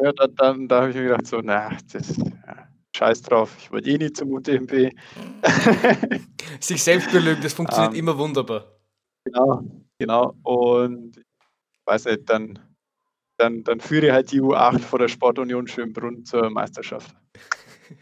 Ja, 0.01 0.11
da, 0.11 0.27
dann, 0.27 0.67
da 0.67 0.81
habe 0.81 0.89
ich 0.89 0.95
mir 0.95 1.03
gedacht, 1.03 1.25
so, 1.25 1.41
na, 1.41 1.71
das 1.91 2.17
ja, 2.17 2.67
scheiß 2.95 3.21
drauf, 3.23 3.55
ich 3.57 3.71
wollte 3.71 3.89
eh 3.89 3.97
nicht 3.97 4.17
zum 4.17 4.31
UTMB. 4.33 4.91
Sich 6.59 6.83
selbst 6.83 7.11
belügen, 7.11 7.41
das 7.41 7.53
funktioniert 7.53 7.91
um, 7.91 7.95
ähm. 7.95 7.99
immer 7.99 8.17
wunderbar. 8.17 8.77
Genau, 9.23 9.63
genau. 9.97 10.35
Und 10.43 11.17
ich 11.17 11.85
weiß 11.85 12.05
nicht, 12.05 12.29
dann 12.29 12.59
dann, 13.37 13.63
dann 13.63 13.79
führe 13.79 14.13
halt 14.13 14.31
die 14.31 14.41
U8 14.41 14.79
vor 14.79 14.99
der 14.99 15.07
Sportunion 15.07 15.67
Schönbrunn 15.67 16.25
zur 16.25 16.49
Meisterschaft. 16.49 17.15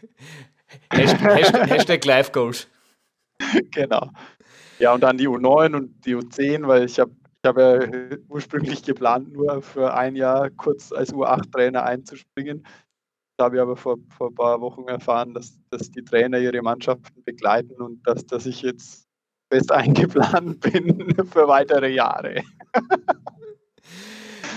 Hashtag, 0.92 1.38
Hashtag, 1.38 1.70
Hashtag 1.70 2.04
Live 2.04 2.32
Goals. 2.32 2.68
Genau. 3.72 4.10
Ja, 4.78 4.94
und 4.94 5.02
dann 5.02 5.18
die 5.18 5.28
U9 5.28 5.74
und 5.74 6.06
die 6.06 6.16
U10, 6.16 6.66
weil 6.66 6.84
ich 6.84 6.98
habe 6.98 7.12
ich 7.44 7.48
hab 7.48 7.58
ja 7.58 7.78
ursprünglich 8.28 8.82
geplant, 8.82 9.34
nur 9.34 9.60
für 9.60 9.92
ein 9.92 10.16
Jahr 10.16 10.48
kurz 10.48 10.92
als 10.92 11.12
U8-Trainer 11.12 11.82
einzuspringen. 11.82 12.66
Da 13.36 13.44
habe 13.44 13.56
ich 13.56 13.62
aber 13.62 13.76
vor, 13.76 13.98
vor 14.16 14.28
ein 14.30 14.34
paar 14.34 14.60
Wochen 14.62 14.88
erfahren, 14.88 15.34
dass, 15.34 15.58
dass 15.68 15.90
die 15.90 16.02
Trainer 16.02 16.38
ihre 16.38 16.62
Mannschaften 16.62 17.22
begleiten 17.24 17.74
und 17.82 18.02
dass, 18.06 18.24
dass 18.24 18.46
ich 18.46 18.62
jetzt 18.62 19.06
fest 19.52 19.70
eingeplant 19.70 20.60
bin 20.72 21.14
für 21.26 21.46
weitere 21.46 21.90
Jahre. 21.90 22.42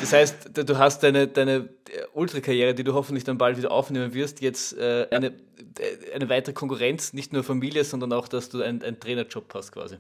Das 0.02 0.14
heißt, 0.14 0.58
du 0.58 0.78
hast 0.78 1.04
deine, 1.04 1.28
deine 1.28 1.70
Ultrakarriere, 2.14 2.74
die 2.74 2.84
du 2.84 2.94
hoffentlich 2.94 3.24
dann 3.24 3.38
bald 3.38 3.58
wieder 3.58 3.72
aufnehmen 3.72 4.14
wirst, 4.14 4.42
jetzt 4.42 4.78
äh, 4.78 5.08
eine, 5.12 5.28
äh, 5.28 6.14
eine 6.14 6.30
weitere 6.30 6.54
Konkurrenz, 6.54 7.14
nicht 7.14 7.34
nur 7.34 7.44
Familie, 7.44 7.84
sondern 7.84 8.14
auch, 8.14 8.28
dass 8.28 8.50
du 8.50 8.62
einen, 8.62 8.84
einen 8.84 9.00
Trainerjob 9.00 9.54
hast 9.54 9.72
quasi. 9.72 9.98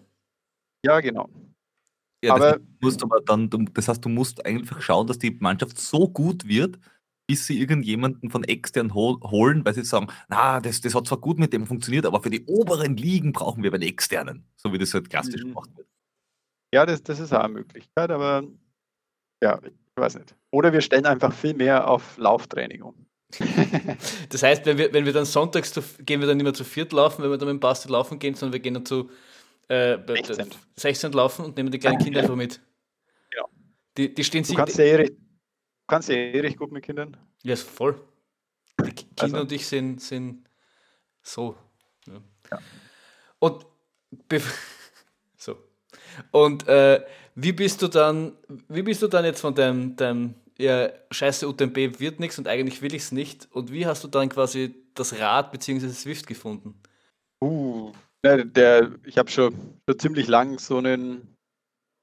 Ja, 0.85 0.99
genau. 0.99 1.29
Ja, 2.23 2.33
aber, 2.35 2.53
das, 2.53 2.61
musst 2.81 3.03
aber 3.03 3.21
dann, 3.21 3.49
das 3.73 3.87
heißt, 3.87 4.03
du 4.03 4.09
musst 4.09 4.45
einfach 4.45 4.81
schauen, 4.81 5.07
dass 5.07 5.19
die 5.19 5.31
Mannschaft 5.31 5.79
so 5.79 6.07
gut 6.09 6.47
wird, 6.47 6.79
bis 7.27 7.45
sie 7.45 7.59
irgendjemanden 7.59 8.31
von 8.31 8.43
extern 8.43 8.93
hol 8.93 9.19
holen, 9.21 9.65
weil 9.65 9.73
sie 9.73 9.83
sagen, 9.83 10.07
na, 10.29 10.59
das, 10.61 10.81
das 10.81 10.95
hat 10.95 11.07
zwar 11.07 11.19
gut 11.19 11.37
mit 11.37 11.53
dem 11.53 11.67
funktioniert, 11.67 12.05
aber 12.05 12.23
für 12.23 12.29
die 12.29 12.45
oberen 12.45 12.95
Ligen 12.95 13.33
brauchen 13.33 13.63
wir 13.63 13.73
einen 13.73 13.83
externen, 13.83 14.45
so 14.55 14.71
wie 14.71 14.77
das 14.77 14.93
halt 14.93 15.09
klassisch 15.09 15.43
mhm. 15.43 15.49
gemacht 15.49 15.69
wird. 15.75 15.87
Ja, 16.73 16.85
das, 16.85 17.03
das 17.03 17.19
ist 17.19 17.33
auch 17.33 17.41
eine 17.41 17.53
Möglichkeit, 17.53 18.09
aber 18.09 18.43
ja, 19.43 19.59
ich 19.97 20.01
weiß 20.01 20.15
nicht. 20.15 20.35
Oder 20.51 20.71
wir 20.73 20.81
stellen 20.81 21.07
einfach 21.07 21.33
viel 21.33 21.55
mehr 21.55 21.89
auf 21.89 22.17
Lauftraining 22.17 22.83
um. 22.83 23.07
das 24.29 24.43
heißt, 24.43 24.65
wenn 24.67 24.77
wir, 24.77 24.93
wenn 24.93 25.05
wir 25.05 25.11
dann 25.11 25.25
sonntags 25.25 25.73
zu, 25.73 25.81
gehen 25.99 26.21
wir 26.21 26.27
dann 26.27 26.37
nicht 26.37 26.43
mehr 26.43 26.53
zu 26.53 26.63
viert 26.63 26.93
laufen, 26.93 27.23
wenn 27.23 27.31
wir 27.31 27.37
dann 27.37 27.47
mit 27.47 27.55
dem 27.55 27.59
Basti 27.59 27.89
laufen 27.89 28.19
gehen, 28.19 28.35
sondern 28.35 28.53
wir 28.53 28.59
gehen 28.59 28.75
dann 28.75 28.85
zu 28.85 29.09
äh, 29.69 29.97
16. 30.07 30.49
16 30.75 31.11
laufen 31.11 31.45
und 31.45 31.57
nehmen 31.57 31.71
die 31.71 31.79
kleinen 31.79 31.97
Kinder 31.97 32.21
einfach 32.21 32.35
mit. 32.35 32.61
Ja. 33.35 33.43
Die, 33.97 34.13
die 34.13 34.23
stehen 34.23 34.43
du 34.43 34.53
kannst, 34.53 34.77
ja 34.77 34.85
eh, 34.85 35.11
kannst 35.87 36.09
ja 36.09 36.15
eh 36.15 36.39
recht 36.39 36.57
gut 36.57 36.71
mit 36.71 36.83
Kindern. 36.83 37.17
Ja, 37.41 37.49
yes, 37.49 37.63
voll. 37.63 37.99
Die 38.79 38.91
Kinder 38.91 39.23
also. 39.23 39.39
und 39.41 39.51
ich 39.51 39.65
sind, 39.65 39.99
sind 39.99 40.47
so. 41.23 41.57
Ja. 42.05 42.21
ja. 42.51 42.59
Und 43.39 43.65
so. 45.37 45.57
Und 46.31 46.67
äh, 46.67 47.03
wie 47.39 47.51
bist 47.51 47.83
du 47.83 47.87
dann, 47.87 48.33
wie 48.67 48.81
bist 48.81 49.01
du 49.03 49.07
dann 49.07 49.23
jetzt 49.23 49.41
von 49.41 49.53
deinem, 49.53 49.95
deinem 49.95 50.33
ja, 50.57 50.89
scheiße, 51.11 51.47
UTMB 51.47 51.99
wird 51.99 52.19
nichts 52.19 52.39
und 52.39 52.47
eigentlich 52.47 52.81
will 52.81 52.95
ich 52.95 53.03
es 53.03 53.11
nicht. 53.11 53.47
Und 53.51 53.71
wie 53.71 53.85
hast 53.85 54.03
du 54.03 54.07
dann 54.07 54.27
quasi 54.29 54.73
das 54.95 55.19
Rad 55.19 55.51
bzw. 55.51 55.87
Swift 55.89 56.25
gefunden? 56.25 56.73
Uh, 57.43 57.91
der, 58.25 58.43
der 58.43 58.91
ich 59.05 59.19
habe 59.19 59.29
schon, 59.29 59.53
schon 59.87 59.99
ziemlich 59.99 60.27
lang 60.27 60.57
so 60.57 60.79
einen, 60.79 61.35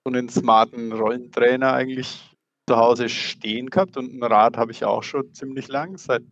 so 0.06 0.14
einen 0.14 0.28
smarten 0.28 0.92
Rollentrainer 0.92 1.72
eigentlich 1.72 2.30
zu 2.68 2.76
Hause 2.76 3.08
stehen 3.08 3.70
gehabt 3.70 3.96
und 3.96 4.14
ein 4.14 4.22
Rad 4.22 4.56
habe 4.56 4.70
ich 4.70 4.84
auch 4.84 5.02
schon 5.02 5.34
ziemlich 5.34 5.66
lang, 5.66 5.98
seit 5.98 6.22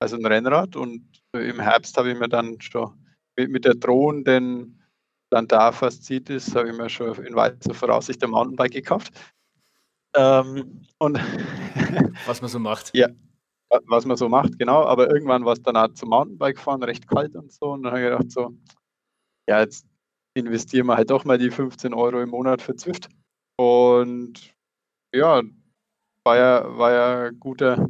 also 0.00 0.16
ein 0.16 0.24
Rennrad 0.24 0.76
und 0.76 1.04
im 1.32 1.58
Herbst 1.58 1.96
habe 1.96 2.12
ich 2.12 2.18
mir 2.18 2.28
dann 2.28 2.60
schon 2.60 2.92
mit, 3.36 3.50
mit 3.50 3.64
der 3.64 3.74
drohenden 3.74 4.80
Plantarfaszitis 5.34 6.54
habe 6.54 6.70
ich 6.70 6.76
mir 6.76 6.88
schon 6.88 7.12
in 7.24 7.34
weiter 7.34 7.74
Voraussicht 7.74 8.22
ein 8.22 8.30
Mountainbike 8.30 8.70
gekauft. 8.70 9.12
Ähm, 10.14 10.86
und 10.98 11.18
was 12.26 12.40
man 12.40 12.48
so 12.48 12.60
macht. 12.60 12.94
Ja, 12.94 13.08
was 13.86 14.04
man 14.04 14.16
so 14.16 14.28
macht, 14.28 14.56
genau. 14.60 14.84
Aber 14.84 15.10
irgendwann 15.10 15.44
war 15.44 15.54
es 15.54 15.62
dann 15.62 15.76
auch 15.76 15.92
zum 15.94 16.10
Mountainbike 16.10 16.60
fahren, 16.60 16.84
recht 16.84 17.08
kalt 17.08 17.34
und 17.34 17.50
so. 17.52 17.72
Und 17.72 17.82
dann 17.82 17.92
habe 17.92 18.02
ich 18.02 18.10
gedacht, 18.10 18.30
so, 18.30 18.56
ja, 19.48 19.58
jetzt 19.58 19.88
investieren 20.34 20.86
wir 20.86 20.96
halt 20.96 21.10
doch 21.10 21.24
mal 21.24 21.36
die 21.36 21.50
15 21.50 21.92
Euro 21.94 22.20
im 22.20 22.30
Monat 22.30 22.62
für 22.62 22.76
Zwift. 22.76 23.08
Und 23.56 24.54
ja, 25.12 25.42
war 26.22 26.36
ja, 26.36 26.78
war 26.78 26.92
ja 26.92 27.30
gute, 27.30 27.88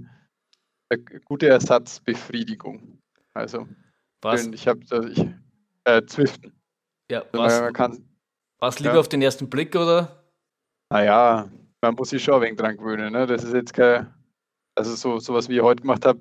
gute 1.26 1.48
Ersatzbefriedigung. 1.48 3.02
Also, 3.34 3.68
was? 4.22 4.46
ich 4.46 4.66
habe 4.66 4.80
ich, 5.10 5.26
äh, 5.84 6.06
Zwiften. 6.06 6.53
Ja, 7.10 7.24
was, 7.32 7.60
was 8.60 8.78
lieber 8.80 8.94
ja. 8.94 9.00
auf 9.00 9.08
den 9.08 9.22
ersten 9.22 9.50
Blick 9.50 9.76
oder? 9.76 10.24
Naja, 10.90 11.50
man 11.82 11.94
muss 11.94 12.10
sich 12.10 12.22
schon 12.22 12.34
ein 12.36 12.42
wenig 12.42 12.56
dran 12.56 12.76
gewöhnen. 12.76 13.12
Ne? 13.12 13.26
Das 13.26 13.44
ist 13.44 13.52
jetzt 13.52 13.74
kein, 13.74 14.12
also 14.74 14.94
so 14.94 15.18
sowas 15.18 15.48
wie 15.48 15.56
ich 15.56 15.62
heute 15.62 15.82
gemacht 15.82 16.04
habe, 16.06 16.20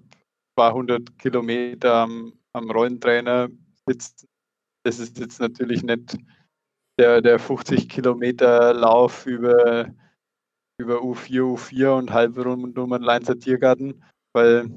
200 0.60 1.18
Kilometer 1.20 1.94
am, 1.96 2.34
am 2.54 2.70
Rollentrainer 2.70 3.50
sitzen. 3.88 4.28
Das 4.86 5.00
ist 5.00 5.18
jetzt 5.18 5.40
natürlich 5.40 5.84
nicht 5.84 6.18
der, 7.00 7.22
der 7.22 7.40
50 7.40 7.88
Kilometer 7.88 8.74
Lauf 8.74 9.26
über, 9.26 9.90
über 10.78 10.98
U4, 10.98 11.42
U4 11.42 11.98
und 11.98 12.12
halb 12.12 12.38
rund 12.38 12.78
um 12.78 12.94
einen 12.94 13.04
Leinzer 13.04 13.40
Tiergarten, 13.40 14.04
weil 14.34 14.70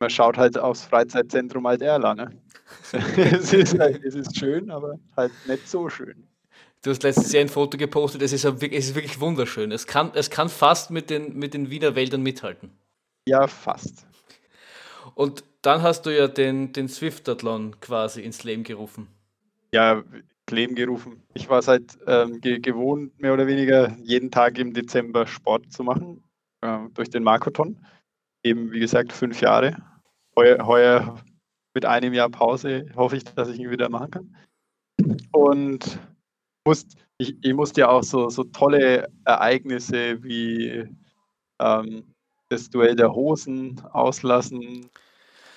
man 0.00 0.10
schaut 0.10 0.36
halt 0.36 0.58
aufs 0.58 0.84
Freizeitzentrum 0.84 1.66
Alt-Erla. 1.66 2.14
Ne? 2.14 2.42
es, 2.92 3.52
ist, 3.52 3.74
es 3.74 4.14
ist 4.14 4.36
schön, 4.36 4.70
aber 4.70 4.98
halt 5.16 5.32
nicht 5.46 5.68
so 5.68 5.88
schön. 5.88 6.28
Du 6.82 6.90
hast 6.90 7.02
letztes 7.02 7.32
Jahr 7.32 7.42
ein 7.42 7.48
Foto 7.48 7.76
gepostet, 7.76 8.22
es 8.22 8.32
ist, 8.32 8.44
es 8.44 8.62
ist 8.62 8.94
wirklich 8.94 9.20
wunderschön. 9.20 9.72
Es 9.72 9.86
kann, 9.86 10.12
es 10.14 10.30
kann 10.30 10.48
fast 10.48 10.90
mit 10.90 11.10
den, 11.10 11.36
mit 11.36 11.54
den 11.54 11.70
Wiener 11.70 11.96
Wäldern 11.96 12.22
mithalten. 12.22 12.70
Ja, 13.26 13.46
fast. 13.46 14.06
Und 15.14 15.42
dann 15.62 15.82
hast 15.82 16.06
du 16.06 16.16
ja 16.16 16.28
den, 16.28 16.72
den 16.72 16.88
Swiftathlon 16.88 17.80
quasi 17.80 18.22
ins 18.22 18.44
Leben 18.44 18.62
gerufen. 18.62 19.08
Ja, 19.72 19.98
ins 19.98 20.50
Leben 20.50 20.76
gerufen. 20.76 21.22
Ich 21.34 21.48
war 21.48 21.62
seit 21.62 21.98
ähm, 22.06 22.40
ge 22.40 22.60
gewohnt, 22.60 23.18
mehr 23.20 23.34
oder 23.34 23.46
weniger 23.46 23.96
jeden 24.02 24.30
Tag 24.30 24.58
im 24.58 24.72
Dezember 24.72 25.26
Sport 25.26 25.72
zu 25.72 25.82
machen, 25.82 26.22
äh, 26.60 26.78
durch 26.94 27.10
den 27.10 27.24
Markoton. 27.24 27.84
Eben, 28.44 28.70
wie 28.70 28.80
gesagt, 28.80 29.12
fünf 29.12 29.40
Jahre. 29.40 29.76
Heuer, 30.36 30.64
heuer 30.64 31.18
mit 31.78 31.86
einem 31.86 32.12
Jahr 32.12 32.28
Pause 32.28 32.86
hoffe 32.96 33.18
ich, 33.18 33.22
dass 33.22 33.48
ich 33.50 33.60
ihn 33.60 33.70
wieder 33.70 33.88
machen 33.88 34.10
kann. 34.10 34.36
Und 35.30 36.00
musst, 36.66 36.96
ich, 37.18 37.36
ich 37.40 37.54
musste 37.54 37.82
ja 37.82 37.88
auch 37.88 38.02
so, 38.02 38.28
so 38.30 38.42
tolle 38.42 39.08
Ereignisse 39.24 40.20
wie 40.24 40.88
ähm, 41.60 42.02
das 42.48 42.68
Duell 42.68 42.96
der 42.96 43.14
Hosen 43.14 43.80
auslassen 43.92 44.90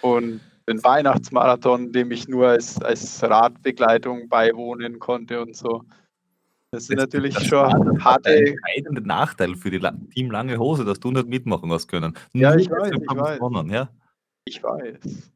und 0.01 0.41
den 0.69 0.83
Weihnachtsmarathon, 0.83 1.91
dem 1.91 2.11
ich 2.11 2.27
nur 2.27 2.49
als, 2.49 2.79
als 2.83 3.23
Radbegleitung 3.23 4.29
beiwohnen 4.29 4.99
konnte 4.99 5.41
und 5.41 5.55
so. 5.55 5.81
Das 6.69 6.85
sind 6.85 6.97
das, 6.97 7.05
natürlich 7.05 7.33
das 7.33 7.47
schon 7.47 8.03
harte. 8.03 8.55
Ein 8.77 9.03
Nachteil 9.05 9.55
für 9.55 9.71
die 9.71 9.79
Team 10.13 10.29
Lange 10.29 10.59
Hose, 10.59 10.85
dass 10.85 10.99
du 10.99 11.09
nicht 11.09 11.27
mitmachen 11.27 11.71
hast 11.71 11.87
können. 11.87 12.15
Ja, 12.33 12.53
ich 12.53 12.69
weiß, 12.69 12.91
ich 12.91 13.07
weiß. 13.09 13.39
Gewonnen, 13.39 13.71
ja? 13.71 13.89
ich 14.45 14.61
weiß. 14.61 15.31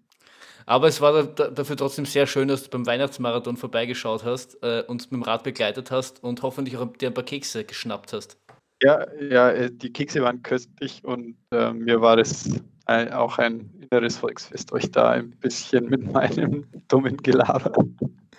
Aber 0.65 0.87
es 0.87 0.99
war 0.99 1.23
dafür 1.23 1.77
trotzdem 1.77 2.05
sehr 2.05 2.25
schön, 2.25 2.47
dass 2.47 2.63
du 2.63 2.69
beim 2.69 2.85
Weihnachtsmarathon 2.85 3.55
vorbeigeschaut 3.55 4.23
hast, 4.23 4.61
äh, 4.63 4.83
uns 4.87 5.11
mit 5.11 5.21
dem 5.21 5.23
Rad 5.23 5.43
begleitet 5.43 5.91
hast 5.91 6.23
und 6.23 6.41
hoffentlich 6.41 6.77
auch 6.77 6.87
dir 6.97 7.09
ein 7.09 7.13
paar 7.13 7.23
Kekse 7.23 7.65
geschnappt 7.65 8.13
hast. 8.13 8.37
Ja, 8.81 9.05
ja, 9.21 9.51
äh, 9.51 9.71
die 9.71 9.93
Kekse 9.93 10.21
waren 10.21 10.41
köstlich 10.43 11.03
und 11.03 11.37
äh, 11.51 11.71
mir 11.71 12.01
war 12.01 12.17
es 12.17 12.49
ein, 12.85 13.13
auch 13.13 13.37
ein 13.37 13.71
inneres 13.79 14.17
Volksfest, 14.17 14.73
euch 14.73 14.91
da 14.91 15.11
ein 15.11 15.31
bisschen 15.31 15.85
mit 15.89 16.11
meinem 16.11 16.65
dummen 16.87 17.17
Gelaber 17.17 17.71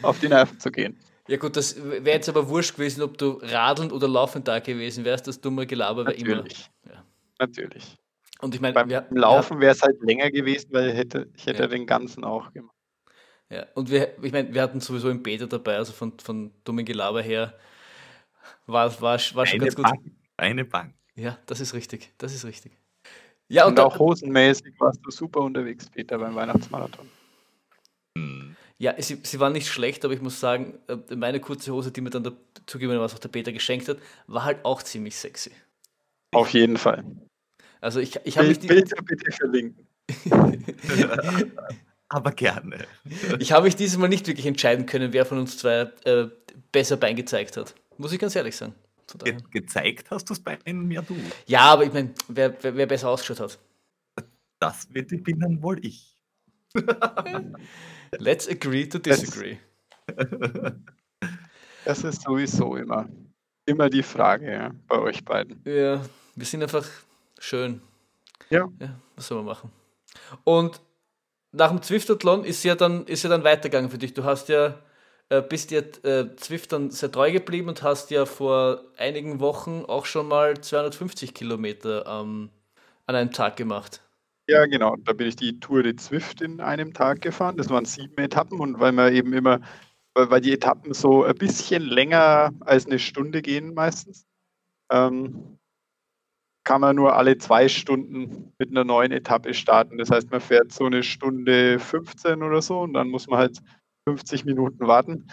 auf 0.03 0.18
die 0.20 0.29
Nerven 0.29 0.59
zu 0.59 0.70
gehen. 0.70 0.99
Ja 1.29 1.37
gut, 1.39 1.57
das 1.57 1.83
wäre 1.83 2.05
jetzt 2.05 2.29
aber 2.29 2.49
wurscht 2.49 2.74
gewesen, 2.74 3.03
ob 3.03 3.18
du 3.18 3.41
radelnd 3.43 3.93
oder 3.93 4.07
laufend 4.07 4.47
da 4.47 4.61
gewesen 4.61 5.05
wärst. 5.05 5.27
Das 5.27 5.41
dumme 5.41 5.66
Gelaber 5.66 6.07
wäre 6.07 6.14
immer. 6.14 6.45
Ja. 6.89 7.05
Natürlich. 7.41 7.97
Und 8.41 8.55
ich 8.55 8.61
meine, 8.61 8.74
beim 8.74 8.89
wir, 8.89 9.07
Laufen 9.11 9.61
wäre 9.61 9.72
es 9.72 9.82
halt 9.82 10.01
länger 10.03 10.30
gewesen, 10.30 10.68
weil 10.72 10.93
hätte, 10.93 11.28
ich 11.37 11.47
hätte 11.47 11.62
ja. 11.62 11.68
den 11.68 11.87
ganzen 11.87 12.24
auch 12.24 12.53
gemacht. 12.53 12.74
Ja, 13.49 13.66
und 13.74 13.91
wir, 13.91 14.22
ich 14.22 14.32
meine, 14.32 14.53
wir 14.53 14.62
hatten 14.62 14.80
sowieso 14.80 15.09
im 15.09 15.22
Beta 15.22 15.47
dabei, 15.47 15.76
also 15.76 15.93
von, 15.93 16.18
von 16.18 16.51
dummen 16.64 16.84
Gelaber 16.84 17.22
her, 17.22 17.55
war, 18.66 18.91
war, 19.01 19.12
war 19.12 19.18
schon 19.18 19.45
eine 19.47 19.59
ganz 19.59 19.76
gut. 19.76 19.84
Bank, 19.84 20.01
eine 20.37 20.64
Bank. 20.64 20.95
Ja, 21.14 21.39
das 21.47 21.61
ist 21.61 21.72
richtig, 21.72 22.12
das 22.18 22.34
ist 22.34 22.45
richtig. 22.45 22.72
Ja, 23.49 23.64
und, 23.66 23.78
und 23.78 23.80
auch 23.80 23.99
hosenmäßig 23.99 24.74
warst 24.78 25.01
du 25.05 25.11
super 25.11 25.41
unterwegs, 25.41 25.89
Peter, 25.89 26.18
beim 26.18 26.34
Weihnachtsmarathon. 26.34 27.09
Hm. 28.18 28.57
Ja, 28.78 29.01
sie, 29.01 29.20
sie 29.22 29.41
war 29.41 29.51
nicht 29.51 29.68
schlecht, 29.68 30.05
aber 30.05 30.12
ich 30.12 30.20
muss 30.20 30.41
sagen, 30.41 30.78
äh, 30.89 31.14
meine 31.14 31.41
kurze 31.41 31.72
Hose, 31.72 31.93
die 31.93 32.01
mir 32.01 32.11
dann 32.11 32.24
der, 32.24 32.32
zugegebenermaßen 32.66 33.16
auch 33.16 33.20
der 33.20 33.28
Peter 33.28 33.53
geschenkt 33.53 33.89
hat, 33.89 33.99
war 34.26 34.45
halt 34.45 34.64
auch 34.64 34.82
ziemlich 34.82 35.16
sexy. 35.16 35.53
Auf 36.34 36.51
jeden 36.51 36.76
Fall. 36.76 37.05
Also 37.87 38.01
ich, 38.01 38.18
ich 38.24 38.37
habe 38.37 38.49
mich 38.49 38.59
die, 38.59 38.66
Bilder 38.66 39.01
bitte 39.01 39.30
verlinken. 39.30 39.87
Aber 42.09 42.32
gerne. 42.32 42.84
Ich 43.39 43.53
habe 43.53 43.66
mich 43.66 43.76
dieses 43.76 43.97
Mal 43.97 44.09
nicht 44.09 44.26
wirklich 44.26 44.47
entscheiden 44.47 44.87
können, 44.87 45.12
wer 45.12 45.24
von 45.24 45.39
uns 45.39 45.57
zwei 45.57 45.93
äh, 46.05 46.26
besser 46.72 46.97
Bein 46.97 47.14
gezeigt 47.14 47.57
hat. 47.57 47.76
Muss 47.97 48.11
ich 48.11 48.18
ganz 48.18 48.34
ehrlich 48.34 48.57
sagen. 48.57 48.74
Ge 49.22 49.37
gezeigt 49.53 50.11
hast 50.11 50.28
du 50.28 50.34
das 50.34 50.41
Bein 50.41 50.59
mehr 50.89 51.03
du. 51.03 51.14
Ja, 51.47 51.61
aber 51.61 51.84
ich 51.84 51.93
meine, 51.93 52.12
wer, 52.26 52.61
wer, 52.61 52.76
wer, 52.76 52.87
besser 52.87 53.09
ausgeschaut 53.09 53.39
hat. 53.39 53.59
Das 54.59 54.87
bin 54.87 55.39
dann 55.39 55.62
wohl 55.62 55.78
ich. 55.87 56.18
Let's 58.18 58.49
agree 58.49 58.87
to 58.87 58.99
disagree. 58.99 59.59
Das 61.84 62.03
ist 62.03 62.22
sowieso 62.22 62.74
immer, 62.74 63.09
immer 63.64 63.89
die 63.89 64.03
Frage 64.03 64.51
ja, 64.51 64.74
bei 64.89 64.99
euch 64.99 65.24
beiden. 65.24 65.62
Ja, 65.64 66.05
wir 66.34 66.45
sind 66.45 66.64
einfach 66.64 66.84
Schön. 67.39 67.80
Ja. 68.51 68.68
ja. 68.80 69.01
Was 69.16 69.28
soll 69.28 69.39
man 69.39 69.47
machen? 69.47 69.72
Und 70.45 70.80
nach 71.53 71.70
dem 71.70 71.82
Zwiftathlon 71.82 72.45
ist 72.45 72.62
ja 72.64 72.74
dann, 72.74 73.07
ist 73.07 73.22
ja 73.22 73.30
dann 73.30 73.45
weitergegangen 73.45 73.91
für 73.91 73.99
dich. 73.99 74.14
Du 74.14 74.24
hast 74.24 74.49
ja, 74.49 74.78
äh, 75.28 75.43
bist 75.43 75.70
ja 75.70 75.80
äh, 75.80 76.37
Zwift 76.37 76.72
dann 76.72 76.91
sehr 76.91 77.11
treu 77.11 77.32
geblieben 77.32 77.68
und 77.68 77.82
hast 77.82 78.11
ja 78.11 78.26
vor 78.26 78.82
einigen 78.97 79.41
Wochen 79.41 79.84
auch 79.87 80.07
schon 80.07 80.28
mal 80.28 80.61
250 80.61 81.34
Kilometer 81.34 82.05
ähm, 82.07 82.51
an 83.07 83.14
einem 83.14 83.32
Tag 83.32 83.57
gemacht. 83.57 84.03
Ja, 84.49 84.64
genau. 84.66 84.97
Da 85.05 85.12
bin 85.12 85.26
ich 85.26 85.37
die 85.37 85.59
Tour 85.59 85.82
de 85.82 85.97
Zwift 85.97 86.41
in 86.41 86.61
einem 86.61 86.95
Tag 86.95 87.20
gefahren. 87.20 87.57
Das 87.57 87.68
waren 87.68 87.84
sieben 87.84 88.16
Etappen 88.18 88.61
und 88.61 88.78
weil 88.78 88.93
man 88.93 89.12
eben 89.12 89.32
immer, 89.32 89.61
weil 90.14 90.41
die 90.41 90.53
Etappen 90.53 90.95
so 90.95 91.24
ein 91.24 91.34
bisschen 91.34 91.82
länger 91.82 92.53
als 92.61 92.87
eine 92.87 93.01
Stunde 93.01 93.43
gehen 93.43 93.74
meistens, 93.74 94.24
ähm, 94.93 95.59
kann 96.67 96.81
man 96.81 96.97
nur 96.97 97.14
alle 97.14 97.39
zwei 97.39 97.69
Stunden 97.69 98.53
mit 98.59 98.71
einer 98.71 98.85
neuen 98.85 99.12
Etappe 99.12 99.55
starten. 99.55 99.99
Das 99.99 100.11
heißt, 100.11 100.31
man 100.33 100.41
fährt 100.41 100.73
so 100.73 100.85
eine 100.85 101.05
Stunde 101.05 101.79
15 101.79 102.43
oder 102.43 102.61
so 102.61 102.81
und 102.81 102.93
dann 102.95 103.09
muss 103.09 103.29
man 103.29 103.39
halt 103.39 103.62
50 104.09 104.45
Minuten 104.45 104.87
warten, 104.87 105.29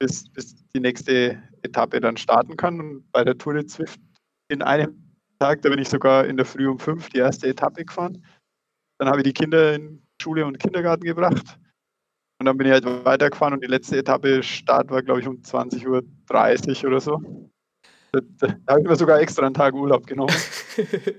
bis, 0.00 0.30
bis 0.32 0.54
die 0.72 0.80
nächste 0.80 1.42
Etappe 1.62 2.00
dann 2.00 2.16
starten 2.16 2.56
kann. 2.56 2.80
Und 2.80 3.10
bei 3.10 3.24
der 3.24 3.36
Tour 3.36 3.54
de 3.54 3.66
Zwift 3.66 4.00
in 4.48 4.62
einem 4.62 5.12
Tag, 5.40 5.60
da 5.62 5.70
bin 5.70 5.80
ich 5.80 5.88
sogar 5.88 6.24
in 6.24 6.36
der 6.36 6.46
Früh 6.46 6.68
um 6.68 6.78
fünf 6.78 7.08
die 7.08 7.18
erste 7.18 7.48
Etappe 7.48 7.84
gefahren. 7.84 8.24
Dann 8.98 9.08
habe 9.08 9.18
ich 9.18 9.24
die 9.24 9.32
Kinder 9.32 9.74
in 9.74 10.06
Schule 10.22 10.46
und 10.46 10.60
Kindergarten 10.60 11.02
gebracht. 11.02 11.58
Und 12.38 12.46
dann 12.46 12.56
bin 12.56 12.68
ich 12.68 12.72
halt 12.72 12.84
weitergefahren 13.04 13.54
und 13.54 13.64
die 13.64 13.68
letzte 13.68 13.98
Etappe 13.98 14.40
Start 14.44 14.88
war, 14.90 15.02
glaube 15.02 15.20
ich, 15.20 15.26
um 15.26 15.36
20.30 15.36 16.84
Uhr 16.84 16.90
oder 16.90 17.00
so. 17.00 17.50
Da, 18.14 18.20
da 18.46 18.54
habe 18.68 18.82
ich 18.82 18.88
mir 18.88 18.96
sogar 18.96 19.20
extra 19.20 19.46
einen 19.46 19.54
Tag 19.54 19.74
Urlaub 19.74 20.06
genommen, 20.06 20.34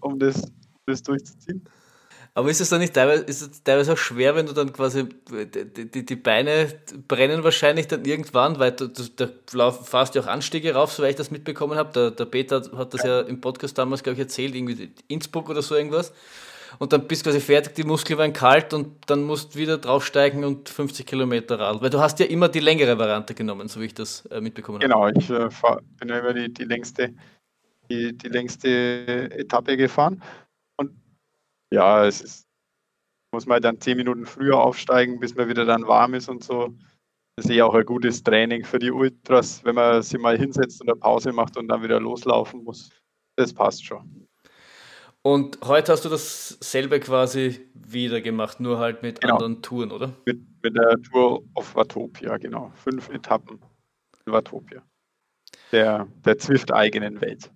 um 0.00 0.18
das, 0.18 0.52
das 0.84 1.02
durchzuziehen. 1.02 1.64
Aber 2.34 2.50
ist 2.50 2.60
es 2.60 2.68
dann 2.68 2.80
nicht 2.80 2.92
teilweise, 2.92 3.24
ist 3.24 3.40
es 3.40 3.62
teilweise 3.62 3.94
auch 3.94 3.96
schwer, 3.96 4.36
wenn 4.36 4.44
du 4.44 4.52
dann 4.52 4.70
quasi, 4.70 5.08
die, 5.32 6.04
die, 6.04 6.16
Beine 6.16 6.68
brennen 7.08 7.44
wahrscheinlich 7.44 7.88
dann 7.88 8.04
irgendwann, 8.04 8.58
weil 8.58 8.72
du, 8.72 8.88
du 8.88 9.04
da 9.16 9.72
fährst 9.72 10.14
ja 10.14 10.20
auch 10.20 10.26
Anstiege 10.26 10.74
rauf, 10.74 10.92
soweit 10.92 11.12
ich 11.12 11.16
das 11.16 11.30
mitbekommen 11.30 11.78
habe. 11.78 11.92
Der, 11.94 12.10
der 12.10 12.26
Peter 12.26 12.62
hat 12.76 12.92
das 12.92 13.04
ja. 13.04 13.22
ja 13.22 13.22
im 13.22 13.40
Podcast 13.40 13.78
damals, 13.78 14.02
glaube 14.02 14.16
ich, 14.16 14.20
erzählt, 14.20 14.54
irgendwie 14.54 14.92
Innsbruck 15.08 15.48
oder 15.48 15.62
so 15.62 15.76
irgendwas. 15.76 16.12
Und 16.78 16.92
dann 16.92 17.06
bist 17.06 17.24
du 17.24 17.30
quasi 17.30 17.40
fertig, 17.40 17.74
die 17.74 17.84
Muskeln 17.84 18.18
werden 18.18 18.32
kalt 18.32 18.74
und 18.74 19.10
dann 19.10 19.24
musst 19.24 19.54
du 19.54 19.58
wieder 19.58 19.78
draufsteigen 19.78 20.44
und 20.44 20.68
50 20.68 21.06
Kilometer 21.06 21.58
radeln. 21.58 21.82
Weil 21.82 21.90
du 21.90 22.00
hast 22.00 22.18
ja 22.20 22.26
immer 22.26 22.48
die 22.48 22.60
längere 22.60 22.98
Variante 22.98 23.34
genommen, 23.34 23.68
so 23.68 23.80
wie 23.80 23.86
ich 23.86 23.94
das 23.94 24.26
äh, 24.26 24.40
mitbekommen 24.40 24.78
habe. 24.78 24.86
Genau, 24.86 25.08
ich 25.08 25.30
äh, 25.30 25.48
bin 25.98 26.08
ja 26.08 26.18
immer 26.18 26.34
die, 26.34 26.52
die 26.52 26.64
längste 26.64 27.14
die, 27.90 28.16
die 28.16 28.28
längste 28.28 29.30
Etappe 29.32 29.76
gefahren. 29.76 30.22
Und 30.76 30.92
ja, 31.72 32.06
es 32.06 32.20
ist, 32.20 32.48
muss 33.32 33.46
man 33.46 33.62
dann 33.62 33.80
zehn 33.80 33.96
Minuten 33.96 34.26
früher 34.26 34.58
aufsteigen, 34.58 35.20
bis 35.20 35.34
man 35.34 35.48
wieder 35.48 35.64
dann 35.64 35.86
warm 35.86 36.14
ist 36.14 36.28
und 36.28 36.44
so. 36.44 36.74
Das 37.36 37.46
ist 37.46 37.50
eh 37.50 37.62
auch 37.62 37.74
ein 37.74 37.84
gutes 37.84 38.22
Training 38.22 38.64
für 38.64 38.78
die 38.78 38.90
Ultras, 38.90 39.62
wenn 39.64 39.74
man 39.74 40.02
sie 40.02 40.18
mal 40.18 40.38
hinsetzt 40.38 40.80
und 40.80 40.88
eine 40.88 40.98
Pause 40.98 41.32
macht 41.32 41.56
und 41.56 41.68
dann 41.68 41.82
wieder 41.82 42.00
loslaufen 42.00 42.64
muss. 42.64 42.90
Das 43.36 43.52
passt 43.52 43.84
schon. 43.84 44.25
Und 45.26 45.58
heute 45.64 45.90
hast 45.90 46.04
du 46.04 46.08
dasselbe 46.08 47.00
quasi 47.00 47.58
wieder 47.74 48.20
gemacht, 48.20 48.60
nur 48.60 48.78
halt 48.78 49.02
mit 49.02 49.20
genau. 49.20 49.34
anderen 49.34 49.60
Touren, 49.60 49.90
oder? 49.90 50.12
Mit, 50.24 50.38
mit 50.62 50.76
der 50.76 51.02
Tour 51.02 51.42
of 51.56 51.74
Watopia, 51.74 52.36
genau. 52.36 52.70
Fünf 52.76 53.08
Etappen 53.08 53.58
in 54.24 54.32
Watopia. 54.32 54.84
Der, 55.72 56.06
der 56.24 56.38
Zwift-eigenen 56.38 57.20
Welt. 57.20 57.50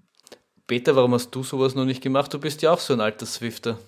Peter, 0.67 0.97
warum 0.97 1.15
hast 1.15 1.31
du 1.31 1.45
sowas 1.45 1.77
noch 1.77 1.85
nicht 1.85 2.03
gemacht? 2.03 2.35
Du 2.35 2.41
bist 2.41 2.61
ja 2.61 2.73
auch 2.73 2.81
so 2.81 2.93
ein 2.93 3.01
alter 3.01 3.25
Swifter. 3.25 3.79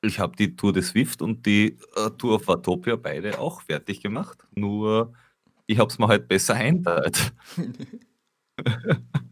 Ich 0.00 0.18
habe 0.18 0.34
die 0.34 0.56
Tour 0.56 0.72
des 0.72 0.88
Swift 0.88 1.20
und 1.20 1.44
die 1.44 1.76
äh, 1.96 2.08
Tour 2.16 2.36
of 2.36 2.48
Watopia 2.48 2.96
beide 2.96 3.38
auch 3.38 3.60
fertig 3.60 4.00
gemacht. 4.00 4.38
Nur 4.54 5.12
ich 5.66 5.78
habe 5.78 5.90
es 5.90 5.98
mir 5.98 6.08
halt 6.08 6.28
besser 6.28 6.54
einteilt. 6.54 7.34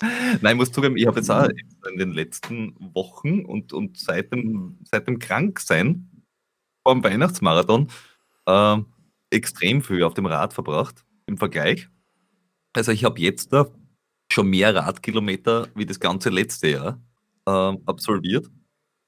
Nein, 0.40 0.52
ich 0.52 0.58
muss 0.58 0.72
zugeben, 0.72 0.96
ich 0.96 1.06
habe 1.06 1.18
jetzt 1.18 1.30
auch 1.30 1.48
in 1.90 1.98
den 1.98 2.12
letzten 2.12 2.74
Wochen 2.94 3.44
und, 3.44 3.72
und 3.72 3.98
seit, 3.98 4.32
dem, 4.32 4.78
seit 4.84 5.08
dem 5.08 5.18
Kranksein 5.18 6.08
vor 6.84 6.94
dem 6.94 7.02
Weihnachtsmarathon 7.02 7.88
äh, 8.46 8.76
extrem 9.30 9.82
viel 9.82 10.04
auf 10.04 10.14
dem 10.14 10.26
Rad 10.26 10.52
verbracht 10.52 11.04
im 11.26 11.36
Vergleich. 11.36 11.88
Also 12.74 12.92
ich 12.92 13.04
habe 13.04 13.20
jetzt 13.20 13.52
da 13.52 13.66
schon 14.32 14.48
mehr 14.48 14.74
Radkilometer 14.74 15.68
wie 15.74 15.86
das 15.86 15.98
ganze 15.98 16.30
letzte 16.30 16.68
Jahr 16.68 17.00
ähm, 17.46 17.82
absolviert 17.86 18.48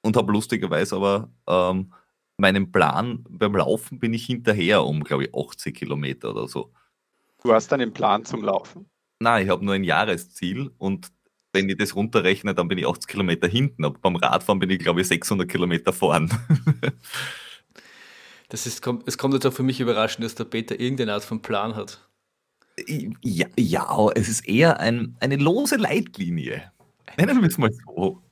und 0.03 0.16
habe 0.16 0.32
lustigerweise 0.32 0.97
aber 0.97 1.30
ähm, 1.47 1.93
meinen 2.36 2.72
Plan 2.72 3.24
beim 3.28 3.55
Laufen 3.55 3.99
bin 3.99 4.14
ich 4.14 4.26
hinterher 4.26 4.84
um, 4.84 5.05
glaube 5.05 5.24
ich, 5.24 5.34
80 5.34 5.76
Kilometer 5.76 6.30
oder 6.30 6.49
so. 6.49 6.72
Du 7.43 7.53
hast 7.53 7.72
einen 7.72 7.93
Plan 7.93 8.24
zum 8.24 8.43
Laufen? 8.43 8.91
Nein, 9.23 9.45
ich 9.45 9.51
habe 9.51 9.64
nur 9.64 9.75
ein 9.75 9.85
Jahresziel 9.85 10.71
und 10.79 11.09
wenn 11.53 11.68
ich 11.68 11.77
das 11.77 11.95
runterrechne, 11.95 12.55
dann 12.55 12.68
bin 12.68 12.79
ich 12.79 12.87
80 12.87 13.07
Kilometer 13.07 13.49
hinten. 13.49 13.85
Aber 13.85 13.99
beim 13.99 14.16
Radfahren 14.16 14.59
bin 14.59 14.71
ich, 14.71 14.79
glaube 14.79 15.03
ich, 15.03 15.09
600 15.09 15.49
Kilometer 15.49 15.93
vorn. 15.93 16.29
das 18.49 18.66
ist, 18.66 18.87
es 19.07 19.18
kommt 19.18 19.35
jetzt 19.35 19.47
auch 19.47 19.53
für 19.53 19.62
mich 19.62 19.81
überraschend, 19.81 20.25
dass 20.25 20.37
der 20.37 20.45
Peter 20.45 20.79
irgendeine 20.79 21.12
Art 21.12 21.25
von 21.25 21.43
Plan 21.43 21.77
hat. 21.77 22.09
Ja, 22.89 23.47
ja, 23.59 24.09
es 24.14 24.29
ist 24.29 24.49
eher 24.49 24.81
ein, 24.81 25.16
eine 25.21 25.37
lose 25.37 25.77
Leitlinie. 25.77 26.73
Nennen 27.18 27.43
wir 27.43 27.49
es 27.49 27.59
mal 27.59 27.73
so. 27.73 28.23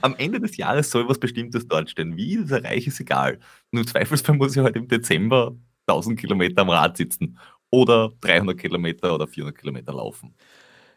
Am 0.00 0.14
Ende 0.16 0.40
des 0.40 0.56
Jahres 0.56 0.90
soll 0.90 1.08
was 1.08 1.18
Bestimmtes 1.18 1.68
dort 1.68 1.90
stehen. 1.90 2.16
Wie 2.16 2.36
das 2.36 2.50
erreiche, 2.50 2.88
ist 2.88 3.00
egal. 3.00 3.40
Nur 3.72 3.82
im 3.82 3.88
Zweifelsfall 3.88 4.36
muss 4.36 4.56
ich 4.56 4.62
halt 4.62 4.76
im 4.76 4.88
Dezember 4.88 5.54
1000 5.86 6.18
Kilometer 6.18 6.62
am 6.62 6.70
Rad 6.70 6.96
sitzen 6.96 7.38
oder 7.82 8.12
300 8.20 8.58
Kilometer 8.58 9.14
oder 9.14 9.26
400 9.26 9.58
Kilometer 9.58 9.92
laufen. 9.92 10.34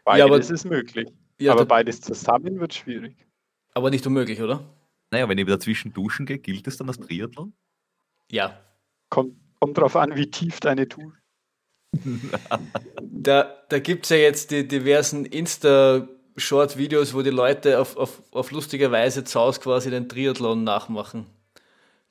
Beides 0.04 0.18
ja, 0.18 0.24
aber, 0.24 0.38
ist 0.38 0.64
möglich. 0.64 1.08
Ja, 1.38 1.52
aber 1.52 1.66
beides 1.66 2.00
zusammen 2.00 2.58
wird 2.60 2.74
schwierig. 2.74 3.16
Aber 3.74 3.90
nicht 3.90 4.06
unmöglich, 4.06 4.40
oder? 4.40 4.64
Naja, 5.10 5.28
wenn 5.28 5.38
ich 5.38 5.46
dazwischen 5.46 5.92
duschen 5.92 6.26
gehe, 6.26 6.38
gilt 6.38 6.66
es 6.66 6.76
dann 6.76 6.88
als 6.88 6.98
Triathlon? 6.98 7.52
Ja. 8.30 8.60
Kommt, 9.10 9.36
kommt 9.60 9.76
darauf 9.76 9.96
an, 9.96 10.16
wie 10.16 10.30
tief 10.30 10.60
deine 10.60 10.88
Tour 10.88 11.12
da 13.00 13.54
da 13.68 13.78
gibt 13.78 14.04
es 14.04 14.10
ja 14.10 14.16
jetzt 14.16 14.50
die 14.50 14.66
diversen 14.66 15.24
Insta-Short-Videos, 15.24 17.14
wo 17.14 17.22
die 17.22 17.30
Leute 17.30 17.80
auf, 17.80 17.96
auf, 17.96 18.22
auf 18.32 18.50
lustige 18.50 18.90
Weise 18.90 19.24
zu 19.24 19.40
Hause 19.40 19.60
quasi 19.60 19.90
den 19.90 20.08
Triathlon 20.08 20.64
nachmachen. 20.64 21.26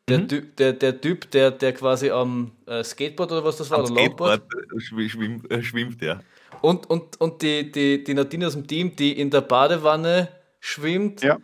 Der, 0.09 0.19
mhm. 0.19 0.27
typ, 0.29 0.55
der, 0.55 0.73
der 0.73 1.01
Typ, 1.01 1.31
der, 1.31 1.51
der 1.51 1.73
quasi 1.73 2.09
am 2.09 2.51
äh, 2.65 2.83
Skateboard 2.83 3.31
oder 3.31 3.43
was 3.43 3.57
das 3.57 3.69
war, 3.69 3.79
am 3.79 3.85
oder 3.85 3.95
Skateboard 3.95 4.41
schwimmt, 4.77 5.51
äh, 5.51 5.61
schwimmt 5.61 6.01
ja. 6.01 6.21
Und, 6.61 6.89
und, 6.89 7.19
und 7.19 7.41
die, 7.41 7.71
die, 7.71 8.03
die 8.03 8.13
Nadine 8.13 8.47
aus 8.47 8.53
dem 8.53 8.65
Team, 8.65 8.95
die 8.95 9.19
in 9.19 9.29
der 9.29 9.41
Badewanne 9.41 10.29
schwimmt, 10.61 11.21
ja. 11.23 11.37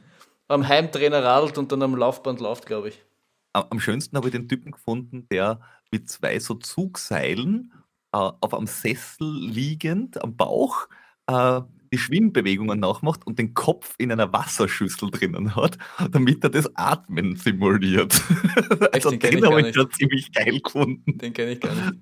am 0.47 0.67
Heimtrainer 0.67 1.23
radelt 1.23 1.57
und 1.57 1.71
dann 1.71 1.81
am 1.81 1.95
Laufband 1.95 2.39
läuft, 2.39 2.65
glaube 2.65 2.89
ich. 2.89 3.03
Am, 3.51 3.65
am 3.69 3.79
schönsten 3.81 4.15
habe 4.15 4.29
ich 4.29 4.31
den 4.31 4.47
Typen 4.47 4.71
gefunden, 4.71 5.27
der 5.29 5.59
mit 5.91 6.09
zwei 6.09 6.39
so 6.39 6.55
Zugseilen 6.55 7.73
äh, 8.13 8.17
auf 8.17 8.53
einem 8.53 8.67
Sessel 8.67 9.27
liegend 9.27 10.23
am 10.23 10.37
Bauch 10.37 10.87
äh, 11.27 11.61
die 11.93 11.99
Schwimmbewegungen 11.99 12.79
nachmacht 12.79 13.25
und 13.27 13.37
den 13.37 13.53
Kopf 13.53 13.93
in 13.99 14.11
einer 14.11 14.33
Wasserschüssel 14.33 15.11
drinnen 15.11 15.55
hat, 15.55 15.77
damit 16.11 16.43
er 16.43 16.49
das 16.49 16.75
Atmen 16.75 17.35
simuliert. 17.35 18.19
also 18.91 19.11
den, 19.11 19.19
den 19.19 19.45
habe 19.45 19.61
ich 19.61 19.75
schon 19.75 19.91
ziemlich 19.91 20.31
geil 20.31 20.59
gefunden. 20.59 21.19
Den 21.19 21.33
kenne 21.33 21.51
ich 21.51 21.59
gar 21.59 21.73
nicht. 21.75 21.99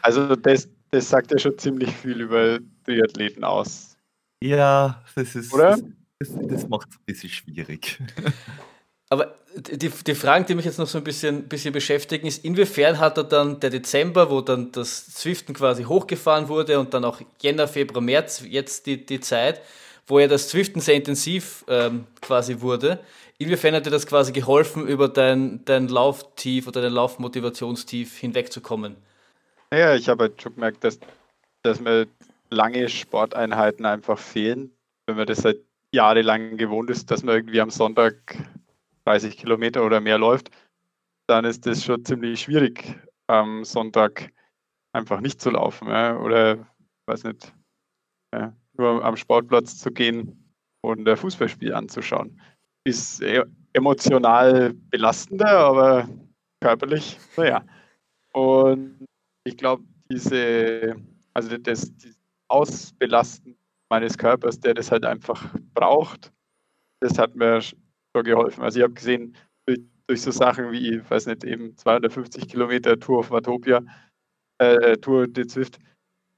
Also 0.00 0.34
das, 0.36 0.70
das 0.90 1.08
sagt 1.08 1.30
ja 1.32 1.38
schon 1.38 1.58
ziemlich 1.58 1.90
viel 1.90 2.22
über 2.22 2.60
Triathleten 2.84 3.44
aus. 3.44 3.98
Ja, 4.42 5.04
das 5.14 5.36
ist. 5.36 5.52
Oder? 5.52 5.76
Das, 6.18 6.32
das, 6.32 6.46
das 6.48 6.68
macht 6.68 6.88
es 6.90 6.96
ein 6.96 7.04
bisschen 7.04 7.30
schwierig. 7.30 8.00
Aber 9.12 9.34
die, 9.54 9.90
die 9.90 10.14
Fragen, 10.14 10.46
die 10.46 10.54
mich 10.54 10.64
jetzt 10.64 10.78
noch 10.78 10.86
so 10.86 10.96
ein 10.96 11.04
bisschen, 11.04 11.46
bisschen 11.46 11.74
beschäftigen, 11.74 12.26
ist, 12.26 12.46
inwiefern 12.46 12.98
hat 12.98 13.18
er 13.18 13.24
dann 13.24 13.60
der 13.60 13.68
Dezember, 13.68 14.30
wo 14.30 14.40
dann 14.40 14.72
das 14.72 15.04
Zwiften 15.12 15.54
quasi 15.54 15.84
hochgefahren 15.84 16.48
wurde 16.48 16.80
und 16.80 16.94
dann 16.94 17.04
auch 17.04 17.20
Jänner, 17.42 17.68
Februar, 17.68 18.00
März, 18.00 18.42
jetzt 18.48 18.86
die, 18.86 19.04
die 19.04 19.20
Zeit, 19.20 19.60
wo 20.06 20.18
ja 20.18 20.28
das 20.28 20.48
Zwiften 20.48 20.80
sehr 20.80 20.94
intensiv 20.94 21.62
ähm, 21.68 22.06
quasi 22.22 22.62
wurde, 22.62 23.00
inwiefern 23.36 23.74
hat 23.74 23.84
dir 23.84 23.90
das 23.90 24.06
quasi 24.06 24.32
geholfen, 24.32 24.88
über 24.88 25.08
dein, 25.08 25.62
dein 25.66 25.88
Lauftief 25.88 26.66
oder 26.66 26.80
dein 26.80 26.94
Laufmotivationstief 26.94 28.16
hinwegzukommen? 28.16 28.96
Naja, 29.70 29.94
ich 29.94 30.08
habe 30.08 30.24
halt 30.24 30.40
schon 30.40 30.54
gemerkt, 30.54 30.84
dass, 30.84 30.98
dass 31.62 31.80
mir 31.80 32.06
lange 32.48 32.88
Sporteinheiten 32.88 33.84
einfach 33.84 34.18
fehlen, 34.18 34.70
wenn 35.06 35.16
man 35.16 35.26
das 35.26 35.40
seit 35.40 35.58
jahrelang 35.90 36.56
gewohnt 36.56 36.88
ist, 36.88 37.10
dass 37.10 37.22
man 37.22 37.34
irgendwie 37.34 37.60
am 37.60 37.68
Sonntag 37.68 38.14
30 39.04 39.36
Kilometer 39.36 39.84
oder 39.84 40.00
mehr 40.00 40.18
läuft, 40.18 40.50
dann 41.26 41.44
ist 41.44 41.66
das 41.66 41.84
schon 41.84 42.04
ziemlich 42.04 42.40
schwierig, 42.42 42.98
am 43.26 43.64
Sonntag 43.64 44.32
einfach 44.92 45.20
nicht 45.20 45.40
zu 45.40 45.50
laufen. 45.50 45.88
Ja, 45.88 46.18
oder, 46.18 46.66
weiß 47.06 47.24
nicht, 47.24 47.52
ja, 48.34 48.54
nur 48.74 49.04
am 49.04 49.16
Sportplatz 49.16 49.78
zu 49.78 49.90
gehen 49.90 50.52
und 50.82 51.08
ein 51.08 51.16
Fußballspiel 51.16 51.74
anzuschauen. 51.74 52.40
Ist 52.84 53.22
e-, 53.22 53.44
emotional 53.72 54.74
belastender, 54.74 55.48
aber 55.48 56.08
körperlich, 56.60 57.18
naja. 57.36 57.64
Und 58.32 59.06
ich 59.44 59.56
glaube, 59.56 59.84
diese, 60.10 60.96
also 61.34 61.56
das, 61.58 61.92
das 61.96 62.18
Ausbelasten 62.48 63.56
meines 63.88 64.16
Körpers, 64.16 64.58
der 64.60 64.74
das 64.74 64.90
halt 64.90 65.04
einfach 65.04 65.54
braucht, 65.74 66.32
das 67.00 67.18
hat 67.18 67.34
mir 67.34 67.60
schon 68.14 68.24
geholfen. 68.24 68.62
Also 68.62 68.78
ich 68.78 68.84
habe 68.84 68.94
gesehen, 68.94 69.36
durch, 69.66 69.80
durch, 70.06 70.22
so 70.22 70.30
Sachen 70.30 70.72
wie, 70.72 70.96
ich 70.96 71.10
weiß 71.10 71.26
nicht, 71.26 71.44
eben 71.44 71.76
250 71.76 72.48
Kilometer 72.48 72.98
Tour 72.98 73.20
of 73.20 73.30
Watopia, 73.30 73.82
äh, 74.58 74.96
Tour 74.98 75.26
de 75.26 75.46
Zwift, 75.46 75.78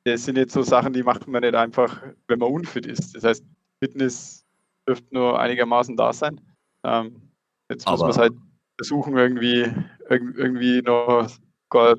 das 0.05 0.25
sind 0.25 0.37
jetzt 0.37 0.53
so 0.53 0.63
Sachen, 0.63 0.93
die 0.93 1.03
macht 1.03 1.27
man 1.27 1.43
nicht 1.43 1.55
einfach, 1.55 2.03
wenn 2.29 2.39
man 2.39 2.53
unfit 2.53 2.87
ist. 2.87 3.17
Das 3.17 3.25
heißt, 3.25 3.45
Fitness 3.83 4.45
dürfte 4.87 5.15
nur 5.15 5.41
einigermaßen 5.41 5.97
da 5.97 6.13
sein. 6.13 6.41
Ähm, 6.85 7.31
jetzt 7.71 7.89
muss 7.89 8.01
man 8.01 8.11
es 8.11 8.19
halt 8.19 8.35
versuchen, 8.79 9.17
irgendwie, 9.17 9.67
irgendwie 10.09 10.83
noch 10.83 11.29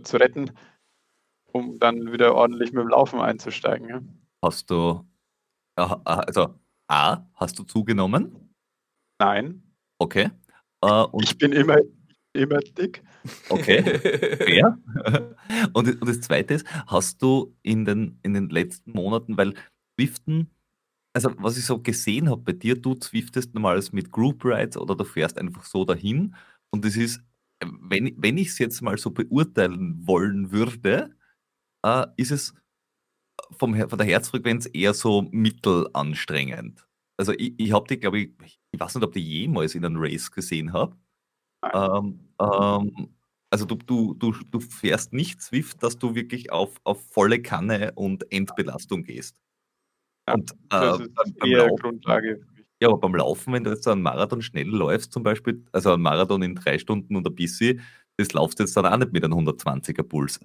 zu 0.04 0.18
retten, 0.18 0.52
um 1.52 1.80
dann 1.80 2.12
wieder 2.12 2.36
ordentlich 2.36 2.72
mit 2.72 2.84
dem 2.84 2.90
Laufen 2.90 3.20
einzusteigen. 3.20 3.90
Ja. 3.90 4.02
Hast 4.44 4.70
du, 4.70 5.04
also 5.76 6.56
A, 6.88 7.24
hast 7.34 7.58
du 7.58 7.64
zugenommen? 7.64 8.54
Nein. 9.20 9.65
Okay. 9.98 10.30
Äh, 10.84 11.06
ich 11.22 11.38
bin 11.38 11.52
immer, 11.54 11.78
immer 12.34 12.60
dick. 12.60 13.04
Okay. 13.50 13.84
Ja. 14.48 14.78
und, 15.74 16.02
und 16.02 16.06
das 16.08 16.22
Zweite 16.22 16.54
ist, 16.54 16.66
hast 16.88 17.22
du 17.22 17.56
in 17.64 17.86
den, 17.86 18.20
in 18.24 18.34
den 18.34 18.50
letzten 18.50 18.92
Monaten, 18.92 19.38
weil 19.38 19.54
Swiften 19.96 20.50
also 21.16 21.34
was 21.38 21.58
ich 21.58 21.66
so 21.66 21.80
gesehen 21.80 22.30
habe 22.30 22.42
bei 22.42 22.52
dir, 22.52 22.76
du 22.76 22.94
zwiftest 22.94 23.54
normals 23.54 23.94
mit 23.94 24.12
Group 24.12 24.44
Rides 24.44 24.76
oder 24.76 24.96
du 24.96 25.06
fährst 25.06 25.38
einfach 25.38 25.64
so 25.64 25.86
dahin. 25.86 26.36
Und 26.72 26.84
es 26.84 26.98
ist, 26.98 27.22
wenn, 27.64 28.14
wenn 28.18 28.38
ich 28.38 28.50
es 28.50 28.60
jetzt 28.60 28.82
mal 28.82 28.98
so 28.98 29.12
beurteilen 29.12 30.06
wollen 30.06 30.52
würde, 30.52 31.16
äh, 31.86 32.06
ist 32.18 32.32
es 32.32 32.54
vom, 33.58 33.76
von 33.90 33.98
der 33.98 34.08
Herzfrequenz 34.08 34.68
eher 34.74 34.94
so 34.94 35.22
mittelanstrengend. 35.32 36.85
Also 37.18 37.34
ich, 37.34 37.54
ich 37.58 37.72
habe 37.72 37.88
die, 37.88 38.00
glaube 38.00 38.20
ich, 38.20 38.32
ich 38.72 38.80
weiß 38.80 38.96
nicht, 38.96 39.04
ob 39.04 39.14
die 39.14 39.22
jemals 39.22 39.76
in 39.76 39.86
einem 39.86 39.98
Race 39.98 40.32
gesehen 40.32 40.74
habe. 40.74 40.96
Ähm, 41.74 42.20
ähm, 42.40 43.16
also 43.50 43.66
du, 43.66 43.76
du, 43.76 44.14
du, 44.16 44.34
du 44.52 44.60
fährst 44.60 45.14
nicht 45.14 45.42
Swift, 45.42 45.82
dass 45.82 45.98
du 45.98 46.16
wirklich 46.16 46.52
auf, 46.52 46.76
auf 46.84 47.02
volle 47.12 47.42
Kanne 47.42 47.94
und 47.96 48.32
Endbelastung 48.32 49.04
gehst. 49.04 49.38
Ja, 50.28 50.34
und 50.34 50.52
äh, 50.52 50.56
das 50.70 51.00
ist 51.00 51.16
beim 51.16 51.52
Laufen, 51.52 51.76
Grundlage. 51.78 52.46
ja, 52.82 52.90
aber 52.90 52.98
beim 52.98 53.16
Laufen, 53.16 53.54
wenn 53.54 53.64
du 53.64 53.72
jetzt 53.72 53.84
so 53.84 53.92
einen 53.92 54.02
Marathon 54.02 54.42
schnell 54.42 54.68
läufst, 54.68 55.14
zum 55.14 55.24
Beispiel, 55.24 55.64
also 55.72 55.94
einen 55.94 56.02
Marathon 56.02 56.42
in 56.42 56.56
drei 56.56 56.78
Stunden 56.80 57.16
und 57.16 57.28
ein 57.28 57.36
bisschen, 57.36 57.82
das 58.18 58.34
laufst 58.34 58.60
du 58.60 58.64
jetzt 58.64 58.76
dann 58.76 58.86
auch 58.86 58.98
nicht 58.98 59.14
mit 59.14 59.24
einem 59.24 59.34
120er 59.38 60.04
Puls, 60.04 60.40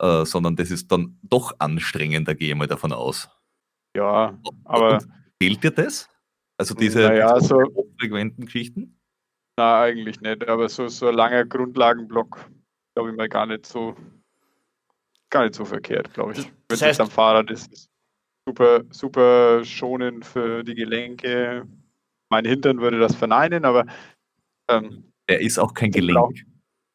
äh, 0.00 0.24
sondern 0.24 0.54
das 0.56 0.70
ist 0.70 0.92
dann 0.92 1.18
doch 1.22 1.52
anstrengender, 1.58 2.34
gehe 2.34 2.50
ich 2.50 2.54
mal 2.54 2.66
davon 2.66 2.92
aus. 2.92 3.28
Ja, 3.96 4.38
aber 4.64 4.94
Und 4.94 5.08
fehlt 5.40 5.64
dir 5.64 5.70
das? 5.70 6.08
Also 6.58 6.74
diese 6.74 7.00
Naja, 7.02 7.40
so- 7.40 7.62
hochfrequenten 7.62 8.44
Geschichten? 8.46 8.98
na, 9.58 9.82
eigentlich 9.82 10.20
nicht. 10.20 10.48
Aber 10.48 10.68
so, 10.68 10.88
so 10.88 11.08
ein 11.08 11.14
langer 11.14 11.44
Grundlagenblock, 11.44 12.48
glaube 12.94 13.10
ich 13.10 13.16
mal, 13.16 13.28
gar 13.28 13.46
nicht 13.46 13.66
so 13.66 13.94
gar 15.30 15.44
nicht 15.44 15.54
so 15.54 15.64
verkehrt, 15.64 16.12
glaube 16.14 16.32
ich. 16.32 16.50
Das- 16.68 16.80
Wenn 16.80 16.90
es 16.90 17.00
am 17.00 17.10
Fahrrad 17.10 17.50
ist, 17.50 17.72
ist 17.72 17.88
super, 18.48 18.82
super 18.90 19.64
schonend 19.64 20.24
für 20.26 20.62
die 20.62 20.74
Gelenke. 20.74 21.66
Mein 22.30 22.44
Hintern 22.44 22.80
würde 22.80 22.98
das 22.98 23.14
verneinen, 23.14 23.64
aber 23.64 23.86
ähm, 24.70 25.10
Er 25.26 25.40
ist 25.40 25.58
auch 25.58 25.72
kein 25.74 25.90
Gelenk. 25.90 26.44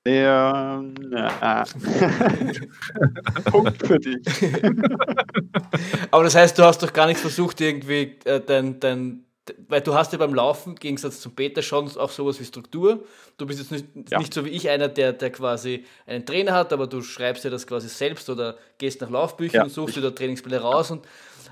der 0.05 0.83
na, 0.99 1.63
Punkt 3.45 3.85
für 3.85 3.99
dich. 3.99 4.25
Aber 6.11 6.23
das 6.23 6.35
heißt, 6.35 6.57
du 6.57 6.63
hast 6.63 6.81
doch 6.81 6.93
gar 6.93 7.07
nicht 7.07 7.19
versucht, 7.19 7.59
irgendwie 7.61 8.17
äh, 8.25 8.39
dein, 8.45 8.79
dein, 8.79 9.25
weil 9.67 9.81
du 9.81 9.93
hast 9.93 10.11
ja 10.13 10.17
beim 10.17 10.33
Laufen, 10.33 10.71
im 10.71 10.75
Gegensatz 10.75 11.19
zum 11.19 11.35
Peter, 11.35 11.61
schon 11.61 11.87
auch 11.97 12.09
sowas 12.09 12.39
wie 12.39 12.45
Struktur. 12.45 13.03
Du 13.37 13.45
bist 13.45 13.59
jetzt 13.59 13.71
nicht, 13.71 13.85
Ja. 14.09 14.19
nicht 14.19 14.33
so 14.33 14.45
wie 14.45 14.49
ich 14.49 14.69
einer, 14.69 14.87
der, 14.87 15.13
der 15.13 15.31
quasi 15.31 15.85
einen 16.05 16.25
Trainer 16.25 16.53
hat, 16.53 16.73
aber 16.73 16.87
du 16.87 17.01
schreibst 17.01 17.43
dir 17.43 17.49
das 17.49 17.65
quasi 17.67 17.89
selbst 17.89 18.29
oder 18.29 18.57
gehst 18.77 19.01
nach 19.01 19.09
Laufbüchern 19.09 19.59
Ja, 19.59 19.63
und 19.63 19.69
suchst 19.69 19.95
dir 19.95 20.01
da 20.01 20.11
Trainingspläne 20.11 20.59
raus 20.61 20.91
und 20.91 21.05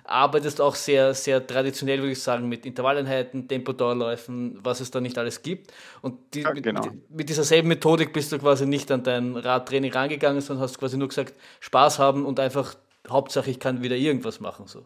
arbeitest 0.03 0.61
auch 0.61 0.75
sehr, 0.75 1.13
sehr 1.15 1.45
traditionell, 1.45 1.99
würde 1.99 2.11
ich 2.11 2.21
sagen, 2.21 2.47
mit 2.47 2.65
Intervalleinheiten, 2.65 3.47
Tempodauerläufen, 3.47 4.59
was 4.63 4.79
es 4.79 4.91
da 4.91 5.01
nicht 5.01 5.17
alles 5.17 5.41
gibt. 5.41 5.71
Und 6.01 6.19
die, 6.33 6.41
Ja, 6.41 6.53
mit, 6.53 6.63
genau. 6.63 6.85
mit, 6.85 7.09
mit 7.09 7.29
dieser 7.29 7.43
selben 7.43 7.69
Methodik 7.69 8.13
bist 8.13 8.31
du 8.31 8.37
quasi 8.39 8.65
nicht 8.67 8.91
an 8.91 9.03
dein 9.03 9.35
Radtraining 9.35 9.91
rangegangen, 9.91 10.41
sondern 10.41 10.63
hast 10.63 10.77
quasi 10.77 10.97
nur 10.97 11.07
gesagt, 11.07 11.33
Spaß 11.59 11.97
haben 11.99 12.25
und 12.25 12.39
einfach 12.39 12.75
Hauptsache, 13.09 13.49
ich 13.49 13.59
kann 13.59 13.81
wieder 13.83 13.95
irgendwas 13.95 14.39
machen. 14.39 14.67
So. 14.67 14.85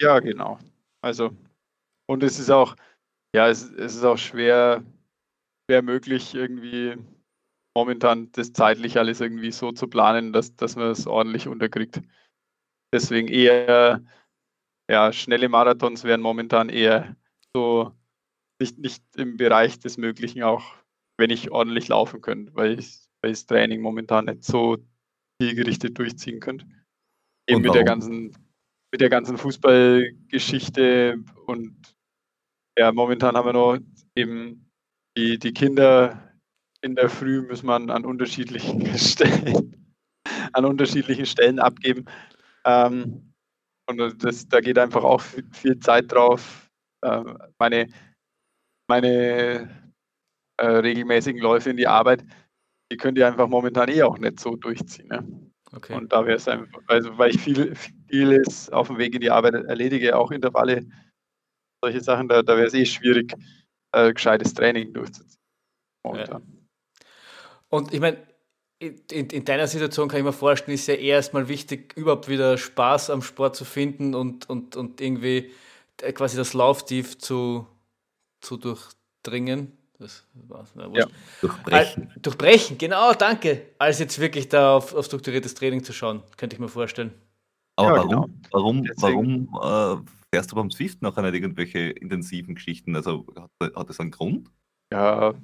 Ja, 0.00 0.18
genau. 0.20 0.58
Also, 1.00 1.30
und 2.10 2.24
es 2.24 2.40
ist 2.40 2.50
auch, 2.50 2.74
ja, 3.36 3.48
es, 3.48 3.70
es 3.70 3.94
ist 3.94 4.02
auch 4.02 4.18
schwer, 4.18 4.82
schwer 5.70 5.80
möglich, 5.82 6.34
irgendwie 6.34 6.96
momentan 7.76 8.32
das 8.32 8.52
zeitlich 8.52 8.98
alles 8.98 9.20
irgendwie 9.20 9.52
so 9.52 9.70
zu 9.70 9.86
planen, 9.86 10.32
dass, 10.32 10.56
dass 10.56 10.74
man 10.74 10.90
es 10.90 11.06
ordentlich 11.06 11.46
unterkriegt. 11.46 12.02
Deswegen 12.92 13.28
eher, 13.28 14.04
ja, 14.90 15.12
schnelle 15.12 15.48
Marathons 15.48 16.02
wären 16.02 16.20
momentan 16.20 16.68
eher 16.68 17.14
so 17.54 17.92
nicht, 18.60 18.76
nicht 18.78 19.04
im 19.16 19.36
Bereich 19.36 19.78
des 19.78 19.96
Möglichen, 19.96 20.42
auch 20.42 20.64
wenn 21.16 21.30
ich 21.30 21.52
ordentlich 21.52 21.86
laufen 21.86 22.20
könnte, 22.20 22.52
weil 22.56 22.80
ich, 22.80 23.06
weil 23.22 23.30
ich 23.30 23.38
das 23.38 23.46
Training 23.46 23.82
momentan 23.82 24.24
nicht 24.24 24.42
so 24.42 24.78
zielgerichtet 25.40 25.96
durchziehen 25.96 26.40
könnte. 26.40 26.66
Eben 27.48 27.62
mit 27.62 27.72
der 27.72 27.84
ganzen 27.84 28.34
mit 28.92 29.00
der 29.00 29.08
ganzen 29.08 29.38
Fußballgeschichte 29.38 31.22
und 31.46 31.99
ja, 32.80 32.92
momentan 32.92 33.36
haben 33.36 33.46
wir 33.46 33.52
noch 33.52 33.78
eben 34.14 34.70
die, 35.16 35.38
die 35.38 35.52
Kinder 35.52 36.32
in 36.82 36.94
der 36.94 37.10
Früh 37.10 37.42
muss 37.46 37.62
man 37.62 37.90
an 37.90 38.06
unterschiedlichen 38.06 38.86
Stellen, 38.98 39.94
an 40.54 40.64
unterschiedlichen 40.64 41.26
Stellen 41.26 41.58
abgeben. 41.58 42.06
Ähm, 42.64 43.34
und 43.86 44.24
das, 44.24 44.48
da 44.48 44.60
geht 44.60 44.78
einfach 44.78 45.04
auch 45.04 45.20
viel, 45.20 45.44
viel 45.52 45.78
Zeit 45.78 46.10
drauf. 46.10 46.70
Ähm, 47.04 47.36
meine 47.58 47.88
meine 48.88 49.68
äh, 50.56 50.66
regelmäßigen 50.66 51.40
Läufe 51.40 51.68
in 51.68 51.76
die 51.76 51.86
Arbeit, 51.86 52.24
die 52.90 52.96
könnt 52.96 53.18
ihr 53.18 53.26
einfach 53.26 53.46
momentan 53.46 53.90
eh 53.90 54.02
auch 54.02 54.16
nicht 54.16 54.40
so 54.40 54.56
durchziehen. 54.56 55.08
Ne? 55.08 55.52
Okay. 55.72 55.94
Und 55.94 56.10
da 56.12 56.24
wäre 56.24 56.38
es 56.38 56.48
einfach, 56.48 56.80
also 56.86 57.16
weil 57.18 57.30
ich 57.30 57.40
viel, 57.40 57.74
vieles 58.08 58.70
auf 58.70 58.88
dem 58.88 58.96
Weg 58.96 59.14
in 59.14 59.20
die 59.20 59.30
Arbeit 59.30 59.54
erledige, 59.54 60.16
auch 60.16 60.30
Intervalle, 60.30 60.86
solche 61.82 62.00
Sachen, 62.00 62.28
da, 62.28 62.42
da 62.42 62.56
wäre 62.56 62.66
es 62.66 62.74
eh 62.74 62.84
schwierig, 62.84 63.34
äh, 63.92 64.12
gescheites 64.12 64.54
Training 64.54 64.92
durchzuziehen. 64.92 65.40
Momentan. 66.04 66.42
Und 67.68 67.92
ich 67.92 68.00
meine, 68.00 68.18
in, 68.78 69.28
in 69.28 69.44
deiner 69.44 69.66
Situation 69.66 70.08
kann 70.08 70.18
ich 70.18 70.24
mir 70.24 70.32
vorstellen, 70.32 70.74
ist 70.74 70.86
ja 70.86 70.94
eher 70.94 71.16
erstmal 71.16 71.48
wichtig, 71.48 71.94
überhaupt 71.96 72.28
wieder 72.28 72.56
Spaß 72.56 73.10
am 73.10 73.22
Sport 73.22 73.56
zu 73.56 73.64
finden 73.64 74.14
und, 74.14 74.48
und, 74.48 74.76
und 74.76 75.00
irgendwie 75.00 75.50
äh, 76.00 76.12
quasi 76.12 76.36
das 76.36 76.54
Lauftief 76.54 77.18
zu, 77.18 77.66
zu 78.40 78.56
durchdringen. 78.56 79.76
Das 79.98 80.26
war's. 80.32 80.74
Wurscht. 80.74 80.96
Ja. 80.96 81.06
Durchbrechen. 81.42 82.08
Al- 82.08 82.20
durchbrechen, 82.22 82.78
genau, 82.78 83.12
danke. 83.12 83.66
Als 83.78 83.98
jetzt 83.98 84.18
wirklich 84.18 84.48
da 84.48 84.76
auf, 84.76 84.94
auf 84.94 85.04
strukturiertes 85.04 85.54
Training 85.54 85.84
zu 85.84 85.92
schauen, 85.92 86.22
könnte 86.38 86.56
ich 86.56 86.60
mir 86.60 86.68
vorstellen. 86.68 87.12
Aber 87.76 87.88
Ja, 87.88 87.96
warum, 87.96 88.08
genau. 88.08 88.28
warum, 88.52 88.84
Deswegen- 88.84 89.48
warum 89.52 90.02
äh, 90.06 90.10
du 90.32 90.56
beim 90.56 90.70
Swift 90.70 91.02
nachher 91.02 91.22
nicht 91.22 91.34
irgendwelche 91.34 91.90
intensiven 91.90 92.54
Geschichten? 92.54 92.96
Also 92.96 93.26
hat, 93.36 93.74
hat 93.74 93.88
das 93.88 94.00
einen 94.00 94.10
Grund? 94.10 94.50
Ja, 94.92 95.34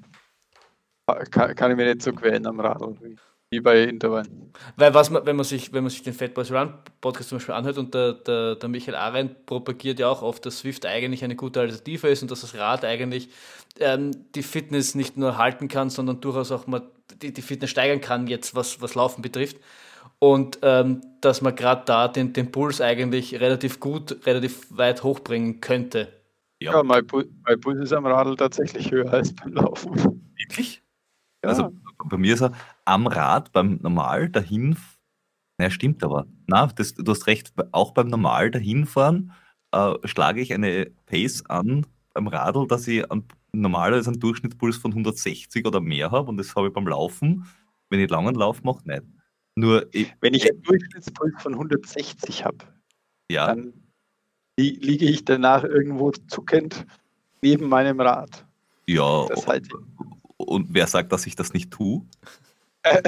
kann, 1.30 1.54
kann 1.54 1.70
ich 1.70 1.76
mir 1.76 1.86
nicht 1.86 2.02
so 2.02 2.12
quälen 2.12 2.46
am 2.46 2.58
Radl, 2.58 2.96
wie, 3.00 3.16
wie 3.50 3.60
bei 3.60 3.84
Intervallen. 3.84 4.52
Weil 4.76 4.92
was 4.92 5.10
man, 5.10 5.24
wenn 5.24 5.36
man 5.36 5.44
sich, 5.44 5.72
wenn 5.72 5.84
man 5.84 5.90
sich 5.90 6.02
den 6.02 6.14
Fat 6.14 6.34
Boys 6.34 6.50
Run 6.50 6.74
Podcast 7.00 7.28
zum 7.28 7.38
Beispiel 7.38 7.54
anhört 7.54 7.78
und 7.78 7.94
der, 7.94 8.14
der, 8.14 8.56
der 8.56 8.68
Michael 8.68 8.96
Arendt 8.96 9.46
propagiert 9.46 10.00
ja 10.00 10.08
auch 10.08 10.22
oft, 10.22 10.44
dass 10.44 10.58
Swift 10.58 10.84
eigentlich 10.84 11.22
eine 11.22 11.36
gute 11.36 11.60
Alternative 11.60 12.08
ist 12.08 12.22
und 12.22 12.30
dass 12.30 12.40
das 12.40 12.54
Rad 12.56 12.84
eigentlich 12.84 13.28
ähm, 13.78 14.10
die 14.34 14.42
Fitness 14.42 14.94
nicht 14.94 15.16
nur 15.16 15.38
halten 15.38 15.68
kann, 15.68 15.90
sondern 15.90 16.20
durchaus 16.20 16.50
auch 16.50 16.66
mal 16.66 16.82
die, 17.22 17.32
die 17.32 17.42
Fitness 17.42 17.70
steigern 17.70 18.00
kann, 18.00 18.26
jetzt 18.26 18.54
was, 18.56 18.80
was 18.80 18.96
Laufen 18.96 19.22
betrifft. 19.22 19.58
Und 20.18 20.58
ähm, 20.62 21.02
dass 21.20 21.42
man 21.42 21.54
gerade 21.54 21.82
da 21.84 22.08
den, 22.08 22.32
den 22.32 22.50
Puls 22.50 22.80
eigentlich 22.80 23.38
relativ 23.40 23.80
gut, 23.80 24.26
relativ 24.26 24.66
weit 24.76 25.02
hochbringen 25.02 25.60
könnte. 25.60 26.08
Ja, 26.60 26.82
mein, 26.82 27.06
Pu 27.06 27.24
mein 27.44 27.60
Puls 27.60 27.80
ist 27.80 27.92
am 27.92 28.06
Radl 28.06 28.36
tatsächlich 28.36 28.90
höher 28.90 29.12
als 29.12 29.34
beim 29.34 29.52
Laufen. 29.52 30.32
Wirklich? 30.36 30.82
Ja, 31.44 31.50
Also 31.50 31.72
bei 32.06 32.16
mir 32.16 32.34
ist 32.34 32.40
er 32.40 32.52
am 32.84 33.06
Rad 33.06 33.52
beim 33.52 33.78
Normal 33.82 34.30
dahin. 34.30 34.76
Naja, 35.58 35.70
stimmt 35.70 36.02
aber. 36.02 36.26
Na, 36.46 36.66
das, 36.66 36.94
du 36.94 37.10
hast 37.10 37.26
recht. 37.26 37.52
Auch 37.72 37.92
beim 37.92 38.08
Normal 38.08 38.50
dahinfahren 38.50 39.32
äh, 39.72 39.94
schlage 40.04 40.40
ich 40.40 40.52
eine 40.54 40.90
Pace 41.06 41.44
an 41.46 41.86
beim 42.14 42.28
Radl, 42.28 42.66
dass 42.66 42.88
ich 42.88 43.10
an, 43.10 43.24
normalerweise 43.52 44.10
einen 44.10 44.20
Durchschnittspuls 44.20 44.78
von 44.78 44.92
160 44.92 45.66
oder 45.66 45.80
mehr 45.80 46.10
habe. 46.10 46.28
Und 46.28 46.38
das 46.38 46.54
habe 46.54 46.68
ich 46.68 46.72
beim 46.72 46.88
Laufen, 46.88 47.46
wenn 47.90 48.00
ich 48.00 48.10
langen 48.10 48.34
Lauf 48.34 48.62
mache, 48.62 48.86
nicht. 48.88 49.02
Nur, 49.56 49.86
ich, 49.92 50.14
wenn 50.20 50.34
ich 50.34 50.48
einen 50.50 50.62
Durchschnittspuls 50.62 51.42
von 51.42 51.54
160 51.54 52.44
habe, 52.44 52.58
ja, 53.30 53.46
dann 53.46 53.72
li 54.58 54.78
liege 54.80 55.06
ich 55.06 55.24
danach 55.24 55.64
irgendwo 55.64 56.12
zuckend 56.28 56.86
neben 57.42 57.68
meinem 57.68 58.00
Rad. 58.00 58.46
ja. 58.86 59.26
Das 59.28 59.46
halte 59.46 59.78
Und 60.36 60.68
wer 60.74 60.86
sagt, 60.86 61.12
dass 61.12 61.26
ich 61.26 61.36
das 61.36 61.52
nicht 61.54 61.70
tue? 61.70 62.02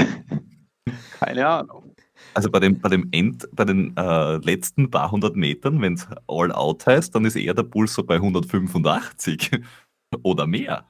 Keine 1.21 1.47
Ahnung. 1.47 1.95
Also 2.35 2.51
bei 2.51 2.61
dem, 2.61 2.81
bei 2.81 2.89
dem 2.89 3.09
End, 3.13 3.49
bei 3.53 3.65
den 3.65 3.97
äh, 3.97 4.37
letzten 4.39 4.91
paar 4.91 5.11
hundert 5.11 5.37
Metern, 5.37 5.81
wenn 5.81 5.95
es 5.95 6.07
all 6.27 6.53
out 6.53 6.87
heißt, 6.87 7.15
dann 7.15 7.25
ist 7.25 7.37
eher 7.37 7.55
der 7.55 7.63
Puls 7.63 7.95
so 7.95 8.03
bei 8.05 8.17
185 8.17 9.51
oder 10.23 10.47
mehr. 10.47 10.87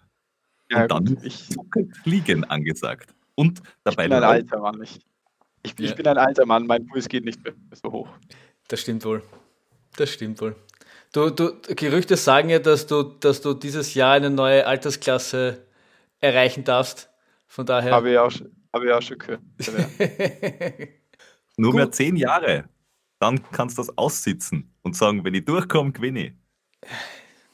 Ja, 0.71 0.83
Und 0.83 0.91
dann 0.93 1.05
gut, 1.05 1.25
ich, 1.25 1.49
zuckend 1.51 1.97
fliegen 1.97 2.45
angesagt. 2.45 3.15
Und 3.35 3.61
ich 3.61 3.65
dabei 3.85 4.09
bin 4.09 4.13
ein 4.15 4.25
alter 4.25 4.61
Mann. 4.61 4.83
Ich, 4.83 5.01
ich, 5.73 5.79
Ja. 5.79 5.91
ich 5.91 5.95
bin 5.97 6.07
ein 6.07 6.19
alter 6.19 6.47
Mann, 6.47 6.67
mein 6.67 6.87
Puls 6.87 7.09
geht 7.09 7.25
nicht 7.25 7.43
mehr 7.45 7.55
so 7.73 7.91
hoch. 7.93 8.09
Das 8.69 8.81
stimmt 8.81 9.05
wohl. 9.05 9.23
Das 9.97 10.11
stimmt 10.11 10.41
wohl. 10.41 10.55
Du, 11.13 11.31
du, 11.31 11.53
Gerüchte 11.75 12.17
sagen 12.17 12.51
ja, 12.51 12.59
dass 12.59 12.87
du, 12.87 13.03
dass 13.03 13.41
du 13.41 13.55
dieses 13.55 13.95
Jahr 13.95 14.15
eine 14.15 14.31
neue 14.31 14.67
Altersklasse 14.67 15.67
erreichen 16.21 16.65
darfst. 16.65 17.09
Von 17.47 17.65
daher. 17.65 17.93
Habe 17.93 18.11
ich 18.11 18.19
auch, 18.19 18.31
schon- 18.31 18.51
habe 18.75 18.87
ich 18.87 18.93
auch 18.93 19.01
schon 19.03 19.19
gehört. 19.19 19.41
Ja. 19.61 19.73
nur 21.57 21.71
Gut. 21.73 21.77
mehr 21.79 21.91
zehn 21.91 22.17
Jahre. 22.17 22.65
Dann 23.21 23.41
kannst 23.51 23.79
du 23.79 23.83
das 23.83 23.97
aussitzen 23.99 24.73
und 24.83 24.95
sagen, 24.97 25.25
wenn 25.25 25.35
ich 25.35 25.45
durchkomme, 25.45 25.93
gewinne 25.93 26.27
ich. 26.27 26.33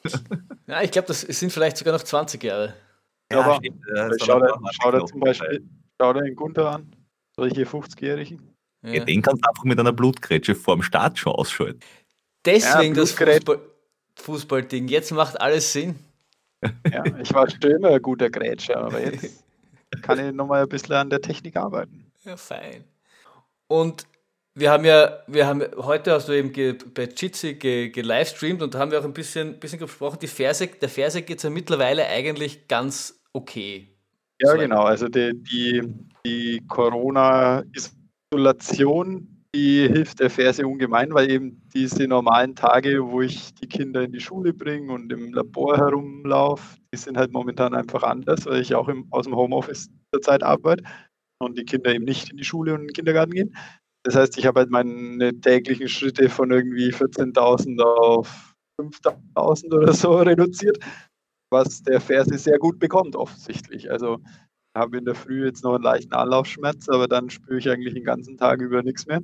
Ja, 0.66 0.82
ich 0.82 0.90
glaube, 0.90 1.08
das 1.08 1.22
sind 1.22 1.50
vielleicht 1.52 1.76
sogar 1.78 1.94
noch 1.94 2.02
20 2.02 2.42
Jahre. 2.42 2.74
Ja, 3.32 3.40
aber 3.40 3.56
stimmt, 3.56 3.80
äh, 3.88 4.10
schau 4.22 4.38
dir, 4.40 4.54
schau 4.82 5.06
zum 5.06 5.20
Beispiel 5.20 5.62
schau 6.00 6.12
dir 6.12 6.22
den 6.22 6.34
Gunther 6.36 6.70
an, 6.72 6.93
solche 7.36 7.64
50-Jährigen. 7.64 8.54
Ja. 8.82 8.92
Ja, 8.94 9.04
den 9.04 9.22
kannst 9.22 9.44
du 9.44 9.48
einfach 9.48 9.64
mit 9.64 9.78
einer 9.78 9.92
Blutgrätsche 9.92 10.54
vorm 10.54 10.82
Start 10.82 11.18
schon 11.18 11.32
ausschalten. 11.32 11.80
Deswegen 12.44 12.94
Ja, 12.94 13.00
das. 13.00 13.12
Fußball, 13.12 13.60
Fußballding. 14.16 14.88
Jetzt 14.88 15.10
macht 15.12 15.40
alles 15.40 15.72
Sinn. 15.72 15.96
Ja, 16.90 17.04
ich 17.18 17.32
war 17.34 17.48
schon 17.50 17.70
immer 17.70 17.90
ein 17.90 18.02
guter 18.02 18.30
Grätscher, 18.30 18.76
aber 18.78 19.00
jetzt 19.00 19.42
kann 20.02 20.18
ich 20.18 20.34
nochmal 20.34 20.62
ein 20.62 20.68
bisschen 20.68 20.94
an 20.94 21.10
der 21.10 21.20
Technik 21.20 21.56
arbeiten. 21.56 22.10
Ja, 22.24 22.36
fein. 22.36 22.84
Und 23.66 24.06
wir 24.54 24.70
haben 24.70 24.84
ja, 24.84 25.18
wir 25.26 25.46
haben 25.46 25.62
heute 25.76 26.12
hast 26.12 26.28
du 26.28 26.32
eben 26.32 26.52
ge, 26.52 26.76
bei 26.94 27.04
Jitsi 27.04 27.54
ge, 27.54 27.88
gelivestreamt 27.88 28.62
und 28.62 28.74
da 28.74 28.78
haben 28.78 28.90
wir 28.90 29.00
auch 29.00 29.04
ein 29.04 29.12
bisschen, 29.12 29.58
bisschen 29.58 29.78
gesprochen. 29.80 30.18
Die 30.20 30.26
Ferse, 30.28 30.68
der 30.68 30.88
Ferse 30.88 31.22
geht 31.22 31.42
ja 31.42 31.50
mittlerweile 31.50 32.06
eigentlich 32.06 32.68
ganz 32.68 33.20
okay. 33.32 33.88
Ja, 34.40 34.52
So. 34.52 34.58
genau. 34.58 34.84
Also 34.84 35.08
die, 35.08 35.32
die, 35.34 35.82
die 36.26 36.62
Corona-Isolation, 36.68 39.28
die 39.54 39.88
hilft 39.88 40.20
der 40.20 40.30
Ferse 40.30 40.66
ungemein, 40.66 41.14
weil 41.14 41.30
eben 41.30 41.62
diese 41.72 42.08
normalen 42.08 42.56
Tage, 42.56 43.06
wo 43.06 43.20
ich 43.20 43.54
die 43.54 43.68
Kinder 43.68 44.02
in 44.02 44.12
die 44.12 44.20
Schule 44.20 44.52
bringe 44.52 44.92
und 44.92 45.12
im 45.12 45.32
Labor 45.32 45.76
herumlaufe, 45.76 46.76
die 46.92 46.98
sind 46.98 47.16
halt 47.16 47.32
momentan 47.32 47.72
einfach 47.74 48.02
anders, 48.02 48.46
weil 48.46 48.60
ich 48.60 48.74
auch 48.74 48.88
im, 48.88 49.06
aus 49.10 49.26
dem 49.26 49.36
Homeoffice 49.36 49.88
zurzeit 50.12 50.42
arbeite 50.42 50.82
und 51.40 51.56
die 51.56 51.64
Kinder 51.64 51.94
eben 51.94 52.04
nicht 52.04 52.30
in 52.30 52.36
die 52.36 52.44
Schule 52.44 52.74
und 52.74 52.80
in 52.80 52.88
den 52.88 52.94
Kindergarten 52.94 53.32
gehen. 53.32 53.56
Das 54.04 54.16
heißt, 54.16 54.36
ich 54.38 54.46
habe 54.46 54.60
halt 54.60 54.70
meine 54.70 55.40
täglichen 55.40 55.88
Schritte 55.88 56.28
von 56.28 56.50
irgendwie 56.50 56.92
14.000 56.92 57.80
auf 57.80 58.54
5.000 58.80 59.72
oder 59.72 59.92
so 59.92 60.12
reduziert, 60.16 60.78
was 61.50 61.82
der 61.82 62.00
Ferse 62.00 62.38
sehr 62.38 62.58
gut 62.58 62.78
bekommt 62.78 63.16
offensichtlich. 63.16 63.90
Also 63.90 64.18
habe 64.76 64.98
in 64.98 65.04
der 65.04 65.14
Früh 65.14 65.44
jetzt 65.44 65.62
noch 65.64 65.74
einen 65.74 65.84
leichten 65.84 66.12
Anlaufschmerz, 66.14 66.88
aber 66.88 67.06
dann 67.08 67.30
spüre 67.30 67.58
ich 67.58 67.70
eigentlich 67.70 67.94
den 67.94 68.04
ganzen 68.04 68.36
Tag 68.36 68.60
über 68.60 68.82
nichts 68.82 69.06
mehr. 69.06 69.20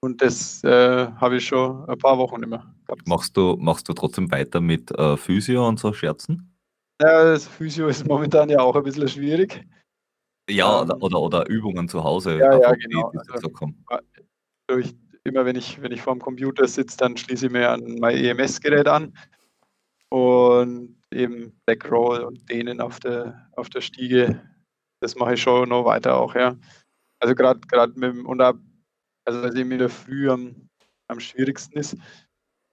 Und 0.00 0.22
das 0.22 0.62
äh, 0.62 1.06
habe 1.16 1.36
ich 1.36 1.46
schon 1.46 1.88
ein 1.88 1.98
paar 1.98 2.18
Wochen 2.18 2.40
mehr 2.40 2.64
gehabt. 2.86 3.06
Machst 3.08 3.36
du, 3.36 3.56
machst 3.58 3.88
du 3.88 3.92
trotzdem 3.94 4.30
weiter 4.30 4.60
mit 4.60 4.90
äh, 4.92 5.16
Physio 5.16 5.66
und 5.66 5.80
so 5.80 5.92
Scherzen? 5.92 6.52
Ja, 7.02 7.24
das 7.24 7.46
Physio 7.48 7.88
ist 7.88 8.06
momentan 8.06 8.48
ja 8.48 8.60
auch 8.60 8.76
ein 8.76 8.84
bisschen 8.84 9.08
schwierig. 9.08 9.66
Ja, 10.48 10.82
Ähm, 10.82 10.90
oder, 11.00 11.20
oder, 11.20 11.48
Übungen 11.48 11.88
zu 11.88 12.04
Hause. 12.04 12.38
Ja, 12.38 12.52
ja, 12.52 12.68
einfach, 12.68 12.74
die- 12.74 12.80
genau. 12.88 13.10
die 13.10 13.18
Also- 13.30 13.50
so. 13.58 13.68
Also 14.68 14.80
ich, 14.80 14.94
immer 15.24 15.44
wenn 15.44 15.56
ich, 15.56 15.80
wenn 15.82 15.92
ich 15.92 16.02
vor 16.02 16.14
dem 16.14 16.20
Computer 16.20 16.68
sitze, 16.68 16.96
dann 16.98 17.16
schließe 17.16 17.46
ich 17.46 17.52
mir 17.52 17.70
an 17.70 17.96
mein 17.98 18.16
EMS-Gerät 18.16 18.86
an 18.86 19.12
und 20.10 20.96
eben 21.12 21.58
Backroll 21.66 22.20
und 22.22 22.48
Dehnen 22.50 22.80
auf 22.80 23.00
der, 23.00 23.48
auf 23.56 23.68
der 23.70 23.80
Stiege. 23.80 24.40
Das 25.06 25.14
mache 25.14 25.34
ich 25.34 25.40
schon 25.40 25.68
noch 25.68 25.84
weiter 25.84 26.16
auch, 26.16 26.34
ja. 26.34 26.56
Also 27.20 27.36
gerade 27.36 27.60
gerade 27.60 27.92
mit 27.92 28.10
dem, 28.12 28.26
und 28.26 28.40
ab, 28.40 28.56
also 29.24 29.40
was 29.40 29.54
eben 29.54 29.70
in 29.70 29.78
der 29.78 29.88
Früh 29.88 30.28
am, 30.28 30.68
am 31.06 31.20
schwierigsten 31.20 31.78
ist. 31.78 31.96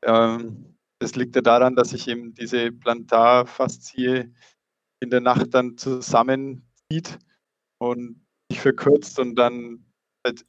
Ähm, 0.03 0.75
das 0.99 1.15
liegt 1.15 1.35
ja 1.35 1.43
daran, 1.43 1.75
dass 1.75 1.91
sich 1.91 2.07
eben 2.07 2.33
diese 2.33 2.71
Plantarfaszie 2.71 4.33
in 5.01 5.11
der 5.11 5.21
Nacht 5.21 5.53
dann 5.53 5.77
zusammenzieht 5.77 7.19
und 7.79 8.25
sich 8.51 8.61
verkürzt 8.61 9.19
und 9.19 9.35
dann 9.35 9.85
halt 10.25 10.43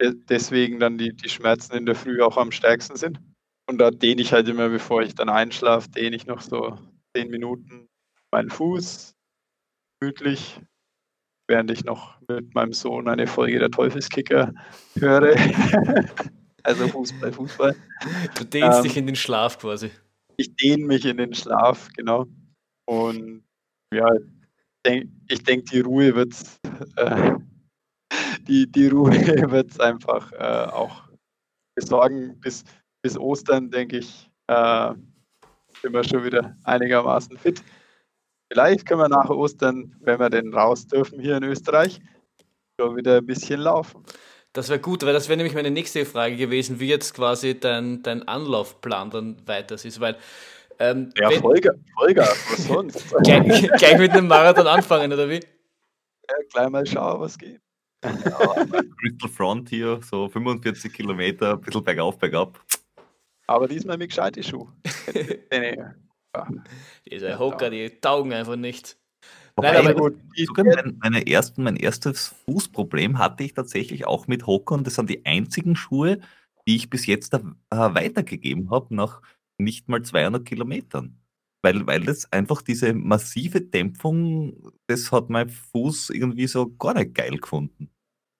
de- 0.00 0.14
deswegen 0.28 0.80
dann 0.80 0.98
die, 0.98 1.16
die 1.16 1.30
Schmerzen 1.30 1.74
in 1.74 1.86
der 1.86 1.96
Früh 1.96 2.22
auch 2.22 2.36
am 2.36 2.52
stärksten 2.52 2.96
sind. 2.96 3.20
Und 3.68 3.78
da 3.78 3.90
dehne 3.90 4.22
ich 4.22 4.32
halt 4.32 4.48
immer, 4.48 4.68
bevor 4.68 5.02
ich 5.02 5.16
dann 5.16 5.30
einschlafe, 5.30 5.90
dehne 5.90 6.16
ich 6.16 6.26
noch 6.26 6.42
so 6.42 6.78
zehn 7.16 7.30
Minuten 7.30 7.88
meinen 8.32 8.50
Fuß 8.50 9.16
gemütlich, 10.00 10.60
während 11.48 11.70
ich 11.70 11.84
noch 11.84 12.20
mit 12.28 12.54
meinem 12.54 12.72
Sohn 12.72 13.08
eine 13.08 13.26
Folge 13.26 13.58
der 13.58 13.70
Teufelskicker 13.70 14.52
höre. 14.98 15.34
also 16.62 16.86
Fußball, 16.86 17.32
Fußball. 17.32 17.74
Du 18.36 18.44
dehnst 18.44 18.78
Ähm, 18.78 18.82
dich 18.84 18.96
in 18.96 19.06
den 19.06 19.16
Schlaf 19.16 19.58
quasi. 19.58 19.90
Ich 20.36 20.54
dehne 20.56 20.84
mich 20.84 21.04
in 21.04 21.16
den 21.16 21.34
Schlaf, 21.34 21.88
genau. 21.96 22.26
Und 22.86 23.42
ja, 23.92 24.06
denk, 24.86 25.10
ich 25.28 25.42
denke, 25.42 25.64
die 25.72 25.80
Ruhe 25.80 26.14
wird 26.14 26.34
äh, 26.96 27.32
die, 28.46 28.70
die 28.70 28.88
Ruhe 28.88 29.10
wird 29.50 29.80
einfach 29.80 30.30
äh, 30.32 30.70
auch 30.70 31.08
besorgen. 31.74 32.38
Bis, 32.40 32.64
bis 33.02 33.18
Ostern, 33.18 33.70
denke 33.70 33.98
ich, 33.98 34.30
äh, 34.48 34.92
sind 35.80 35.92
wir 35.92 36.04
schon 36.04 36.24
wieder 36.24 36.56
einigermaßen 36.64 37.36
fit. 37.38 37.62
Vielleicht 38.50 38.86
können 38.86 39.00
wir 39.00 39.08
nach 39.08 39.28
Ostern, 39.28 39.94
wenn 40.00 40.18
wir 40.18 40.30
denn 40.30 40.52
raus 40.54 40.86
dürfen 40.86 41.20
hier 41.20 41.36
in 41.36 41.44
Österreich, 41.44 42.00
schon 42.80 42.96
wieder 42.96 43.18
ein 43.18 43.26
bisschen 43.26 43.60
laufen. 43.60 44.02
Das 44.54 44.68
wäre 44.70 44.80
gut, 44.80 45.04
weil 45.04 45.12
das 45.12 45.28
wäre 45.28 45.36
nämlich 45.36 45.54
meine 45.54 45.70
nächste 45.70 46.06
Frage 46.06 46.36
gewesen, 46.36 46.80
wie 46.80 46.88
jetzt 46.88 47.14
quasi 47.14 47.58
dein, 47.60 48.02
dein 48.02 48.26
Anlaufplan 48.26 49.10
dann 49.10 49.46
weiter 49.46 49.74
ist. 49.74 50.00
Weil 50.00 50.16
ähm, 50.78 51.12
Ja, 51.18 51.28
wenn- 51.28 51.40
Vollgas, 51.40 51.76
Vollgas, 51.94 52.46
was 52.50 52.64
sonst? 52.66 53.14
gleich, 53.24 53.68
gleich 53.72 53.98
mit 53.98 54.12
einem 54.12 54.26
Marathon 54.28 54.66
anfangen, 54.66 55.12
oder 55.12 55.28
wie? 55.28 55.40
Ja, 56.30 56.34
gleich 56.52 56.68
mal 56.70 56.86
schauen, 56.86 57.20
was 57.20 57.36
geht. 57.38 57.60
Crystal 58.00 59.28
Front 59.28 59.68
hier, 59.70 60.00
so 60.08 60.28
45 60.28 60.92
Kilometer, 60.92 61.52
ein 61.54 61.60
bisschen 61.60 61.84
bergauf, 61.84 62.16
bergab. 62.16 62.58
Aber 63.46 63.66
diesmal 63.66 63.98
mit 63.98 64.08
gescheite 64.10 64.42
Schuhe. 64.42 64.72
Diese 67.10 67.38
Hocker, 67.38 67.70
die 67.70 67.88
taugen 68.00 68.32
einfach 68.32 68.56
nicht. 68.56 68.98
Wobei, 69.56 69.82
Nein, 69.82 69.96
aber- 69.96 70.12
sogar 70.36 70.64
mein, 70.66 70.98
meine 71.00 71.26
ersten, 71.26 71.64
mein 71.64 71.76
erstes 71.76 72.28
Fußproblem 72.46 73.18
hatte 73.18 73.42
ich 73.42 73.54
tatsächlich 73.54 74.06
auch 74.06 74.28
mit 74.28 74.46
Hocker 74.46 74.76
und 74.76 74.86
das 74.86 74.94
sind 74.94 75.10
die 75.10 75.26
einzigen 75.26 75.74
Schuhe, 75.74 76.20
die 76.66 76.76
ich 76.76 76.90
bis 76.90 77.06
jetzt 77.06 77.34
äh, 77.34 77.40
weitergegeben 77.70 78.70
habe 78.70 78.94
nach 78.94 79.20
nicht 79.58 79.88
mal 79.88 80.02
200 80.02 80.44
Kilometern. 80.44 81.18
Weil, 81.62 81.84
weil 81.88 82.04
das 82.04 82.32
einfach 82.32 82.62
diese 82.62 82.94
massive 82.94 83.60
Dämpfung, 83.60 84.70
das 84.86 85.10
hat 85.10 85.28
mein 85.28 85.48
Fuß 85.50 86.10
irgendwie 86.10 86.46
so 86.46 86.72
gar 86.76 86.94
nicht 86.94 87.14
geil 87.14 87.36
gefunden. 87.36 87.90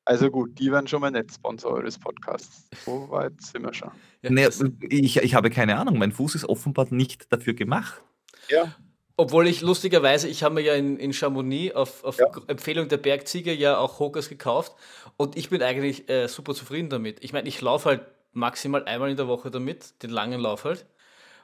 Also 0.08 0.30
gut, 0.30 0.58
die 0.58 0.72
werden 0.72 0.86
schon 0.86 1.02
mal 1.02 1.10
nicht 1.10 1.34
Sponsor 1.34 1.72
eures 1.72 1.98
Podcasts. 1.98 2.66
So 2.86 3.10
weit 3.10 3.38
sind 3.42 3.62
wir 3.62 3.74
schon. 3.74 3.90
Ja, 4.22 4.30
Nee, 4.30 4.44
das, 4.46 4.64
ich, 4.88 5.18
ich 5.18 5.34
habe 5.34 5.50
keine 5.50 5.76
Ahnung, 5.76 5.98
mein 5.98 6.12
Fuß 6.12 6.34
ist 6.34 6.46
offenbar 6.46 6.86
nicht 6.88 7.30
dafür 7.30 7.52
gemacht. 7.52 8.00
Ja, 8.48 8.74
obwohl 9.18 9.48
ich 9.48 9.60
lustigerweise, 9.60 10.28
ich 10.28 10.44
habe 10.44 10.54
mir 10.54 10.60
ja 10.62 10.74
in, 10.74 10.96
in 10.96 11.12
Chamonix 11.12 11.74
auf, 11.74 12.04
auf 12.04 12.18
Ja. 12.18 12.26
Empfehlung 12.46 12.88
der 12.88 12.96
Bergziege 12.98 13.52
ja 13.52 13.76
auch 13.76 13.98
Hockers 13.98 14.28
gekauft 14.30 14.72
und 15.16 15.36
ich 15.36 15.50
bin 15.50 15.60
eigentlich 15.60 16.08
äh, 16.08 16.28
super 16.28 16.54
zufrieden 16.54 16.88
damit. 16.88 17.22
Ich 17.22 17.32
meine, 17.34 17.48
ich 17.48 17.60
laufe 17.60 17.90
halt 17.90 18.02
maximal 18.32 18.84
einmal 18.84 19.10
in 19.10 19.16
der 19.16 19.28
Woche 19.28 19.50
damit, 19.50 20.02
den 20.02 20.10
langen 20.10 20.40
Lauf 20.40 20.64
halt. 20.64 20.86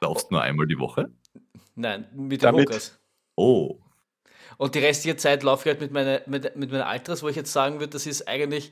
Laufst 0.01 0.31
nur 0.31 0.41
einmal 0.41 0.65
die 0.65 0.79
Woche? 0.79 1.11
Nein, 1.75 2.07
mit 2.13 2.41
den 2.41 2.47
Damit? 2.47 2.69
Hockers. 2.69 2.97
Oh, 3.35 3.77
Und 4.57 4.75
die 4.75 4.79
restliche 4.79 5.17
Zeit 5.17 5.43
laufe 5.43 5.67
ich 5.67 5.73
halt 5.73 5.81
mit 5.81 5.91
meiner, 5.91 6.21
mit, 6.27 6.55
mit 6.55 6.71
meiner 6.71 6.87
Altras, 6.87 7.23
wo 7.23 7.29
ich 7.29 7.35
jetzt 7.35 7.51
sagen 7.53 7.75
würde, 7.79 7.89
das 7.93 8.05
ist 8.05 8.27
eigentlich, 8.27 8.71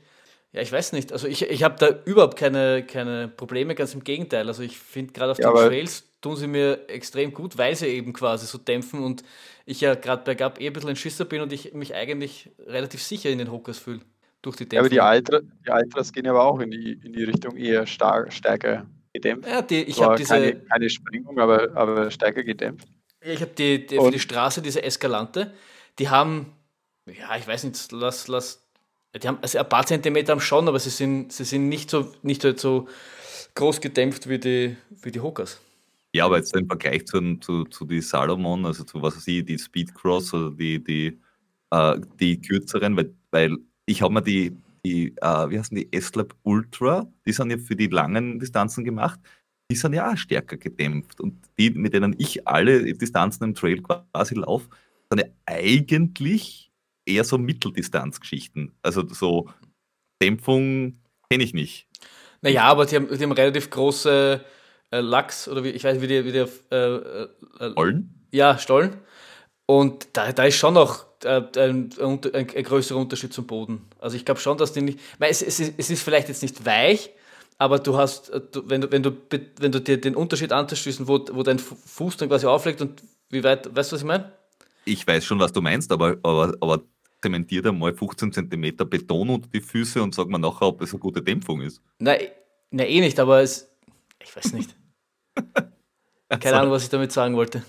ja, 0.52 0.60
ich 0.62 0.72
weiß 0.72 0.92
nicht. 0.92 1.12
Also 1.12 1.26
ich, 1.28 1.42
ich 1.50 1.62
habe 1.62 1.76
da 1.78 1.88
überhaupt 2.04 2.36
keine, 2.38 2.84
keine 2.86 3.28
Probleme, 3.28 3.74
ganz 3.74 3.94
im 3.94 4.04
Gegenteil. 4.04 4.48
Also 4.48 4.62
ich 4.62 4.78
finde 4.78 5.12
gerade 5.12 5.32
auf 5.32 5.38
Ja, 5.38 5.50
den 5.50 5.54
Trails 5.54 6.04
tun 6.20 6.36
sie 6.36 6.46
mir 6.46 6.88
extrem 6.88 7.32
gut, 7.34 7.58
weil 7.58 7.76
sie 7.76 7.86
eben 7.88 8.12
quasi 8.12 8.46
so 8.46 8.58
dämpfen 8.58 9.02
und 9.04 9.24
ich 9.66 9.80
ja 9.80 9.94
gerade 9.94 10.22
bergab 10.24 10.60
eh 10.60 10.66
ein 10.68 10.72
bisschen 10.72 10.90
ein 10.90 10.96
Schisser 10.96 11.24
bin 11.26 11.42
und 11.42 11.52
ich 11.52 11.74
mich 11.74 11.94
eigentlich 11.94 12.50
relativ 12.66 13.02
sicher 13.02 13.30
in 13.30 13.38
den 13.38 13.50
Hockers 13.52 13.78
fühle. 13.78 14.00
Durch 14.42 14.56
die 14.56 14.68
Ja, 14.74 14.80
aber 14.80 14.88
Dämpfung. 14.88 14.90
die, 14.90 15.00
Altra, 15.00 15.40
die 15.40 15.70
Altras 15.70 16.12
gehen 16.12 16.26
aber 16.26 16.44
auch 16.44 16.58
in 16.60 16.70
die, 16.70 16.92
in 17.04 17.12
die 17.12 17.24
Richtung 17.24 17.56
eher 17.56 17.86
star, 17.86 18.30
stärker 18.30 18.86
gedämpft. 19.12 19.48
ja, 19.48 19.62
die, 19.62 19.82
ich 19.82 20.02
habe 20.02 20.14
diese, 20.14 20.34
keine, 20.34 20.60
keine 20.64 20.90
Sprengung, 20.90 21.38
aber, 21.38 21.74
aber 21.76 22.10
stärker 22.10 22.42
gedämpft. 22.42 22.88
ich 23.20 23.40
habe 23.40 23.52
die, 23.56 23.86
die, 23.86 24.00
für 24.00 24.10
die 24.10 24.18
Straße 24.20 24.62
diese 24.62 24.82
Eskalante, 24.82 25.52
die 25.98 26.08
haben, 26.08 26.52
ja, 27.06 27.36
ich 27.36 27.46
weiß 27.46 27.64
nicht, 27.64 27.92
lass, 27.92 28.28
lass, 28.28 28.66
die 29.14 29.28
haben 29.28 29.38
also 29.42 29.58
ein 29.58 29.68
paar 29.68 29.86
Zentimeter 29.86 30.32
haben 30.32 30.40
schon, 30.40 30.68
aber 30.68 30.78
sie 30.78 30.90
sind, 30.90 31.32
sie 31.32 31.44
sind 31.44 31.68
nicht 31.68 31.90
so, 31.90 32.12
nicht 32.22 32.44
halt 32.44 32.60
so 32.60 32.88
groß 33.54 33.80
gedämpft 33.80 34.28
wie 34.28 34.38
die, 34.38 34.76
wie 35.02 35.12
die 35.12 35.20
Hockers. 35.20 35.60
Ja, 36.12 36.26
aber 36.26 36.38
jetzt 36.38 36.54
im 36.56 36.66
Vergleich 36.66 37.06
zu, 37.06 37.36
zu, 37.38 37.64
zu 37.64 37.84
die 37.84 38.00
Salomon, 38.00 38.66
also 38.66 38.84
zu 38.84 39.02
was 39.02 39.16
weiß 39.16 39.26
ich, 39.26 39.44
die 39.44 39.58
Speedcross 39.58 40.32
oder 40.32 40.50
die, 40.50 40.82
die, 40.82 41.20
äh, 41.70 42.00
die 42.20 42.40
kürzeren, 42.40 42.96
weil, 42.96 43.12
weil 43.30 43.56
ich 43.86 44.02
habe 44.02 44.14
mir 44.14 44.22
die, 44.22 44.56
die 44.84 45.08
äh, 45.20 45.50
wie 45.50 45.58
heißen 45.58 45.76
die, 45.76 45.92
S-Lab 45.92 46.34
Ultra, 46.42 47.06
die 47.26 47.32
sind 47.32 47.50
ja 47.50 47.58
für 47.58 47.74
die 47.74 47.88
langen 47.88 48.38
Distanzen 48.38 48.84
gemacht, 48.84 49.18
die 49.70 49.76
sind 49.76 49.94
ja 49.94 50.12
auch 50.12 50.16
stärker 50.16 50.56
gedämpft. 50.56 51.20
Und 51.20 51.40
die, 51.58 51.70
mit 51.70 51.94
denen 51.94 52.14
ich 52.18 52.46
alle 52.46 52.92
Distanzen 52.94 53.44
im 53.44 53.54
Trail 53.54 53.82
quasi 53.82 54.34
laufe, 54.34 54.68
sind 55.14 55.28
ja 55.28 55.34
eigentlich 55.46 56.72
eher 57.06 57.24
so 57.24 57.38
Mitteldistanzgeschichten. 57.38 58.72
Also 58.82 59.06
so 59.08 59.50
Dämpfung 60.22 60.98
kenne 61.30 61.44
ich 61.44 61.54
nicht. 61.54 61.88
Naja, 62.42 62.64
aber 62.64 62.86
die 62.86 62.96
haben, 62.96 63.08
die 63.08 63.22
haben 63.22 63.32
relativ 63.32 63.70
große 63.70 64.44
äh, 64.90 65.00
Lachs 65.00 65.48
oder 65.48 65.64
wie, 65.64 65.70
ich 65.70 65.84
weiß, 65.84 66.00
wie 66.00 66.06
die, 66.06 66.24
wie 66.24 66.32
die 66.32 66.44
äh, 66.70 66.76
äh, 66.76 67.28
Stollen? 67.70 68.26
Ja, 68.32 68.58
Stollen. 68.58 68.96
Und 69.66 70.08
da, 70.12 70.32
da 70.32 70.44
ist 70.44 70.56
schon 70.56 70.74
noch 70.74 71.06
äh, 71.24 71.42
ein, 71.56 71.90
ein, 72.00 72.20
ein, 72.34 72.46
größerer 72.46 72.98
Unterschied 72.98 73.32
zum 73.32 73.46
Boden. 73.46 73.82
Also 73.98 74.16
ich 74.16 74.24
glaube 74.24 74.40
schon, 74.40 74.58
dass 74.58 74.72
die 74.72 74.82
nicht. 74.82 75.00
Meine, 75.18 75.30
es, 75.30 75.40
es, 75.40 75.58
ist, 75.60 75.74
es 75.78 75.90
ist 75.90 76.02
vielleicht 76.02 76.28
jetzt 76.28 76.42
nicht 76.42 76.66
weich, 76.66 77.10
aber 77.56 77.78
du 77.78 77.96
hast, 77.96 78.28
äh, 78.30 78.40
du, 78.40 78.68
wenn, 78.68 78.82
du, 78.82 78.92
wenn, 78.92 79.02
du, 79.02 79.16
wenn 79.58 79.72
du 79.72 79.80
dir 79.80 79.98
den 79.98 80.16
Unterschied 80.16 80.52
anstößt, 80.52 81.08
wo, 81.08 81.24
wo 81.32 81.42
dein 81.42 81.58
Fuß 81.58 82.18
dann 82.18 82.28
quasi 82.28 82.46
auflegt 82.46 82.82
und 82.82 83.02
wie 83.30 83.42
weit, 83.42 83.74
weißt 83.74 83.90
du, 83.90 83.94
was 83.94 84.02
ich 84.02 84.06
meine? 84.06 84.32
Ich 84.84 85.06
weiß 85.06 85.24
schon, 85.24 85.38
was 85.38 85.52
du 85.52 85.60
meinst, 85.60 85.90
aber, 85.92 86.16
aber, 86.22 86.54
aber 86.60 86.82
zementiert 87.22 87.66
einmal 87.66 87.94
15 87.94 88.32
cm 88.32 88.76
Beton 88.76 89.30
unter 89.30 89.48
die 89.48 89.60
Füße 89.60 90.02
und 90.02 90.14
sag 90.14 90.28
mal 90.28 90.38
nachher, 90.38 90.66
ob 90.66 90.82
es 90.82 90.92
eine 90.92 91.00
gute 91.00 91.22
Dämpfung 91.22 91.62
ist. 91.62 91.80
Nein, 91.98 92.28
na, 92.70 92.84
eh 92.84 93.00
nicht, 93.00 93.18
aber 93.18 93.40
es. 93.40 93.70
Ich 94.22 94.34
weiß 94.34 94.52
nicht. 94.52 94.76
Keine 96.28 96.58
Ahnung, 96.58 96.72
was 96.72 96.84
ich 96.84 96.88
damit 96.88 97.12
sagen 97.12 97.36
wollte. 97.36 97.64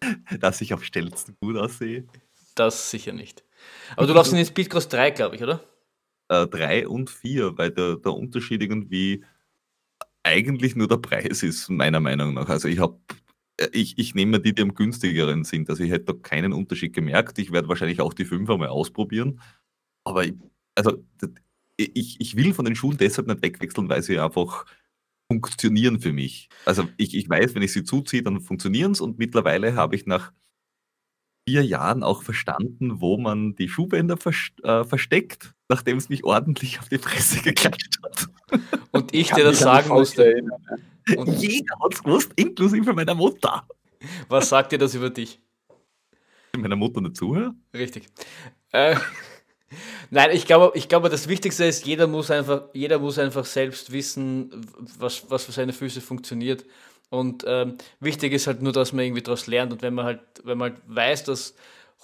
Dass 0.40 0.60
ich 0.60 0.74
auf 0.74 0.84
Stelzen 0.84 1.36
gut 1.40 1.56
aussehe. 1.56 2.06
Das 2.54 2.90
sicher 2.90 3.12
nicht. 3.12 3.44
Aber 3.96 4.06
du 4.06 4.12
laufst 4.12 4.32
in 4.32 4.38
den 4.38 4.46
Speedcross 4.46 4.88
3, 4.88 5.12
glaube 5.12 5.36
ich, 5.36 5.42
oder? 5.42 5.62
Äh, 6.28 6.46
3 6.46 6.88
und 6.88 7.10
4, 7.10 7.56
weil 7.56 7.70
der, 7.70 7.96
der 7.96 8.12
Unterschied 8.12 8.62
irgendwie 8.62 9.24
eigentlich 10.22 10.76
nur 10.76 10.88
der 10.88 10.98
Preis 10.98 11.42
ist, 11.42 11.70
meiner 11.70 12.00
Meinung 12.00 12.34
nach. 12.34 12.48
Also 12.48 12.68
ich 12.68 12.78
habe 12.78 12.98
äh, 13.10 13.27
ich, 13.72 13.98
ich 13.98 14.14
nehme 14.14 14.40
die, 14.40 14.54
die 14.54 14.62
am 14.62 14.74
günstigeren 14.74 15.44
sind. 15.44 15.68
Also 15.70 15.82
ich 15.82 15.90
hätte 15.90 16.12
da 16.12 16.12
keinen 16.14 16.52
Unterschied 16.52 16.92
gemerkt. 16.92 17.38
Ich 17.38 17.52
werde 17.52 17.68
wahrscheinlich 17.68 18.00
auch 18.00 18.14
die 18.14 18.24
5 18.24 18.48
mal 18.48 18.68
ausprobieren. 18.68 19.40
Aber 20.04 20.24
ich, 20.24 20.34
also 20.74 21.04
ich, 21.76 22.20
ich 22.20 22.36
will 22.36 22.54
von 22.54 22.64
den 22.64 22.76
Schuhen 22.76 22.96
deshalb 22.96 23.26
nicht 23.26 23.42
wegwechseln, 23.42 23.88
weil 23.88 24.02
sie 24.02 24.18
einfach 24.18 24.64
funktionieren 25.30 26.00
für 26.00 26.12
mich. 26.12 26.48
Also 26.64 26.88
ich, 26.96 27.14
ich 27.14 27.28
weiß, 27.28 27.54
wenn 27.54 27.62
ich 27.62 27.72
sie 27.72 27.84
zuziehe, 27.84 28.22
dann 28.22 28.40
funktionieren 28.40 28.92
es 28.92 29.00
und 29.00 29.18
mittlerweile 29.18 29.74
habe 29.74 29.94
ich 29.94 30.06
nach 30.06 30.32
vier 31.48 31.64
Jahren 31.64 32.02
auch 32.02 32.22
verstanden, 32.22 33.00
wo 33.00 33.16
man 33.16 33.54
die 33.54 33.68
Schuhbänder 33.68 34.16
vers 34.16 34.50
äh, 34.62 34.84
versteckt, 34.84 35.54
nachdem 35.68 35.96
es 35.96 36.08
mich 36.08 36.24
ordentlich 36.24 36.78
auf 36.78 36.88
die 36.88 36.98
Fresse 36.98 37.40
geklatscht 37.42 37.98
hat. 38.02 38.28
Und 38.92 39.14
ich 39.14 39.30
dir 39.30 39.44
das 39.44 39.60
sagen 39.60 39.88
musste. 39.88 40.42
Und 41.16 41.40
jeder 41.40 41.74
hat 41.82 41.94
es 41.94 42.02
gewusst, 42.02 42.32
inklusive 42.36 42.92
meiner 42.92 43.14
Mutter. 43.14 43.66
Was 44.28 44.48
sagt 44.48 44.72
dir 44.72 44.78
das 44.78 44.94
über 44.94 45.10
dich? 45.10 45.40
Meiner 46.56 46.76
Mutter 46.76 47.00
nicht 47.00 47.16
zuhören? 47.16 47.62
Richtig. 47.72 48.08
Äh, 48.72 48.96
Nein, 50.10 50.30
ich 50.32 50.46
glaube, 50.46 50.76
ich 50.76 50.88
glaube, 50.88 51.08
das 51.08 51.28
Wichtigste 51.28 51.64
ist, 51.64 51.86
jeder 51.86 52.06
muss 52.06 52.30
einfach, 52.30 52.62
jeder 52.72 52.98
muss 52.98 53.18
einfach 53.18 53.44
selbst 53.44 53.92
wissen, 53.92 54.50
was, 54.98 55.30
was 55.30 55.44
für 55.44 55.52
seine 55.52 55.72
Füße 55.72 56.00
funktioniert. 56.00 56.64
Und 57.10 57.44
ähm, 57.46 57.76
wichtig 58.00 58.32
ist 58.32 58.46
halt 58.46 58.62
nur, 58.62 58.72
dass 58.72 58.92
man 58.92 59.04
irgendwie 59.04 59.22
daraus 59.22 59.46
lernt. 59.46 59.72
Und 59.72 59.82
wenn 59.82 59.94
man 59.94 60.04
halt, 60.04 60.20
wenn 60.44 60.58
man 60.58 60.72
halt 60.72 60.82
weiß, 60.86 61.24
dass 61.24 61.54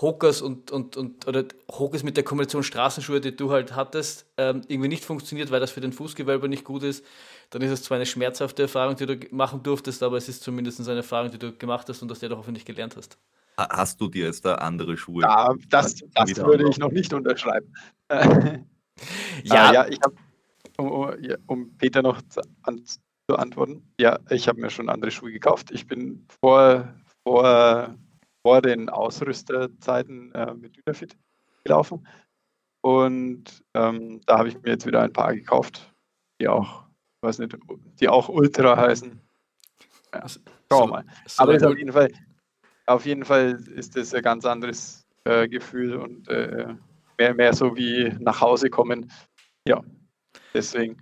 Hockers 0.00 0.42
und, 0.42 0.70
und, 0.70 0.96
und 0.96 1.26
oder 1.28 1.44
Hockers 1.70 2.02
mit 2.02 2.16
der 2.16 2.24
Kombination 2.24 2.62
Straßenschuhe, 2.62 3.20
die 3.20 3.36
du 3.36 3.50
halt 3.52 3.76
hattest, 3.76 4.26
ähm, 4.36 4.62
irgendwie 4.66 4.88
nicht 4.88 5.05
funktioniert, 5.05 5.50
weil 5.50 5.61
das 5.61 5.70
für 5.70 5.80
den 5.80 5.92
Fußgewölbe 5.92 6.48
nicht 6.48 6.64
gut 6.64 6.82
ist, 6.82 7.05
dann 7.51 7.62
ist 7.62 7.70
es 7.70 7.82
zwar 7.82 7.97
eine 7.97 8.07
schmerzhafte 8.07 8.62
Erfahrung, 8.62 8.97
die 8.97 9.07
du 9.07 9.18
machen 9.30 9.62
durftest, 9.62 10.03
aber 10.03 10.16
es 10.16 10.28
ist 10.28 10.42
zumindest 10.42 10.80
eine 10.80 10.99
Erfahrung, 10.99 11.30
die 11.30 11.38
du 11.38 11.53
gemacht 11.53 11.88
hast 11.88 12.03
und 12.03 12.11
aus 12.11 12.18
der 12.18 12.28
du 12.28 12.36
hoffentlich 12.36 12.64
gelernt 12.64 12.97
hast. 12.97 13.18
Hast 13.57 14.01
du 14.01 14.09
dir 14.09 14.26
jetzt 14.26 14.45
da 14.45 14.57
andere 14.57 14.97
Schuhe? 14.97 15.22
Ja, 15.22 15.55
das, 15.68 16.03
das 16.14 16.36
würde 16.36 16.68
ich 16.68 16.78
noch 16.78 16.90
nicht 16.90 17.12
unterschreiben. 17.12 17.72
ja. 18.11 19.72
ja, 19.72 19.86
ich 19.88 20.01
habe, 20.03 20.14
um, 20.78 21.14
um, 21.47 21.76
Peter 21.76 22.03
noch 22.03 22.20
zu, 22.22 22.40
an, 22.62 22.84
zu 22.84 23.36
antworten, 23.36 23.88
ja, 23.99 24.18
ich 24.30 24.49
habe 24.49 24.61
mir 24.61 24.70
schon 24.70 24.88
andere 24.88 25.11
Schuhe 25.11 25.30
gekauft. 25.30 25.70
Ich 25.70 25.86
bin 25.86 26.26
vor, 26.40 26.92
vor, 27.22 27.95
vor 28.42 28.61
den 28.61 28.88
Ausrüsterzeiten 28.88 30.32
äh, 30.32 30.53
mit 30.55 30.76
Dynafit 30.76 31.16
gelaufen 31.62 32.05
und 32.84 33.64
ähm, 33.72 34.20
da 34.26 34.36
habe 34.36 34.49
ich 34.49 34.61
mir 34.61 34.72
jetzt 34.72 34.84
wieder 34.84 35.01
ein 35.01 35.12
paar 35.12 35.34
gekauft, 35.34 35.90
die 36.38 36.49
auch, 36.49 36.84
weiß 37.25 37.39
nicht, 37.39 37.57
die 38.01 38.09
auch 38.09 38.29
Ultra 38.29 38.77
heißen. 38.77 39.20
Ja, 40.14 40.27
schauen 40.29 40.45
wir 40.70 40.87
mal. 40.87 41.05
Aber 41.39 41.55
auf 41.55 41.79
jeden 41.79 41.93
Fall 41.93 42.09
auf 42.87 43.07
jeden 43.07 43.25
Fall 43.25 43.62
ist 43.75 43.97
das 43.97 44.14
ein 44.14 44.22
ganz 44.22 44.45
anderes 44.45 45.07
äh, 45.25 45.49
Gefühl 45.49 45.97
und 45.97 46.29
äh, 46.29 46.75
mehr, 47.18 47.35
mehr 47.35 47.53
so 47.55 47.75
wie 47.77 48.14
nach 48.18 48.41
Hause 48.41 48.70
kommen. 48.70 49.11
Ja, 49.66 49.83
deswegen 50.53 51.01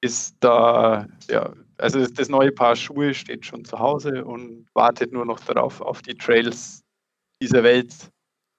ist 0.00 0.36
da, 0.40 1.06
ja, 1.28 1.52
also 1.78 2.06
das 2.06 2.28
neue 2.28 2.52
Paar 2.52 2.76
Schuhe 2.76 3.14
steht 3.14 3.46
schon 3.46 3.64
zu 3.64 3.78
Hause 3.78 4.24
und 4.24 4.66
wartet 4.74 5.12
nur 5.12 5.24
noch 5.24 5.40
darauf, 5.40 5.80
auf 5.80 6.02
die 6.02 6.14
Trails 6.14 6.82
dieser 7.42 7.62
Welt 7.62 7.94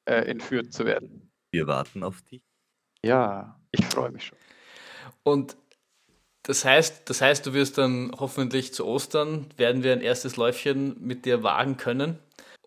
äh, 0.05 0.25
entführt 0.25 0.73
zu 0.73 0.85
werden. 0.85 1.31
Wir 1.51 1.67
warten 1.67 2.03
auf 2.03 2.21
dich. 2.23 2.41
Ja, 3.03 3.59
ich 3.71 3.85
freue 3.85 4.11
mich 4.11 4.25
schon. 4.25 4.37
Und 5.23 5.55
das 6.49 6.65
heißt, 6.65 7.03
das 7.05 7.21
heißt, 7.21 7.45
du 7.45 7.53
wirst 7.53 7.77
dann 7.77 8.11
hoffentlich 8.19 8.73
zu 8.73 8.83
Ostern, 8.87 9.45
werden 9.57 9.83
wir 9.83 9.93
ein 9.93 10.01
erstes 10.01 10.35
Läufchen 10.35 10.95
mit 10.99 11.25
dir 11.25 11.43
wagen 11.43 11.77
können. 11.77 12.17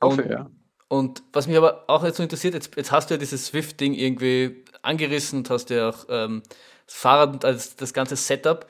Hoffe, 0.00 0.22
und, 0.22 0.30
ja. 0.30 0.50
Und 0.86 1.24
was 1.32 1.48
mich 1.48 1.56
aber 1.56 1.82
auch 1.88 2.04
jetzt 2.04 2.18
so 2.18 2.22
interessiert, 2.22 2.54
jetzt, 2.54 2.76
jetzt 2.76 2.92
hast 2.92 3.10
du 3.10 3.14
ja 3.14 3.18
dieses 3.18 3.46
Swift-Ding 3.46 3.94
irgendwie 3.94 4.64
angerissen 4.82 5.40
und 5.40 5.50
hast 5.50 5.70
ja 5.70 5.88
auch 5.88 6.06
ähm, 6.08 6.44
das 6.86 6.94
Fahrrad 6.94 7.32
und 7.32 7.42
das, 7.42 7.74
das 7.74 7.92
ganze 7.92 8.14
Setup. 8.14 8.66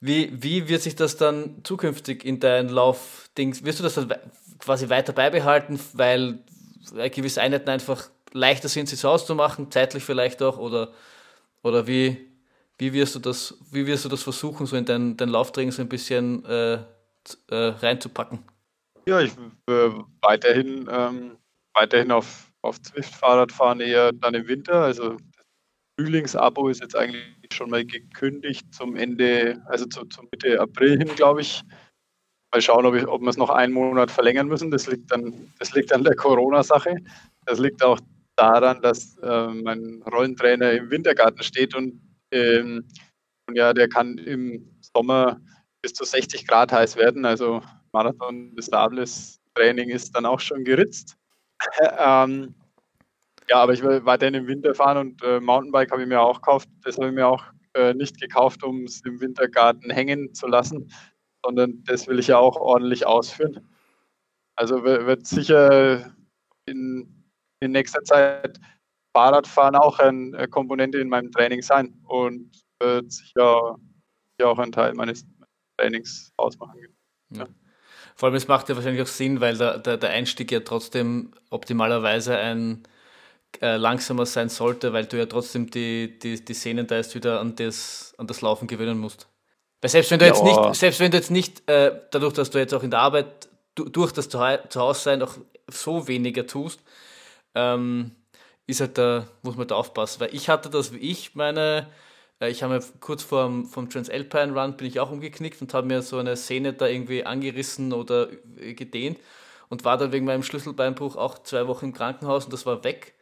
Wie, 0.00 0.32
wie 0.42 0.70
wird 0.70 0.80
sich 0.80 0.96
das 0.96 1.18
dann 1.18 1.56
zukünftig 1.62 2.24
in 2.24 2.40
dein 2.40 2.70
Laufding, 2.70 3.62
wirst 3.62 3.80
du 3.80 3.82
das 3.82 3.96
dann 3.96 4.14
quasi 4.58 4.88
weiter 4.88 5.12
beibehalten, 5.12 5.78
weil 5.92 6.38
gewisse 7.10 7.42
Einheiten 7.42 7.68
einfach 7.68 8.08
leichter 8.32 8.70
sind, 8.70 8.88
sie 8.88 8.96
zu 8.96 9.06
Hause 9.06 9.26
zu 9.26 9.34
machen, 9.34 9.70
zeitlich 9.70 10.02
vielleicht 10.02 10.40
auch, 10.40 10.56
oder, 10.56 10.92
oder 11.62 11.86
wie, 11.86 12.26
wie, 12.78 12.92
wirst 12.92 13.14
du 13.14 13.18
das, 13.18 13.58
wie 13.70 13.86
wirst 13.86 14.04
du 14.04 14.08
das 14.08 14.22
versuchen, 14.22 14.66
so 14.66 14.76
in 14.76 14.84
dein, 14.84 15.16
dein 15.16 15.28
Lauftraining 15.28 15.72
so 15.72 15.82
ein 15.82 15.88
bisschen 15.88 16.44
äh, 16.44 16.74
äh, 16.74 17.54
reinzupacken? 17.54 18.40
Ja, 19.08 19.20
ich 19.20 19.32
äh, 19.68 19.90
weiterhin, 20.20 20.88
ähm, 20.90 21.36
weiterhin 21.74 22.10
auf, 22.10 22.50
auf 22.62 22.80
Zwift-Fahrrad 22.82 23.52
fahren, 23.52 23.80
eher 23.80 24.12
dann 24.12 24.34
im 24.34 24.48
Winter. 24.48 24.82
Also 24.82 25.10
das 25.10 25.44
Frühlingsabo 25.98 26.68
ist 26.68 26.80
jetzt 26.80 26.96
eigentlich 26.96 27.22
schon 27.52 27.70
mal 27.70 27.84
gekündigt 27.84 28.74
zum 28.74 28.96
Ende, 28.96 29.62
also 29.66 29.86
zu, 29.86 30.04
zu 30.06 30.22
Mitte 30.32 30.60
April 30.60 30.98
hin, 30.98 31.14
glaube 31.14 31.42
ich. 31.42 31.62
Mal 32.52 32.60
schauen, 32.60 32.84
ob, 32.84 32.94
ich, 32.94 33.06
ob 33.06 33.22
wir 33.22 33.28
es 33.28 33.36
noch 33.36 33.50
einen 33.50 33.72
Monat 33.72 34.10
verlängern 34.10 34.48
müssen. 34.48 34.70
Das 34.70 34.86
liegt 34.86 35.10
dann, 35.10 35.52
das 35.58 35.72
liegt 35.72 35.92
an 35.92 36.04
der 36.04 36.16
Corona-Sache. 36.16 36.96
Das 37.44 37.58
liegt 37.58 37.82
auch 37.82 37.98
daran, 38.36 38.82
dass 38.82 39.16
äh, 39.18 39.48
mein 39.48 40.02
Rollentrainer 40.12 40.72
im 40.72 40.90
Wintergarten 40.90 41.42
steht 41.42 41.74
und, 41.74 42.00
ähm, 42.32 42.86
und 43.48 43.56
ja, 43.56 43.72
der 43.72 43.88
kann 43.88 44.18
im 44.18 44.76
Sommer 44.80 45.40
bis 45.82 45.94
zu 45.94 46.04
60 46.04 46.46
Grad 46.46 46.72
heiß 46.72 46.96
werden. 46.96 47.24
Also 47.24 47.62
Marathon 47.92 48.54
des 48.56 48.66
Sables 48.66 49.40
Training 49.54 49.90
ist 49.90 50.14
dann 50.14 50.26
auch 50.26 50.40
schon 50.40 50.64
geritzt. 50.64 51.16
ähm, 51.98 52.54
ja, 53.48 53.56
aber 53.56 53.72
ich 53.72 53.82
will 53.82 54.04
weiterhin 54.04 54.34
im 54.34 54.46
Winter 54.48 54.74
fahren 54.74 54.98
und 54.98 55.22
äh, 55.22 55.40
Mountainbike 55.40 55.92
habe 55.92 56.02
ich 56.02 56.08
mir 56.08 56.20
auch 56.20 56.40
gekauft. 56.40 56.68
Das 56.82 56.96
habe 56.96 57.08
ich 57.08 57.14
mir 57.14 57.26
auch 57.26 57.44
äh, 57.74 57.94
nicht 57.94 58.20
gekauft, 58.20 58.62
um 58.64 58.84
es 58.84 59.02
im 59.04 59.20
Wintergarten 59.20 59.90
hängen 59.90 60.34
zu 60.34 60.46
lassen, 60.46 60.90
sondern 61.44 61.84
das 61.84 62.08
will 62.08 62.18
ich 62.18 62.26
ja 62.26 62.38
auch 62.38 62.56
ordentlich 62.56 63.06
ausführen. 63.06 63.60
Also 64.56 64.82
wird 64.84 65.26
sicher 65.26 66.12
in, 66.64 67.24
in 67.60 67.72
nächster 67.72 68.02
Zeit 68.02 68.58
Fahrradfahren 69.16 69.76
auch 69.76 69.98
eine 69.98 70.46
Komponente 70.48 70.98
in 70.98 71.08
meinem 71.08 71.32
Training 71.32 71.62
sein 71.62 71.94
und 72.06 72.50
wird 72.78 73.10
sicher, 73.10 73.76
sicher 74.36 74.50
auch 74.50 74.58
ein 74.58 74.72
Teil 74.72 74.92
meines 74.92 75.24
Trainings 75.78 76.34
ausmachen. 76.36 76.78
Ja. 77.30 77.46
Vor 78.14 78.26
allem, 78.26 78.36
es 78.36 78.46
macht 78.46 78.68
ja 78.68 78.76
wahrscheinlich 78.76 79.00
auch 79.00 79.06
Sinn, 79.06 79.40
weil 79.40 79.56
der, 79.56 79.78
der, 79.78 79.96
der 79.96 80.10
Einstieg 80.10 80.52
ja 80.52 80.60
trotzdem 80.60 81.32
optimalerweise 81.48 82.36
ein 82.36 82.82
äh, 83.62 83.76
langsamer 83.76 84.26
sein 84.26 84.50
sollte, 84.50 84.92
weil 84.92 85.06
du 85.06 85.16
ja 85.16 85.24
trotzdem 85.24 85.70
die, 85.70 86.18
die, 86.18 86.44
die 86.44 86.54
Szenen 86.54 86.86
da 86.86 86.96
erst 86.96 87.14
wieder 87.14 87.40
an 87.40 87.56
das, 87.56 88.14
an 88.18 88.26
das 88.26 88.42
Laufen 88.42 88.68
gewöhnen 88.68 88.98
musst. 88.98 89.28
Weil 89.80 89.88
selbst 89.88 90.10
wenn 90.10 90.18
du 90.18 90.26
ja. 90.26 90.32
jetzt 90.32 90.44
nicht, 90.44 90.74
selbst 90.74 91.00
wenn 91.00 91.10
du 91.10 91.16
jetzt 91.16 91.30
nicht, 91.30 91.66
äh, 91.70 92.02
dadurch, 92.10 92.34
dass 92.34 92.50
du 92.50 92.58
jetzt 92.58 92.74
auch 92.74 92.82
in 92.82 92.90
der 92.90 93.00
Arbeit, 93.00 93.48
du, 93.76 93.88
durch 93.88 94.12
das 94.12 94.28
Zuhause-Sein 94.28 95.22
auch 95.22 95.38
so 95.70 96.06
weniger 96.06 96.46
tust, 96.46 96.82
ähm, 97.54 98.12
ist 98.66 98.80
halt 98.80 98.98
da, 98.98 99.26
muss 99.42 99.56
man 99.56 99.68
da 99.68 99.76
aufpassen. 99.76 100.20
Weil 100.20 100.34
ich 100.34 100.48
hatte 100.48 100.70
das, 100.70 100.92
wie 100.92 100.98
ich 100.98 101.34
meine 101.34 101.88
äh, 102.40 102.50
ich 102.50 102.62
habe 102.62 102.74
mir 102.74 102.84
kurz 103.00 103.22
vor 103.22 103.50
vom 103.68 103.90
Transalpine 103.90 104.52
Run 104.58 104.76
bin 104.76 104.86
ich 104.86 105.00
auch 105.00 105.10
umgeknickt 105.10 105.60
und 105.62 105.74
habe 105.74 105.86
mir 105.86 106.02
so 106.02 106.18
eine 106.18 106.36
Szene 106.36 106.72
da 106.72 106.86
irgendwie 106.86 107.24
angerissen 107.24 107.92
oder 107.92 108.28
äh, 108.58 108.74
gedehnt 108.74 109.18
und 109.68 109.84
war 109.84 109.98
dann 109.98 110.12
wegen 110.12 110.26
meinem 110.26 110.42
Schlüsselbeinbruch 110.42 111.16
auch 111.16 111.38
zwei 111.42 111.66
Wochen 111.66 111.86
im 111.86 111.92
Krankenhaus 111.92 112.44
und 112.44 112.52
das 112.52 112.66
war 112.66 112.84
weg 112.84 113.14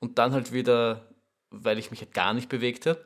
und 0.00 0.18
dann 0.18 0.32
halt 0.32 0.52
wieder, 0.52 1.08
weil 1.50 1.78
ich 1.78 1.90
mich 1.90 2.00
halt 2.00 2.14
gar 2.14 2.34
nicht 2.34 2.48
bewegt 2.48 2.86
habe. 2.86 3.04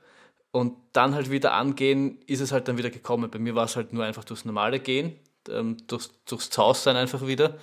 Und 0.55 0.77
dann 0.93 1.15
halt 1.15 1.31
wieder 1.31 1.55
angehen, 1.55 2.21
ist 2.27 2.41
es 2.41 2.53
halt 2.53 2.69
dann 2.69 2.77
wieder 2.77 2.91
gekommen. 2.91 3.31
Bei 3.31 3.39
mir 3.39 3.55
war 3.55 3.65
es 3.65 3.75
halt 3.75 3.95
nur 3.95 4.05
einfach 4.05 4.25
durchs 4.25 4.45
normale 4.45 4.81
Gehen, 4.81 5.19
ähm, 5.49 5.79
durchs, 5.87 6.11
durchs 6.27 6.51
Zaus 6.51 6.85
sein 6.85 6.95
einfach 6.97 7.27
wieder. 7.27 7.59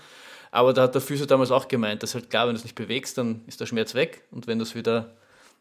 Aber 0.51 0.73
da 0.73 0.83
hat 0.83 0.95
der 0.95 1.01
Physio 1.01 1.25
damals 1.25 1.51
auch 1.51 1.67
gemeint, 1.67 2.03
dass 2.03 2.15
halt 2.15 2.29
klar, 2.29 2.47
wenn 2.47 2.55
du 2.55 2.59
es 2.59 2.63
nicht 2.63 2.75
bewegst, 2.75 3.17
dann 3.17 3.43
ist 3.47 3.61
der 3.61 3.65
Schmerz 3.65 3.93
weg. 3.93 4.23
Und 4.31 4.47
wenn 4.47 4.57
du 4.59 4.63
es 4.63 4.75
wieder, 4.75 5.15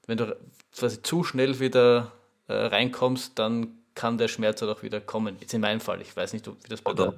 wenn 0.07 0.16
du 0.18 0.36
quasi 0.74 1.03
zu 1.03 1.24
schnell 1.24 1.61
wieder 1.61 2.12
äh, 2.47 2.55
reinkommst, 2.55 3.39
dann 3.39 3.78
kann 3.95 4.16
der 4.16 4.28
Schmerz 4.28 4.62
halt 4.62 4.70
auch 4.70 4.82
wieder 4.82 5.01
kommen. 5.01 5.36
Jetzt 5.41 5.53
in 5.55 5.61
meinem 5.61 5.80
Fall. 5.80 6.01
Ich 6.01 6.16
weiß 6.16 6.32
nicht, 6.32 6.47
wie 6.47 6.68
das 6.68 6.80
bei 6.80 6.93
Oder, 6.93 7.14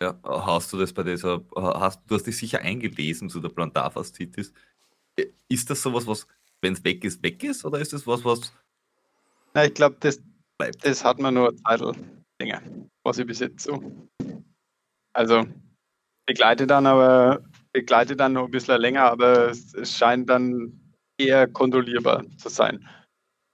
der. 0.00 0.14
ja, 0.22 0.46
hast 0.46 0.72
du 0.72 0.78
das 0.78 0.92
bei 0.92 1.02
dieser, 1.02 1.42
hast, 1.56 2.00
du 2.06 2.14
hast 2.14 2.24
dich 2.26 2.36
sicher 2.36 2.60
eingelesen 2.60 3.30
zu 3.30 3.40
der 3.40 3.48
Plantarfaszitis. 3.48 4.52
Ist 5.48 5.70
das 5.70 5.82
sowas, 5.82 6.06
was, 6.06 6.26
wenn 6.60 6.74
es 6.74 6.84
weg 6.84 7.04
ist, 7.04 7.22
weg 7.22 7.42
ist? 7.42 7.64
Oder 7.64 7.80
ist 7.80 7.92
das 7.92 8.06
was, 8.06 8.24
was 8.24 8.52
Na, 9.54 9.64
ich 9.64 9.74
glaube, 9.74 9.96
das, 10.00 10.20
das 10.82 11.04
hat 11.04 11.18
man 11.18 11.34
nur 11.34 11.56
Zeit 11.56 11.80
länger, 12.40 12.62
was 13.02 13.18
ich 13.18 13.26
bis 13.26 13.40
jetzt 13.40 13.62
so. 13.62 13.82
Also 15.12 15.46
begleite 16.28 16.66
dann 16.66 16.86
aber, 16.86 17.42
begleite 17.72 18.14
dann 18.14 18.34
noch 18.34 18.44
ein 18.44 18.50
bisschen 18.50 18.80
länger, 18.80 19.04
aber 19.04 19.48
es, 19.48 19.96
scheint 19.96 20.28
dann 20.28 20.78
eher 21.18 21.48
kontrollierbar 21.48 22.24
zu 22.36 22.50
sein. 22.50 22.86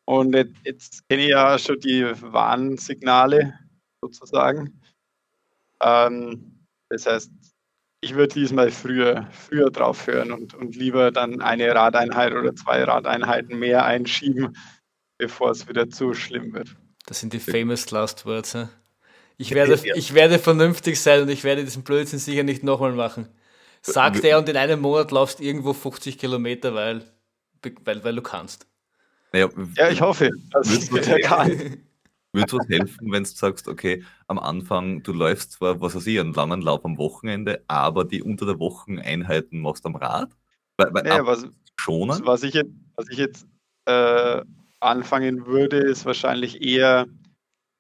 Und 0.07 0.35
jetzt, 0.35 0.57
jetzt 0.65 1.09
kenne 1.09 1.23
ich 1.23 1.31
ja 1.31 1.59
schon 1.59 1.79
die 1.81 2.05
Warnsignale 2.21 3.59
sozusagen. 4.03 4.81
Ähm, 5.81 6.67
das 6.91 7.07
heißt, 7.07 7.31
ich 8.03 8.15
würde 8.15 8.35
diesmal 8.35 8.71
früher, 8.71 9.27
früher 9.31 9.71
drauf 9.71 10.07
hören 10.07 10.33
und, 10.33 10.53
und 10.55 10.77
lieber 10.77 11.11
dann 11.11 11.41
eine 11.41 11.75
Radeinheit 11.75 12.35
oder 12.35 12.55
zwei 12.55 12.85
Radeinheiten 12.85 13.59
mehr 13.59 13.87
einschieben, 13.87 14.57
bevor 15.19 15.53
es 15.53 15.67
wieder 15.69 15.89
zu 15.89 16.13
schlimm 16.13 16.53
wird. 16.53 16.77
Das 17.07 17.21
sind 17.21 17.33
die 17.33 17.39
famous 17.39 17.91
last 17.93 18.27
words. 18.27 18.53
He? 18.53 18.65
Ich, 19.37 19.51
werde, 19.53 19.79
ich 19.95 20.15
werde 20.15 20.39
vernünftig 20.39 21.01
sein 21.01 21.23
und 21.23 21.29
ich 21.29 21.45
werde 21.45 21.65
diesen 21.65 21.83
Blödsinn 21.83 22.19
sicher 22.19 22.45
nicht 22.45 22.63
nochmal 22.63 22.93
machen. 22.93 23.29
Sagt 23.83 24.25
er 24.25 24.39
und 24.39 24.49
in 24.49 24.57
einem 24.57 24.81
Monat 24.81 25.11
laufst 25.11 25.41
irgendwo 25.41 25.73
50 25.73 26.19
Kilometer, 26.19 26.75
weil, 26.75 27.05
weil, 27.85 28.03
weil 28.05 28.15
du 28.15 28.23
kannst. 28.23 28.67
Naja, 29.33 29.49
Ja, 29.77 29.91
ich 29.91 30.01
hoffe, 30.01 30.31
dass 30.51 30.89
der 30.91 31.21
kann. 31.21 31.51
Würde 32.33 32.47
es 32.47 32.53
was 32.53 32.69
helfen, 32.69 33.13
wenn 33.13 33.23
du 33.23 33.29
sagst, 33.29 33.69
okay, 33.69 34.03
am 34.27 34.39
Anfang, 34.39 35.03
du 35.03 35.13
läufst 35.13 35.53
zwar, 35.53 35.81
was 35.81 35.95
weiß 35.95 36.07
ich, 36.07 36.19
einen 36.19 36.33
langen 36.33 36.63
Lauf 36.63 36.85
am 36.85 36.99
Wochenende, 36.99 37.63
aber 37.69 38.05
die 38.05 38.23
unter 38.23 38.47
der 38.47 38.59
Wochen 38.59 38.99
Einheiten 38.99 39.61
machst 39.61 39.87
am 39.87 39.95
Rad? 39.95 40.31
Weil, 40.77 40.93
weil 40.95 41.03
Naja, 41.05 41.27
was, 41.27 41.47
schonen? 41.77 42.23
was 42.25 42.43
ich 42.43 42.55
jetzt, 42.55 42.73
was 42.97 43.09
ich 43.09 43.19
jetzt 43.19 43.47
äh, 43.85 44.43
anfangen 44.81 45.47
würde, 45.47 45.79
ist 45.79 46.07
wahrscheinlich 46.07 46.63
eher 46.63 47.07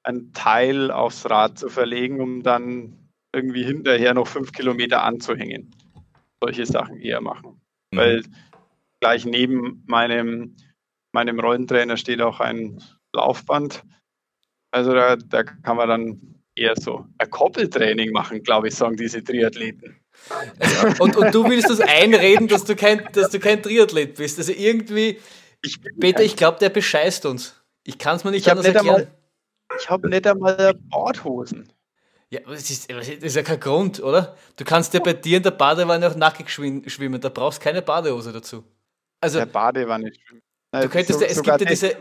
einen 0.04 0.32
Teil 0.32 0.90
aufs 0.90 1.28
Rad 1.28 1.58
zu 1.58 1.68
verlegen, 1.68 2.20
um 2.20 2.42
dann 2.42 3.08
irgendwie 3.34 3.64
hinterher 3.64 4.14
noch 4.14 4.28
fünf 4.28 4.52
Kilometer 4.52 5.02
anzuhängen. 5.02 5.74
Solche 6.40 6.66
Sachen 6.66 6.98
eher 7.00 7.20
machen. 7.20 7.60
Mhm. 7.90 7.96
Weil 7.96 8.22
gleich 9.00 9.24
neben 9.24 9.82
meinem, 9.86 10.56
meinem 11.12 11.40
Rollentrainer 11.40 11.96
steht 11.96 12.20
auch 12.20 12.40
ein 12.40 12.82
Laufband. 13.14 13.82
Also 14.70 14.92
da, 14.92 15.16
da 15.16 15.42
kann 15.42 15.76
man 15.76 15.88
dann 15.88 16.20
eher 16.56 16.74
so 16.76 17.06
ein 17.18 17.30
Koppeltraining 17.30 18.12
machen, 18.12 18.42
glaube 18.42 18.68
ich, 18.68 18.74
sagen 18.74 18.96
diese 18.96 19.24
Triathleten. 19.24 20.00
Und, 21.00 21.16
und 21.16 21.34
du 21.34 21.48
willst 21.48 21.68
das 21.68 21.80
einreden, 21.80 22.46
dass 22.46 22.64
du, 22.64 22.76
kein, 22.76 23.08
dass 23.12 23.30
du 23.30 23.40
kein 23.40 23.62
Triathlet 23.62 24.14
bist. 24.16 24.38
Also 24.38 24.52
irgendwie, 24.52 25.18
Ich 25.62 25.80
Peter, 25.98 26.22
ich 26.22 26.36
glaube, 26.36 26.58
der 26.60 26.68
bescheißt 26.68 27.26
uns. 27.26 27.60
Ich 27.84 27.98
kann 27.98 28.16
es 28.16 28.24
mir 28.24 28.30
nicht 28.30 28.46
Ich 28.46 28.50
anders 28.50 28.66
nicht 28.66 28.76
einmal- 28.76 29.00
erklären. 29.00 29.18
Ich 29.78 29.88
habe 29.90 30.08
nicht 30.08 30.26
einmal 30.26 30.74
Bordhosen. 30.90 31.72
Ja, 32.30 32.40
aber 32.44 32.54
das 32.54 32.70
ist, 32.70 32.90
das 32.90 33.08
ist 33.08 33.36
ja 33.36 33.42
kein 33.42 33.60
Grund, 33.60 34.02
oder? 34.02 34.36
Du 34.56 34.64
kannst 34.64 34.92
ja 34.94 35.00
bei 35.00 35.12
dir 35.12 35.36
in 35.36 35.42
der 35.42 35.52
Badewanne 35.52 36.08
auch 36.08 36.16
nackig 36.16 36.48
schwim- 36.48 36.88
schwimmen. 36.88 37.20
Da 37.20 37.28
brauchst 37.28 37.60
keine 37.60 37.82
Badehose 37.82 38.32
dazu. 38.32 38.64
Also, 39.20 39.38
Der 39.38 39.46
Badewanne 39.46 40.12
schwimmen. 40.12 40.42
du 40.72 40.88
könntest 40.88 41.20
ja, 41.20 41.26
es 41.28 41.42
gibt 41.42 41.60
ja 41.60 41.66
diese, 41.66 41.96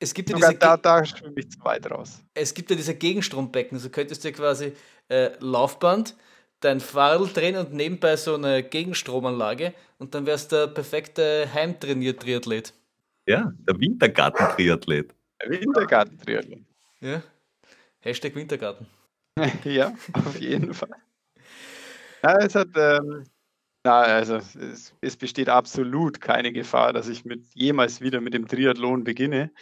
es 0.00 0.14
gibt 0.14 0.30
ja 0.30 0.36
sogar 0.36 0.50
diese, 0.50 0.58
da, 0.58 0.76
da 0.76 1.04
schwimme 1.04 1.34
ich 1.36 1.50
zu 1.50 1.62
weit 1.64 1.88
raus. 1.90 2.20
es 2.34 2.52
gibt 2.54 2.70
ja 2.70 2.76
diese 2.76 2.94
Gegenstrombecken. 2.94 3.76
Also 3.76 3.90
könntest 3.90 4.24
du 4.24 4.28
ja 4.28 4.34
quasi 4.34 4.72
äh, 5.08 5.30
Laufband, 5.38 6.16
dein 6.60 6.80
Fahrrad 6.80 7.36
drehen 7.36 7.56
und 7.56 7.72
nebenbei 7.72 8.16
so 8.16 8.34
eine 8.34 8.64
Gegenstromanlage 8.64 9.74
und 9.98 10.14
dann 10.14 10.26
wärst 10.26 10.50
der 10.50 10.66
perfekte 10.66 11.48
heimtrainiert 11.52 12.20
Triathlet. 12.22 12.72
Ja, 13.26 13.52
der 13.60 13.78
Wintergarten-Triathlet. 13.78 15.14
Wintergarten-Triathlon. 15.46 16.66
Ja? 17.00 17.22
Hashtag 18.00 18.34
Wintergarten. 18.34 18.86
ja, 19.64 19.94
auf 20.12 20.40
jeden 20.40 20.74
Fall. 20.74 20.96
Ja, 22.22 22.36
es 22.38 22.54
hat, 22.54 22.68
ähm, 22.76 23.24
na, 23.84 24.00
also 24.00 24.36
es, 24.36 24.94
es 25.00 25.16
besteht 25.16 25.48
absolut 25.48 26.20
keine 26.20 26.52
Gefahr, 26.52 26.92
dass 26.92 27.08
ich 27.08 27.24
mit 27.24 27.44
jemals 27.54 28.00
wieder 28.00 28.20
mit 28.20 28.34
dem 28.34 28.48
Triathlon 28.48 29.04
beginne. 29.04 29.52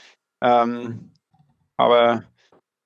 Ähm, 0.43 1.13
aber 1.77 2.25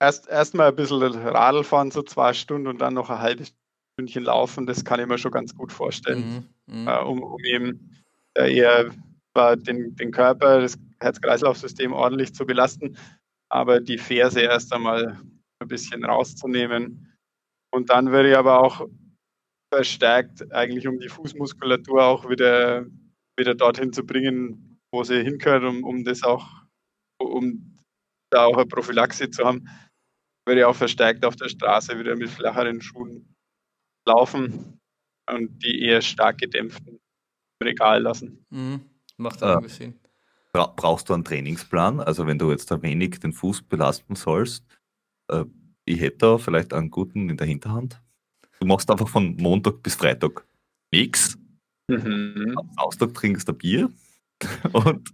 erst 0.00 0.28
erstmal 0.28 0.68
ein 0.68 0.76
bisschen 0.76 1.02
Radl 1.02 1.62
fahren, 1.62 1.90
so 1.90 2.02
zwei 2.02 2.32
Stunden 2.32 2.66
und 2.66 2.80
dann 2.80 2.94
noch 2.94 3.10
ein 3.10 3.20
halbes 3.20 3.54
Stündchen 3.94 4.24
laufen, 4.24 4.66
das 4.66 4.84
kann 4.84 5.00
ich 5.00 5.06
mir 5.06 5.18
schon 5.18 5.32
ganz 5.32 5.54
gut 5.54 5.72
vorstellen. 5.72 6.46
Mhm. 6.66 6.82
Mhm. 6.82 6.88
äh, 6.88 6.98
um, 6.98 7.22
um 7.22 7.44
eben 7.44 8.02
äh, 8.34 8.52
eher 8.52 8.90
zwar 9.32 9.56
den, 9.56 9.94
den 9.96 10.10
Körper, 10.10 10.60
das 10.60 10.78
Herz-Kreislauf-System 11.00 11.92
ordentlich 11.92 12.34
zu 12.34 12.44
belasten, 12.44 12.96
aber 13.50 13.80
die 13.80 13.98
Ferse 13.98 14.40
erst 14.40 14.72
einmal 14.72 15.20
ein 15.60 15.68
bisschen 15.68 16.04
rauszunehmen. 16.04 17.16
Und 17.72 17.90
dann 17.90 18.10
würde 18.10 18.30
ich 18.30 18.36
aber 18.36 18.60
auch 18.60 18.88
verstärkt 19.72 20.52
eigentlich 20.52 20.88
um 20.88 20.98
die 20.98 21.08
Fußmuskulatur 21.08 22.02
auch 22.02 22.28
wieder, 22.28 22.86
wieder 23.38 23.54
dorthin 23.54 23.92
zu 23.92 24.04
bringen, 24.04 24.78
wo 24.92 25.04
sie 25.04 25.22
hingehört, 25.22 25.64
um, 25.64 25.84
um 25.84 26.04
das 26.04 26.22
auch, 26.22 26.48
um 27.20 27.78
da 28.32 28.44
auch 28.44 28.56
eine 28.56 28.66
Prophylaxe 28.66 29.30
zu 29.30 29.44
haben, 29.44 29.68
würde 30.46 30.60
ich 30.60 30.64
auch 30.64 30.74
verstärkt 30.74 31.24
auf 31.24 31.36
der 31.36 31.48
Straße 31.48 31.98
wieder 31.98 32.16
mit 32.16 32.30
flacheren 32.30 32.80
Schuhen 32.80 33.34
laufen 34.08 34.80
und 35.30 35.62
die 35.62 35.82
eher 35.82 36.02
stark 36.02 36.38
gedämpften 36.38 36.98
im 37.60 37.66
Regal 37.66 38.02
lassen. 38.02 38.44
Mhm. 38.50 38.80
Macht 39.16 39.42
auch 39.42 39.50
irgendwie 39.50 39.68
Sinn. 39.68 39.99
Bra 40.52 40.72
brauchst 40.74 41.08
du 41.08 41.14
einen 41.14 41.24
Trainingsplan? 41.24 42.00
Also 42.00 42.26
wenn 42.26 42.38
du 42.38 42.50
jetzt 42.50 42.70
ein 42.72 42.82
wenig 42.82 43.20
den 43.20 43.32
Fuß 43.32 43.62
belasten 43.62 44.16
sollst, 44.16 44.64
äh, 45.28 45.44
ich 45.84 46.00
hätte 46.00 46.18
da 46.18 46.38
vielleicht 46.38 46.72
einen 46.72 46.90
guten 46.90 47.30
in 47.30 47.36
der 47.36 47.46
Hinterhand. 47.46 48.00
Du 48.58 48.66
machst 48.66 48.90
einfach 48.90 49.08
von 49.08 49.36
Montag 49.36 49.82
bis 49.82 49.94
Freitag 49.94 50.44
nichts. 50.92 51.38
Mhm. 51.88 52.54
Am 52.56 52.70
Samstag 52.76 53.14
trinkst 53.14 53.48
du 53.48 53.52
ein 53.52 53.58
Bier 53.58 53.90
und 54.72 55.10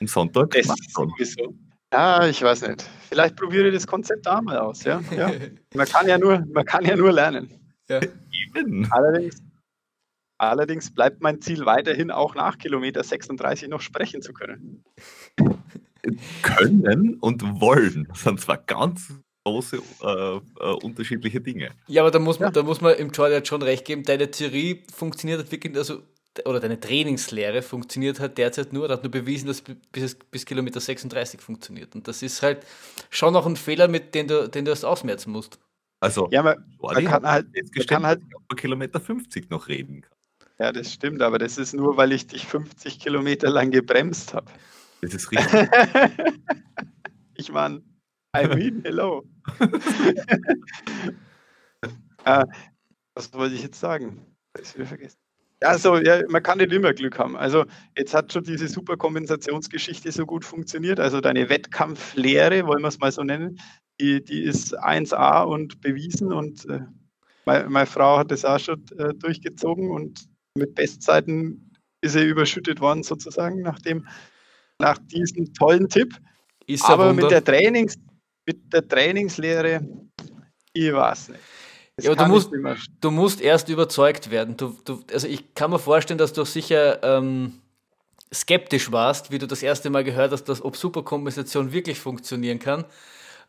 am 0.00 0.06
Sonntag 0.06 0.50
Das 0.50 0.66
ist 0.66 0.94
sowieso. 0.94 1.54
Ja, 1.92 2.26
ich 2.26 2.42
weiß 2.42 2.68
nicht. 2.68 2.88
Vielleicht 3.08 3.36
probiere 3.36 3.68
ich 3.68 3.74
das 3.74 3.86
Konzept 3.86 4.26
da 4.26 4.40
mal 4.40 4.58
aus. 4.58 4.84
Ja? 4.84 5.00
Ja. 5.16 5.32
Man, 5.74 5.86
kann 5.86 6.06
ja 6.06 6.18
nur, 6.18 6.44
man 6.52 6.64
kann 6.64 6.84
ja 6.84 6.96
nur 6.96 7.12
lernen. 7.12 7.48
ja. 7.88 8.00
Eben. 8.54 8.90
Allerdings, 8.92 9.42
allerdings 10.38 10.90
bleibt 10.90 11.20
mein 11.20 11.40
Ziel 11.40 11.66
weiterhin 11.66 12.10
auch 12.10 12.34
nach 12.34 12.58
Kilometer 12.58 13.02
36 13.02 13.68
noch 13.68 13.80
sprechen 13.80 14.22
zu 14.22 14.32
können. 14.32 14.84
Können 16.42 17.14
und 17.20 17.60
wollen 17.60 18.08
sind 18.14 18.40
zwar 18.40 18.56
ganz 18.58 19.12
große 19.44 19.76
äh, 20.02 20.36
äh, 20.36 20.40
unterschiedliche 20.82 21.40
Dinge. 21.40 21.70
Ja, 21.86 22.02
aber 22.02 22.10
da 22.10 22.18
muss 22.18 22.38
man, 22.38 22.48
Ja. 22.48 22.52
da 22.52 22.62
muss 22.62 22.80
man 22.80 22.94
im 22.96 23.10
Jordan 23.10 23.44
schon 23.44 23.62
recht 23.62 23.84
geben, 23.84 24.02
deine 24.04 24.30
Theorie 24.30 24.82
funktioniert 24.94 25.40
halt 25.40 25.50
wirklich, 25.52 25.76
also, 25.76 26.02
oder 26.44 26.60
deine 26.60 26.78
Trainingslehre 26.78 27.62
funktioniert 27.62 28.20
halt 28.20 28.38
derzeit 28.38 28.72
nur, 28.72 28.84
oder 28.84 28.94
hat 28.94 29.02
nur 29.02 29.10
bewiesen, 29.10 29.48
dass 29.48 29.62
bis, 29.92 30.14
bis 30.14 30.46
Kilometer 30.46 30.80
36 30.80 31.40
funktioniert. 31.40 31.94
Und 31.94 32.06
das 32.06 32.22
ist 32.22 32.42
halt 32.42 32.64
schon 33.10 33.32
noch 33.32 33.46
ein 33.46 33.56
Fehler, 33.56 33.88
mit 33.88 34.14
dem 34.14 34.28
du, 34.28 34.48
den 34.48 34.64
du 34.64 34.70
erst 34.70 34.84
ausmerzen 34.84 35.32
musst. 35.32 35.58
Also, 36.00 36.28
Ja, 36.30 36.42
man, 36.42 36.56
Jordi 36.80 37.02
man 37.02 37.12
kann 37.12 37.26
halt, 37.26 37.46
man 37.76 37.86
kann 37.86 38.06
halt 38.06 38.22
auf 38.48 38.56
Kilometer 38.56 39.00
50 39.00 39.50
noch 39.50 39.66
reden 39.68 40.02
kann. 40.02 40.12
Ja, 40.58 40.72
das 40.72 40.92
stimmt, 40.92 41.22
aber 41.22 41.38
das 41.38 41.58
ist 41.58 41.74
nur, 41.74 41.96
weil 41.96 42.12
ich 42.12 42.26
dich 42.26 42.46
50 42.46 42.98
Kilometer 42.98 43.50
lang 43.50 43.70
gebremst 43.70 44.34
habe. 44.34 44.50
Das 45.00 45.14
ist 45.14 45.30
richtig. 45.30 45.68
ich 47.34 47.52
meine, 47.52 47.82
I 48.36 48.46
mean, 48.48 48.82
hello. 48.84 49.24
äh, 52.24 52.44
was 53.14 53.32
wollte 53.32 53.54
ich 53.54 53.62
jetzt 53.62 53.80
sagen? 53.80 54.26
Hab 54.54 54.62
ich's 54.62 54.74
wieder 54.74 54.86
vergessen. 54.86 55.18
Ja, 55.62 55.76
so, 55.76 55.96
ja, 55.96 56.22
man 56.28 56.42
kann 56.42 56.58
nicht 56.58 56.72
immer 56.72 56.92
Glück 56.92 57.18
haben. 57.18 57.36
Also 57.36 57.64
jetzt 57.96 58.14
hat 58.14 58.32
schon 58.32 58.44
diese 58.44 58.68
Superkompensationsgeschichte 58.68 60.12
so 60.12 60.24
gut 60.24 60.44
funktioniert. 60.44 61.00
Also 61.00 61.20
deine 61.20 61.48
Wettkampflehre, 61.48 62.66
wollen 62.66 62.82
wir 62.82 62.88
es 62.88 63.00
mal 63.00 63.10
so 63.10 63.24
nennen, 63.24 63.58
die, 64.00 64.22
die 64.22 64.42
ist 64.42 64.78
1A 64.78 65.42
und 65.42 65.80
bewiesen 65.80 66.32
und 66.32 66.64
äh, 66.68 66.80
meine, 67.44 67.68
meine 67.68 67.86
Frau 67.86 68.18
hat 68.18 68.30
das 68.30 68.44
auch 68.44 68.60
schon 68.60 68.84
äh, 68.98 69.14
durchgezogen 69.14 69.90
und 69.90 70.28
mit 70.58 70.74
Bestzeiten 70.74 71.70
ist 72.00 72.12
sie 72.12 72.24
überschüttet 72.24 72.80
worden 72.80 73.02
sozusagen 73.02 73.62
nach 73.62 73.78
dem, 73.80 74.06
nach 74.78 74.98
diesem 74.98 75.52
tollen 75.54 75.88
Tipp. 75.88 76.14
Ist 76.66 76.84
Aber 76.84 77.08
Wunder. 77.08 77.22
mit 77.22 77.30
der, 77.30 77.42
Trainings, 77.44 77.96
mit 78.46 78.72
der 78.72 78.86
Trainingslehre, 78.86 79.80
ich 80.72 80.92
weiß 80.92 81.30
nicht. 81.30 81.40
Das 81.96 82.04
Ja, 82.06 82.14
du 82.14 82.26
musst- 82.26 82.52
nicht 82.52 82.90
Du 83.00 83.10
musst 83.10 83.40
erst 83.40 83.68
überzeugt 83.68 84.30
werden. 84.30 84.56
Du, 84.56 84.76
du, 84.84 85.02
also 85.12 85.26
ich 85.26 85.54
kann 85.54 85.70
mir 85.70 85.78
vorstellen, 85.80 86.18
dass 86.18 86.32
du 86.32 86.44
sicher 86.44 87.02
ähm, 87.02 87.54
skeptisch 88.32 88.92
warst, 88.92 89.32
wie 89.32 89.38
du 89.38 89.46
das 89.48 89.62
erste 89.62 89.90
Mal 89.90 90.04
gehört 90.04 90.30
hast, 90.30 90.44
dass 90.44 90.62
ob 90.62 90.76
Superkompensation 90.76 91.72
wirklich 91.72 91.98
funktionieren 91.98 92.58
kann. 92.60 92.84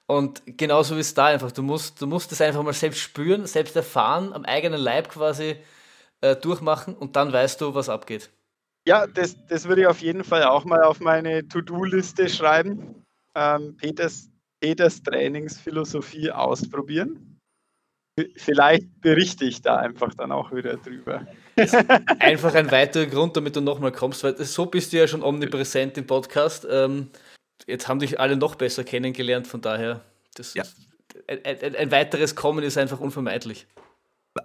Und 0.08 0.42
genauso 0.58 0.96
ist 0.96 1.08
es 1.08 1.14
da 1.14 1.28
einfach. 1.28 1.52
Du 1.52 1.62
musst, 1.62 2.02
du 2.02 2.08
musst 2.08 2.32
es 2.32 2.42
einfach 2.42 2.64
mal 2.64 2.74
selbst 2.74 3.00
spüren, 3.00 3.46
selbst 3.46 3.76
erfahren, 3.76 4.34
am 4.34 4.44
eigenen 4.46 4.80
Leib 4.82 5.10
quasi 5.10 5.58
äh, 6.22 6.36
durchmachen 6.36 6.96
und 6.96 7.16
dann 7.16 7.32
weißt 7.32 7.62
du, 7.62 7.74
was 7.74 7.90
abgeht. 7.90 8.30
Ja, 8.88 9.08
das, 9.08 9.36
das 9.48 9.68
würde 9.68 9.82
ich 9.82 9.88
auf 9.88 10.02
jeden 10.02 10.24
Fall 10.24 10.44
auch 10.44 10.66
mal 10.66 10.84
auf 10.84 11.00
meine 11.00 11.48
To-Do-Liste 11.48 12.30
schreiben. 12.30 13.04
Ähm, 13.36 13.76
Peters, 13.78 14.30
Peters 14.62 15.02
Trainingsphilosophie 15.04 16.32
ausprobieren. 16.32 17.38
Vielleicht 18.36 19.00
berichte 19.02 19.46
ich 19.46 19.62
da 19.62 19.78
einfach 19.78 20.14
dann 20.14 20.32
auch 20.32 20.52
wieder 20.52 20.76
drüber. 20.78 21.26
Einfach 22.20 22.54
ein 22.54 22.72
weiterer 22.72 23.06
Grund, 23.06 23.36
damit 23.38 23.56
du 23.56 23.62
nochmal 23.62 23.92
kommst, 23.92 24.24
weil 24.24 24.36
so 24.38 24.66
bist 24.66 24.92
du 24.92 24.98
ja 24.98 25.08
schon 25.08 25.24
omnipräsent 25.24 25.98
im 25.98 26.08
Podcast. 26.08 26.66
Ähm, 26.70 27.10
jetzt 27.68 27.88
haben 27.88 28.00
dich 28.00 28.20
alle 28.20 28.36
noch 28.38 28.56
besser 28.56 28.84
kennengelernt, 28.84 29.48
von 29.48 29.62
daher, 29.62 30.02
das 30.36 30.54
Ja. 30.54 30.64
ein, 31.28 31.40
ein, 31.46 31.76
ein 31.76 31.92
weiteres 31.92 32.36
Kommen 32.36 32.64
ist 32.64 32.78
einfach 32.78 33.00
unvermeidlich. 33.00 33.68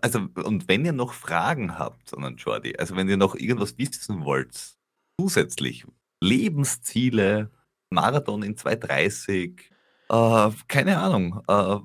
Also, 0.00 0.28
und 0.42 0.66
wenn 0.68 0.84
ihr 0.84 0.92
noch 0.92 1.12
Fragen 1.12 1.78
habt, 1.78 2.08
sondern 2.08 2.36
Jordi, 2.36 2.76
also 2.76 2.96
wenn 2.96 3.08
ihr 3.08 3.16
noch 3.16 3.34
irgendwas 3.34 3.76
wissen 3.78 4.24
wollt, 4.24 4.74
zusätzlich 5.20 5.86
Lebensziele, 6.22 7.50
Marathon 7.90 8.42
in 8.42 8.56
2,30, 8.56 9.60
äh, 10.08 10.50
keine 10.68 10.98
Ahnung, 10.98 11.42
äh, 11.48 11.76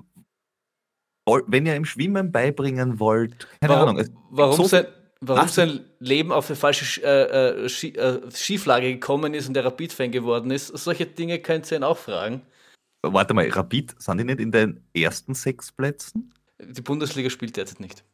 wenn 1.46 1.66
ihr 1.66 1.76
im 1.76 1.84
Schwimmen 1.84 2.32
beibringen 2.32 2.98
wollt, 2.98 3.46
keine 3.60 3.74
warum 3.74 3.88
Ahnung. 3.90 3.98
es 4.00 4.10
warum, 4.30 4.56
so 4.56 4.64
sein, 4.64 4.86
warum 5.20 5.44
Ach. 5.44 5.48
sein 5.48 5.84
Leben 6.00 6.32
auf 6.32 6.48
eine 6.48 6.56
falsche 6.56 6.84
Sch- 6.84 7.02
äh, 7.02 7.64
äh, 7.64 7.68
Schi 7.68 7.94
äh, 7.94 8.20
Schieflage 8.32 8.92
gekommen 8.92 9.34
ist 9.34 9.46
und 9.46 9.54
der 9.54 9.64
Rapid-Fan 9.64 10.10
geworden 10.10 10.50
ist, 10.50 10.68
solche 10.68 11.06
Dinge 11.06 11.38
könnt 11.38 11.70
ihr 11.70 11.76
ihn 11.76 11.84
auch 11.84 11.98
fragen. 11.98 12.42
Warte 13.02 13.32
mal, 13.34 13.48
Rapid, 13.48 13.94
sind 14.00 14.18
die 14.18 14.24
nicht 14.24 14.40
in 14.40 14.50
den 14.50 14.82
ersten 14.94 15.34
sechs 15.34 15.70
Plätzen? 15.70 16.34
Die 16.62 16.82
Bundesliga 16.82 17.30
spielt 17.30 17.56
derzeit 17.56 17.80
nicht. 17.80 18.04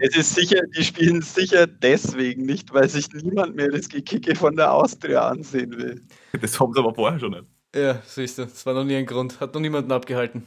Es 0.00 0.16
ist 0.16 0.34
sicher, 0.34 0.60
die 0.76 0.84
spielen 0.84 1.22
sicher 1.22 1.66
deswegen 1.66 2.44
nicht, 2.44 2.72
weil 2.74 2.88
sich 2.88 3.08
niemand 3.12 3.54
mehr 3.56 3.68
das 3.68 3.88
Gekicke 3.88 4.34
von 4.34 4.56
der 4.56 4.72
Austria 4.72 5.28
ansehen 5.28 5.76
will. 5.76 6.02
Das 6.40 6.58
haben 6.58 6.72
sie 6.72 6.80
aber 6.80 6.94
vorher 6.94 7.18
schon 7.18 7.30
nicht. 7.30 7.44
Ja, 7.74 8.00
siehst 8.04 8.38
du, 8.38 8.42
das 8.42 8.64
war 8.66 8.74
noch 8.74 8.84
nie 8.84 8.96
ein 8.96 9.06
Grund. 9.06 9.40
Hat 9.40 9.54
noch 9.54 9.60
niemanden 9.60 9.92
abgehalten. 9.92 10.44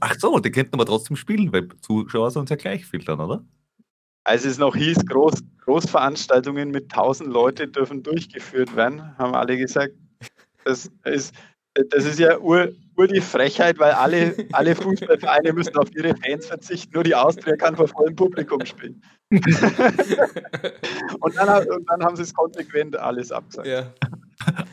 Ach 0.00 0.14
so, 0.18 0.38
die 0.38 0.50
könnten 0.50 0.74
aber 0.74 0.86
trotzdem 0.86 1.16
spielen, 1.16 1.52
weil 1.52 1.68
Zuschauer 1.80 2.30
sind 2.30 2.50
ja 2.50 2.56
gleich 2.56 2.86
viel 2.86 3.04
dann, 3.04 3.20
oder? 3.20 3.44
Als 4.24 4.44
es 4.44 4.58
noch 4.58 4.76
hieß, 4.76 5.04
Groß, 5.06 5.42
Großveranstaltungen 5.64 6.70
mit 6.70 6.84
1000 6.92 7.28
Leute 7.28 7.68
dürfen 7.68 8.02
durchgeführt 8.02 8.74
werden, 8.76 9.16
haben 9.18 9.34
alle 9.34 9.56
gesagt, 9.56 9.94
das 10.64 10.90
ist, 11.04 11.34
das 11.74 12.04
ist 12.04 12.18
ja 12.18 12.38
ur, 12.38 12.68
ur 12.96 13.06
die 13.06 13.20
Frechheit, 13.20 13.78
weil 13.78 13.92
alle, 13.92 14.34
alle 14.52 14.74
Fußballvereine 14.76 15.52
müssen 15.52 15.76
auf 15.76 15.94
ihre 15.94 16.14
Fans 16.16 16.46
verzichten, 16.46 16.92
nur 16.94 17.04
die 17.04 17.14
Austria 17.14 17.56
kann 17.56 17.76
vor 17.76 17.88
vollem 17.88 18.16
Publikum 18.16 18.64
spielen. 18.66 19.02
und, 19.30 19.42
dann, 21.36 21.68
und 21.68 21.86
dann 21.88 22.04
haben 22.04 22.16
sie 22.16 22.22
es 22.22 22.34
konsequent 22.34 22.96
alles 22.96 23.32
abgesagt. 23.32 23.66
Ja. 23.66 23.92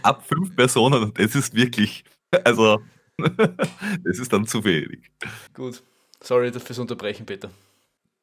Ab 0.03 0.25
fünf 0.27 0.55
Personen 0.55 1.13
das 1.13 1.35
ist 1.35 1.53
wirklich, 1.53 2.03
also, 2.43 2.81
das 3.17 4.19
ist 4.19 4.33
dann 4.33 4.45
zu 4.45 4.63
wenig. 4.63 5.09
Gut. 5.53 5.81
Sorry 6.21 6.51
fürs 6.51 6.79
Unterbrechen, 6.79 7.25
Peter. 7.25 7.49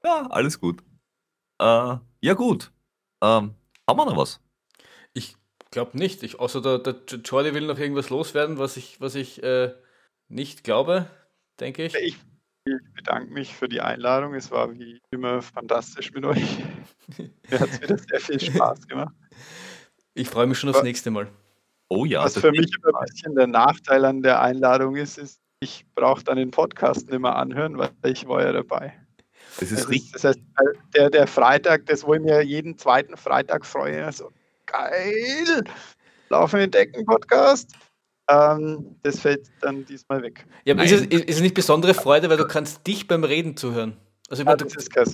Ja, 0.04 0.26
alles 0.28 0.60
gut. 0.60 0.82
Äh, 1.58 1.96
ja, 2.20 2.34
gut. 2.34 2.70
Ähm, 3.22 3.54
haben 3.88 3.98
wir 3.98 4.04
noch 4.04 4.16
was? 4.16 4.40
Ich 5.76 5.78
glaube 5.78 5.98
nicht. 5.98 6.22
Ich, 6.22 6.40
außer 6.40 6.62
der, 6.62 6.78
der 6.78 7.18
Jordi 7.18 7.52
will 7.52 7.66
noch 7.66 7.78
irgendwas 7.78 8.08
loswerden, 8.08 8.56
was 8.56 8.78
ich, 8.78 8.98
was 8.98 9.14
ich 9.14 9.42
äh, 9.42 9.74
nicht 10.26 10.64
glaube, 10.64 11.04
denke 11.60 11.84
ich. 11.84 11.94
Ich, 11.96 12.16
ich 12.64 12.94
bedanke 12.94 13.30
mich 13.30 13.54
für 13.54 13.68
die 13.68 13.82
Einladung. 13.82 14.32
Es 14.32 14.50
war 14.50 14.72
wie 14.72 15.02
immer 15.10 15.42
fantastisch 15.42 16.14
mit 16.14 16.24
euch. 16.24 16.40
Mir 17.18 17.60
hat 17.60 17.68
es 17.68 17.82
wieder 17.82 17.98
sehr 17.98 18.20
viel 18.20 18.40
Spaß 18.40 18.88
gemacht. 18.88 19.14
Ich 20.14 20.30
freue 20.30 20.46
mich 20.46 20.58
schon 20.58 20.70
aufs 20.70 20.82
nächste 20.82 21.10
Mal. 21.10 21.28
Oh 21.90 22.06
ja, 22.06 22.24
Was 22.24 22.32
das 22.32 22.40
für 22.40 22.52
mich 22.52 22.70
immer 22.82 22.98
ein 22.98 23.04
bisschen 23.10 23.34
der 23.34 23.46
Nachteil 23.46 24.06
an 24.06 24.22
der 24.22 24.40
Einladung 24.40 24.96
ist, 24.96 25.18
ist, 25.18 25.42
ich 25.60 25.84
brauche 25.94 26.24
dann 26.24 26.38
den 26.38 26.52
Podcast 26.52 27.10
nicht 27.10 27.20
mehr 27.20 27.36
anhören, 27.36 27.76
weil 27.76 27.90
ich 28.04 28.26
war 28.26 28.42
ja 28.42 28.52
dabei. 28.52 28.94
Das 29.60 29.70
ist 29.70 29.90
richtig. 29.90 30.14
ist, 30.14 30.24
das 30.24 30.36
heißt, 30.36 30.40
der, 30.94 31.10
der 31.10 31.26
Freitag, 31.26 31.84
das 31.84 32.02
wo 32.02 32.14
ich 32.14 32.22
mir 32.22 32.40
jeden 32.40 32.78
zweiten 32.78 33.18
Freitag 33.18 33.66
freue, 33.66 34.02
also 34.02 34.32
geil, 34.66 35.64
laufende 36.28 36.68
Decken 36.68 37.04
Podcast. 37.06 37.72
Ähm, 38.28 38.96
das 39.02 39.20
fällt 39.20 39.48
dann 39.60 39.84
diesmal 39.86 40.22
weg. 40.22 40.46
Ja, 40.64 40.74
aber 40.74 40.84
ist 40.84 40.92
es, 40.92 41.02
ist 41.06 41.36
es 41.36 41.40
nicht 41.40 41.54
besondere 41.54 41.94
Freude, 41.94 42.28
weil 42.28 42.36
du 42.36 42.46
kannst 42.46 42.86
dich 42.86 43.06
beim 43.06 43.22
Reden 43.22 43.56
zuhören. 43.56 43.96
Also 44.28 44.42
ich 44.42 44.46
meine, 44.46 44.56
das, 44.56 44.72
du, 44.72 44.78
ist 44.78 44.92
kein, 44.92 45.06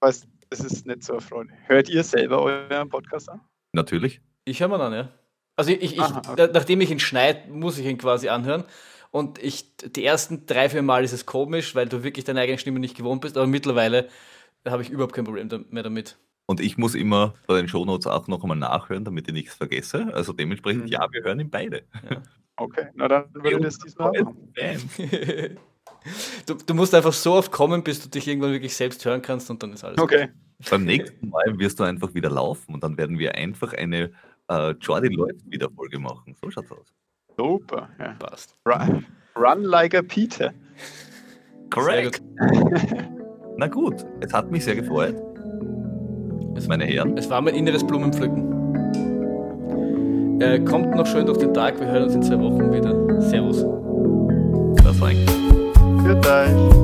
das, 0.00 0.26
das 0.50 0.60
ist 0.60 0.86
nicht 0.86 1.02
so 1.02 1.14
eine 1.14 1.20
Freude. 1.22 1.50
Hört 1.66 1.88
ihr 1.88 2.04
selber 2.04 2.42
euren 2.42 2.88
Podcast 2.88 3.28
an? 3.28 3.40
Natürlich. 3.72 4.20
ich 4.44 4.60
höre 4.60 4.68
mir 4.68 4.78
an, 4.78 4.92
ja. 4.92 5.08
Also 5.56 5.72
ich, 5.72 5.94
ich, 5.94 6.00
Aha, 6.00 6.34
da, 6.36 6.46
nachdem 6.48 6.80
ich 6.80 6.90
ihn 6.90 7.00
schneide, 7.00 7.50
muss 7.50 7.78
ich 7.78 7.86
ihn 7.86 7.98
quasi 7.98 8.28
anhören. 8.28 8.64
Und 9.10 9.42
ich, 9.42 9.76
die 9.76 10.04
ersten 10.04 10.46
drei, 10.46 10.68
vier 10.68 10.82
Mal 10.82 11.04
ist 11.04 11.12
es 11.12 11.26
komisch, 11.26 11.74
weil 11.74 11.88
du 11.88 12.02
wirklich 12.02 12.24
deine 12.24 12.40
eigene 12.40 12.58
Stimme 12.58 12.80
nicht 12.80 12.96
gewohnt 12.96 13.20
bist, 13.20 13.36
aber 13.36 13.46
mittlerweile 13.46 14.08
habe 14.66 14.82
ich 14.82 14.90
überhaupt 14.90 15.14
kein 15.14 15.24
Problem 15.24 15.48
mehr 15.70 15.82
damit. 15.82 16.16
Und 16.46 16.60
ich 16.60 16.76
muss 16.76 16.94
immer 16.94 17.34
bei 17.46 17.56
den 17.56 17.68
Shownotes 17.68 18.06
auch 18.06 18.28
noch 18.28 18.42
einmal 18.42 18.56
nachhören, 18.58 19.04
damit 19.04 19.26
ich 19.28 19.34
nichts 19.34 19.54
vergesse. 19.54 20.12
Also 20.12 20.32
dementsprechend, 20.32 20.84
Mhm. 20.84 20.88
ja, 20.90 21.06
wir 21.10 21.22
hören 21.22 21.40
ihn 21.40 21.50
beide. 21.50 21.82
Okay, 22.56 22.88
na 22.94 23.08
dann 23.08 23.24
würde 23.34 23.50
ich 23.50 23.62
das 23.62 23.78
diesmal 23.78 24.12
machen. 24.22 24.50
Du, 26.44 26.52
du 26.54 26.74
musst 26.74 26.94
einfach 26.94 27.14
so 27.14 27.32
oft 27.32 27.50
kommen, 27.50 27.82
bis 27.82 28.02
du 28.02 28.10
dich 28.10 28.28
irgendwann 28.28 28.52
wirklich 28.52 28.76
selbst 28.76 29.02
hören 29.06 29.22
kannst 29.22 29.48
und 29.50 29.62
dann 29.62 29.72
ist 29.72 29.84
alles. 29.84 29.98
Okay. 29.98 30.28
Beim 30.70 30.84
nächsten 30.84 31.30
Mal 31.30 31.58
wirst 31.58 31.80
du 31.80 31.84
einfach 31.84 32.12
wieder 32.12 32.28
laufen 32.28 32.74
und 32.74 32.84
dann 32.84 32.98
werden 32.98 33.18
wir 33.18 33.34
einfach 33.34 33.72
eine 33.72 34.10
äh, 34.48 34.72
Jordi 34.72 35.08
läuft 35.08 35.50
wieder 35.50 35.70
Folge 35.70 35.98
machen. 35.98 36.36
So 36.42 36.50
schaut's 36.50 36.70
aus. 36.72 36.92
Super. 37.38 37.88
Ja. 37.98 38.12
Passt. 38.18 38.54
Run, 38.66 39.06
run 39.34 39.62
like 39.64 39.94
a 39.94 40.02
Peter. 40.02 40.52
Correct. 41.70 42.22
Na 43.56 43.66
gut, 43.66 44.04
es 44.20 44.32
hat 44.32 44.50
mich 44.50 44.64
sehr 44.64 44.76
gefreut, 44.76 45.16
Es, 46.56 46.68
meine 46.68 46.84
Herren. 46.84 47.18
es 47.18 47.28
war 47.28 47.40
mein 47.40 47.54
inneres 47.54 47.84
Blumenpflücken. 47.84 48.54
Äh, 50.40 50.60
kommt 50.60 50.94
noch 50.94 51.06
schön 51.06 51.26
durch 51.26 51.38
den 51.38 51.52
Tag. 51.54 51.80
Wir 51.80 51.86
hören 51.86 52.04
uns 52.04 52.14
in 52.14 52.22
zwei 52.22 52.38
Wochen 52.38 52.72
wieder. 52.72 53.20
Servus. 53.22 53.64
Das 54.82 55.00
war 55.00 55.08
ein 55.08 55.16
Für 56.04 56.16
euch. 56.16 56.83